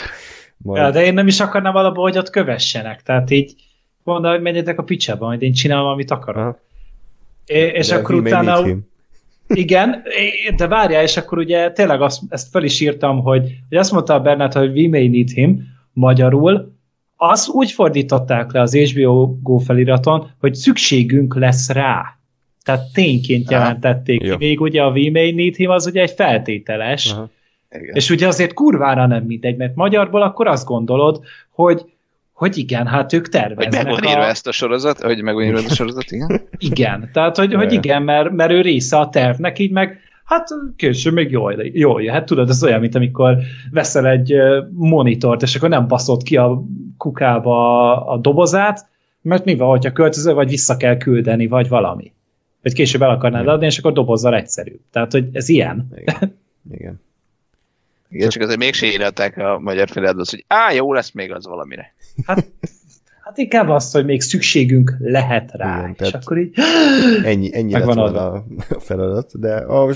[0.58, 0.82] Majd...
[0.82, 3.02] Ja, de én nem is akarnám alapból, hogy ott kövessenek.
[3.02, 3.56] Tehát így
[4.04, 6.44] mondom, hogy menjetek a picsába, majd én csinálom, amit akarok.
[6.44, 6.60] Aha.
[7.46, 8.66] É, és de akkor utána...
[9.48, 10.04] Igen,
[10.56, 14.14] de várjál, és akkor ugye tényleg azt, ezt fel is írtam, hogy, hogy azt mondta
[14.14, 15.64] a Bernát, hogy we may need him,
[15.94, 16.80] magyarul,
[17.24, 22.18] azt úgy fordították le az HBO Go feliraton, hogy szükségünk lesz rá.
[22.64, 24.36] Tehát tényként jelentették ki.
[24.38, 27.30] Még ugye a We May Need Him az ugye egy feltételes, Aha.
[27.70, 31.86] és ugye azért kurvára nem mindegy, mert magyarból akkor azt gondolod, hogy
[32.34, 33.74] hogy igen, hát ők terveznek.
[33.74, 34.28] Hogy meg van írva a...
[34.28, 36.42] ezt a sorozat, hogy meg van írva ezt a sorozat, igen?
[36.58, 40.00] igen, tehát hogy, hogy igen, mert, mert ő része a tervnek, így meg
[40.32, 42.26] Hát később még jól, jól jöhet.
[42.26, 43.38] Tudod, ez olyan, mint amikor
[43.72, 44.34] veszel egy
[44.72, 46.64] monitort, és akkor nem baszod ki a
[46.98, 48.90] kukába a dobozát,
[49.22, 52.14] mert mi van, hogyha költöző, vagy vissza kell küldeni, vagy valami.
[52.62, 54.80] Vagy később el akarnád adni, és akkor dobozzal egyszerű.
[54.92, 55.88] Tehát, hogy ez ilyen.
[55.96, 56.40] Igen.
[56.72, 57.02] Igen.
[58.10, 61.94] Igen, csak azért mégsem írták a magyar feladót, hogy á, jó lesz még az valamire.
[62.26, 62.46] Hát,
[63.32, 65.80] hát inkább azt, hogy még szükségünk lehet rá.
[65.80, 66.54] Igen, és akkor így...
[67.24, 68.46] Ennyi, ennyi lett volna a
[68.80, 69.94] feladat, de a,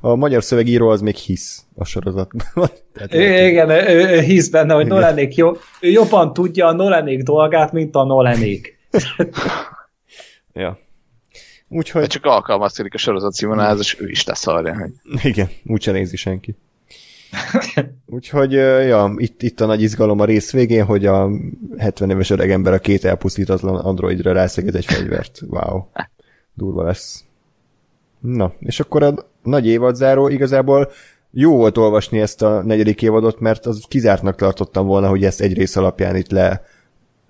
[0.00, 2.44] a magyar szövegíró az még hisz a sorozatban.
[2.94, 3.14] Tehát
[3.48, 7.94] igen, ő, ő hisz benne, hogy Nolanék jó, ő jobban tudja a Nolanék dolgát, mint
[7.94, 8.78] a Nolanék.
[10.52, 10.78] ja.
[11.68, 12.06] Úgyhogy...
[12.06, 14.78] csak alkalmazkodik a sorozat színvonalához, és ő is tesz arra.
[14.78, 14.92] Hogy...
[15.22, 16.56] Igen, úgyse nézi senki.
[18.06, 21.30] Úgyhogy, ja, itt, itt a nagy izgalom a rész végén, hogy a
[21.78, 25.40] 70 éves öreg ember a két elpusztítatlan androidra rászeged egy fegyvert.
[25.48, 25.84] Wow.
[26.54, 27.24] Durva lesz.
[28.20, 30.90] Na, és akkor a nagy évadzáró igazából
[31.30, 35.54] jó volt olvasni ezt a negyedik évadot, mert az kizártnak tartottam volna, hogy ezt egy
[35.54, 36.64] rész alapján itt le,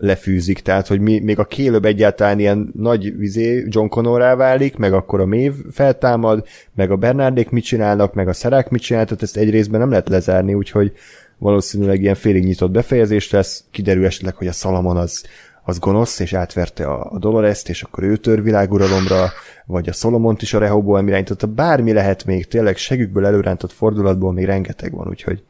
[0.03, 4.93] lefűzik, tehát hogy mi, még a kélőbb egyáltalán ilyen nagy vizé John Connorrá válik, meg
[4.93, 9.24] akkor a Mév feltámad, meg a Bernardék mit csinálnak, meg a szerák mit csinálnak, tehát
[9.24, 10.93] ezt egy részben nem lehet lezárni, úgyhogy
[11.39, 15.24] valószínűleg ilyen félig nyitott befejezés lesz, kiderül esetleg, hogy a Salamon az,
[15.62, 19.29] az gonosz, és átverte a, a Dolores-t, és akkor ő tör világuralomra,
[19.66, 24.45] vagy a Solomont is a Rehoboam irányította, bármi lehet még, tényleg segükből előrántott fordulatból még
[24.45, 25.43] rengeteg van, úgyhogy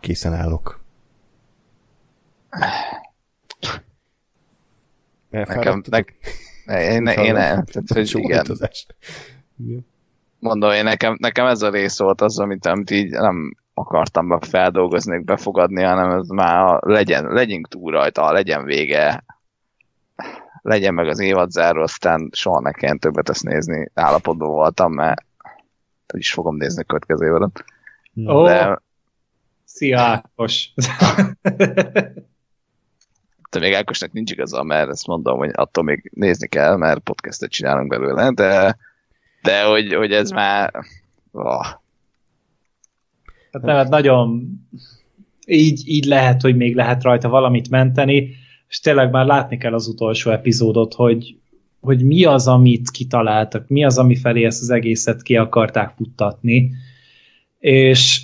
[0.00, 0.80] készen állok.
[5.34, 5.82] Nekem,
[6.64, 7.64] ne, én, én, én nem.
[7.64, 8.44] Tehát, hogy igen.
[10.38, 14.38] Mondom, én nekem, nekem ez a rész volt az, amit, amit így nem akartam be
[14.40, 19.24] feldolgozni, befogadni, hanem ez már a, legyen, legyünk túl rajta, legyen vége,
[20.62, 23.90] legyen meg az évadzáró, aztán soha ne kelljen többet ezt nézni.
[23.94, 25.22] Állapotban voltam, mert
[26.12, 27.64] is fogom nézni a következő évadot.
[28.26, 28.76] Ó, oh,
[29.64, 30.70] szia Ákos!
[33.54, 37.50] de még Ákosnak nincs igaza, mert ezt mondom, hogy attól még nézni kell, mert podcastet
[37.50, 38.76] csinálunk belőle, de,
[39.42, 40.72] de hogy, hogy ez már...
[41.32, 41.66] Oh.
[43.52, 44.42] Hát nem, hát nagyon
[45.46, 48.34] így, így lehet, hogy még lehet rajta valamit menteni,
[48.68, 51.36] és tényleg már látni kell az utolsó epizódot, hogy,
[51.80, 56.70] hogy mi az, amit kitaláltak, mi az, ami felé ezt az egészet ki akarták futtatni,
[57.58, 58.22] és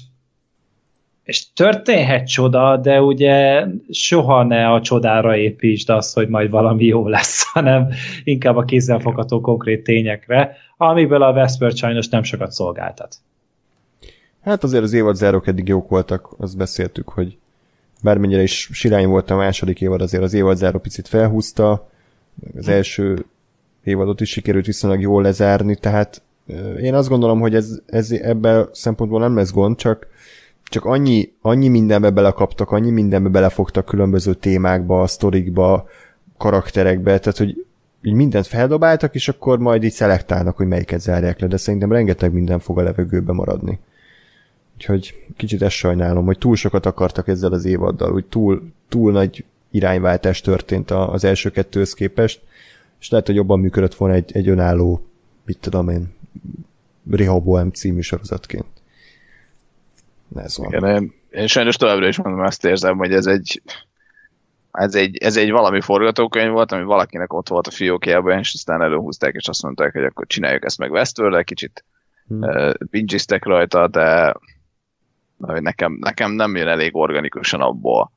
[1.30, 7.08] és történhet csoda, de ugye soha ne a csodára építsd azt, hogy majd valami jó
[7.08, 7.88] lesz, hanem
[8.24, 13.16] inkább a kézzelfogható konkrét tényekre, amiből a Vesper sajnos nem sokat szolgáltat.
[14.42, 17.38] Hát azért az évad zárok eddig jók voltak, azt beszéltük, hogy
[18.02, 21.90] bármennyire is sirány volt a második évad, azért az évad záró picit felhúzta,
[22.56, 23.24] az első
[23.84, 26.22] évadot is sikerült viszonylag jól lezárni, tehát
[26.80, 30.06] én azt gondolom, hogy ez, ez ebben szempontból nem lesz gond, csak
[30.70, 35.88] csak annyi, annyi mindenbe belekaptak, annyi mindenbe belefogtak különböző témákba, sztorikba,
[36.38, 37.66] karakterekbe, tehát hogy
[38.02, 42.32] így mindent feldobáltak, és akkor majd így szelektálnak, hogy melyiket zárják le, de szerintem rengeteg
[42.32, 43.78] minden fog a levegőbe maradni.
[44.74, 49.44] Úgyhogy kicsit ezt sajnálom, hogy túl sokat akartak ezzel az évaddal, hogy túl, túl nagy
[49.70, 52.40] irányváltás történt az első kettőhöz képest,
[53.00, 55.02] és lehet, hogy jobban működött volna egy, egy önálló,
[55.44, 56.12] mit tudom én,
[57.10, 58.79] Rehoboam című sorozatként.
[60.34, 60.68] Ez van.
[60.68, 63.62] Igen, én, én sajnos továbbra is mondom, azt érzem, hogy ez egy,
[64.70, 68.82] ez egy, ez egy valami forgatókönyv volt, ami valakinek ott volt a fiókjában, és aztán
[68.82, 71.84] előhúzták, és azt mondták, hogy akkor csináljuk ezt meg Westworld, kicsit
[72.26, 72.42] hmm.
[72.42, 74.34] uh, rajta, de,
[75.38, 78.12] hogy nekem, nekem nem jön elég organikusan abból,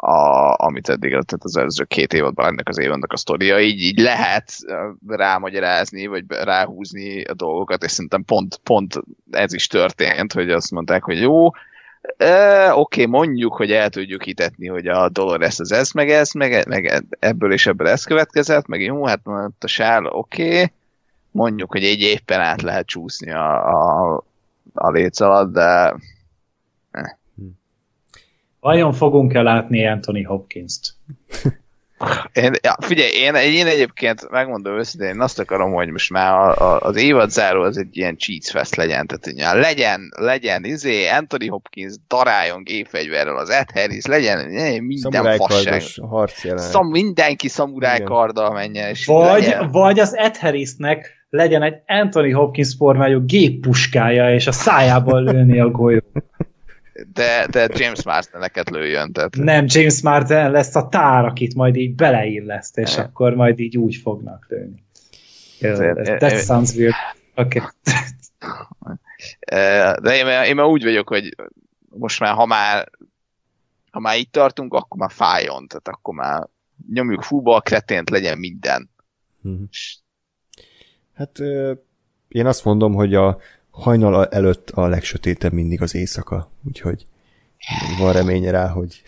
[0.00, 3.98] a, amit eddig, tehát az előző két évadban ennek az évadnak a sztoria, így, így
[3.98, 4.52] lehet
[5.06, 11.04] rámagyarázni, vagy ráhúzni a dolgokat, és szerintem pont, pont ez is történt, hogy azt mondták,
[11.04, 11.50] hogy jó,
[12.16, 16.66] e, oké, mondjuk, hogy el tudjuk hitetni, hogy a Dolores az ez, meg ez, meg,
[16.68, 19.20] meg ebből és ebből ez következett, meg jó, hát
[19.58, 20.72] a sál, oké,
[21.30, 24.16] mondjuk, hogy egy éppen át lehet csúszni a, a,
[24.74, 25.18] a léc
[25.52, 25.94] de
[28.60, 30.94] Vajon fogunk-e látni Anthony Hopkins-t?
[32.32, 36.56] Én, ja, figyelj, én, én egyébként megmondom őszintén, én azt akarom, hogy most már a,
[36.56, 41.08] a, az évad záró az egy ilyen cheats fest legyen, tehát ja, legyen, legyen, izé,
[41.08, 44.50] Anthony Hopkins daráljon gépfegyverrel az Ed Harris, legyen
[44.82, 45.82] minden fasság.
[46.56, 48.88] Szam, mindenki szamurájkarddal menjen.
[48.88, 49.70] És vagy, legyen.
[49.70, 55.70] vagy az Ed Harrisnek legyen egy Anthony Hopkins formájú géppuskája, és a szájából lőni a
[55.70, 56.00] golyó
[57.12, 59.12] de, de James Marsden-eket lőjön.
[59.12, 59.36] Tehát...
[59.36, 63.02] Nem, James Marsden lesz a tár, akit majd így beleilleszt, és ne.
[63.02, 64.84] akkor majd így úgy fognak lőni.
[66.18, 66.94] That sounds weird.
[67.34, 67.62] Okay.
[70.00, 71.34] De én, én már úgy vagyok, hogy
[71.88, 72.88] most már, ha már
[73.90, 76.48] ha már itt tartunk, akkor már fájjon, tehát akkor már
[76.92, 78.90] nyomjuk fúba a kretént, legyen minden.
[79.40, 79.62] Mhm.
[81.14, 81.38] Hát
[82.28, 83.38] én azt mondom, hogy a
[83.78, 87.06] hajnal előtt a legsötétebb mindig az éjszaka, úgyhogy
[87.98, 89.02] van reménye rá, hogy,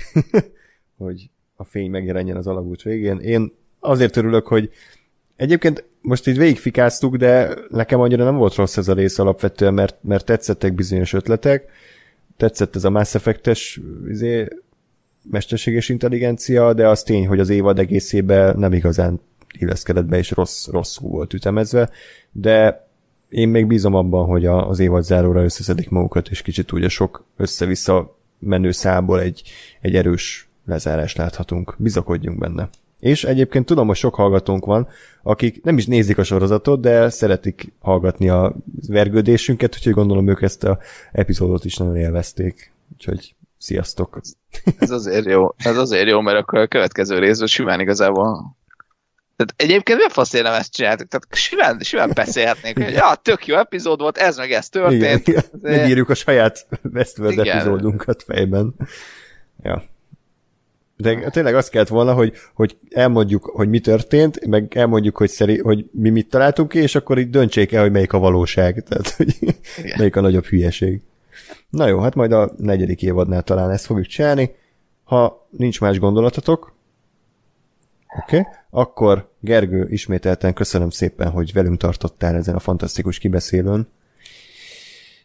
[0.99, 3.19] hogy a fény megjelenjen az alagút végén.
[3.19, 4.71] Én azért örülök, hogy
[5.37, 9.97] egyébként most így végigfikáztuk, de nekem annyira nem volt rossz ez a rész alapvetően, mert,
[10.03, 11.71] mert tetszettek bizonyos ötletek,
[12.37, 14.49] tetszett ez a Mass Effect-es izé,
[15.31, 19.21] mesterséges intelligencia, de az tény, hogy az évad egészében nem igazán
[19.59, 21.91] illeszkedett be, és rossz, rosszul volt ütemezve,
[22.33, 22.89] de
[23.31, 26.89] én még bízom abban, hogy a, az évad záróra összeszedik magukat, és kicsit úgy a
[26.89, 29.43] sok össze-vissza menő szából egy,
[29.81, 31.75] egy erős lezárást láthatunk.
[31.79, 32.69] Bizakodjunk benne.
[33.01, 34.89] És egyébként tudom, hogy sok hallgatónk van,
[35.23, 38.55] akik nem is nézik a sorozatot, de szeretik hallgatni a
[38.89, 40.79] vergődésünket, úgyhogy gondolom ők ezt a
[41.13, 42.73] epizódot is nagyon élvezték.
[42.93, 44.21] Úgyhogy sziasztok!
[44.79, 48.57] Ez azért jó, ez azért jó, mert akkor a következő részben simán igazából
[49.41, 51.09] tehát egyébként mi a fasz nem ezt csináltuk?
[51.09, 55.29] Tehát simán, simán beszélhetnénk, hogy ja, tök jó epizód volt, ez meg ez történt.
[55.29, 57.57] Igen, Megírjuk a saját Westworld igen.
[57.57, 58.75] epizódunkat fejben.
[59.63, 59.83] Ja.
[60.97, 65.59] De tényleg azt kellett volna, hogy, hogy elmondjuk, hogy mi történt, meg elmondjuk, hogy, szeri,
[65.59, 68.85] hogy mi mit találtunk ki, és akkor így döntsék el, hogy melyik a valóság.
[68.89, 69.37] Tehát, hogy
[69.79, 69.95] Igen.
[69.99, 71.01] melyik a nagyobb hülyeség.
[71.71, 74.55] Na jó, hát majd a negyedik évadnál talán ezt fogjuk csinálni.
[75.05, 76.73] Ha nincs más gondolatotok,
[78.19, 78.53] oké, okay.
[78.71, 83.89] akkor Gergő, ismételten köszönöm szépen, hogy velünk tartottál ezen a fantasztikus kibeszélőn.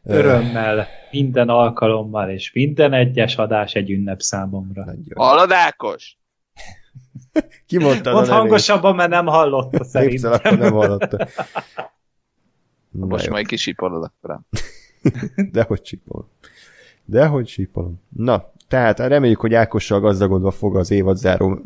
[0.04, 4.86] Örömmel, minden alkalommal, és minden egyes adás egy ünnep számomra.
[5.16, 6.18] Hallod, Ákos?
[7.68, 10.32] Ki mondta Mondd hangosabban, mert nem hallotta szerintem.
[10.32, 11.28] Népszel, nem hallotta.
[12.90, 14.40] Most majd kisipolod akkor.
[15.52, 16.30] Dehogy csipol.
[17.06, 18.02] Dehogy csipolom.
[18.10, 21.60] Na, tehát reméljük, hogy Ákossal gazdagodva fog az évadzáró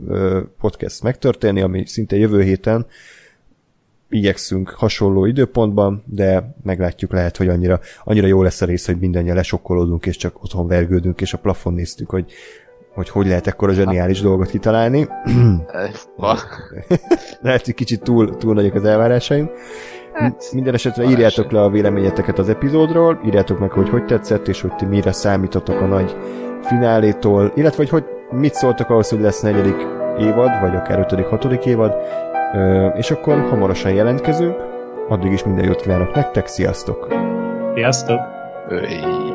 [0.59, 2.85] podcast megtörténni, ami szinte jövő héten
[4.09, 9.35] igyekszünk hasonló időpontban, de meglátjuk lehet, hogy annyira, annyira jó lesz a rész, hogy mindannyian
[9.35, 12.31] lesokkolódunk, és csak otthon vergődünk, és a plafon néztük, hogy
[12.93, 15.07] hogy hogy lehet ekkor a zseniális dolgot kitalálni.
[17.41, 19.49] lehet, hogy kicsit túl, túl nagyok az elvárásaim.
[20.13, 24.61] Hát, Minden esetre írjátok le a véleményeteket az epizódról, írjátok meg, hogy hogy tetszett, és
[24.61, 26.15] hogy ti mire számítotok a nagy
[26.61, 29.87] finálétól, illetve hogy, hogy mit szóltok ahhoz, hogy lesz negyedik
[30.19, 31.95] évad, vagy akár ötödik, hatodik évad,
[32.95, 34.55] és akkor hamarosan jelentkezünk.
[35.09, 37.07] Addig is minden jót kívánok nektek, sziasztok!
[37.73, 38.19] Sziasztok!
[38.69, 39.28] Öy.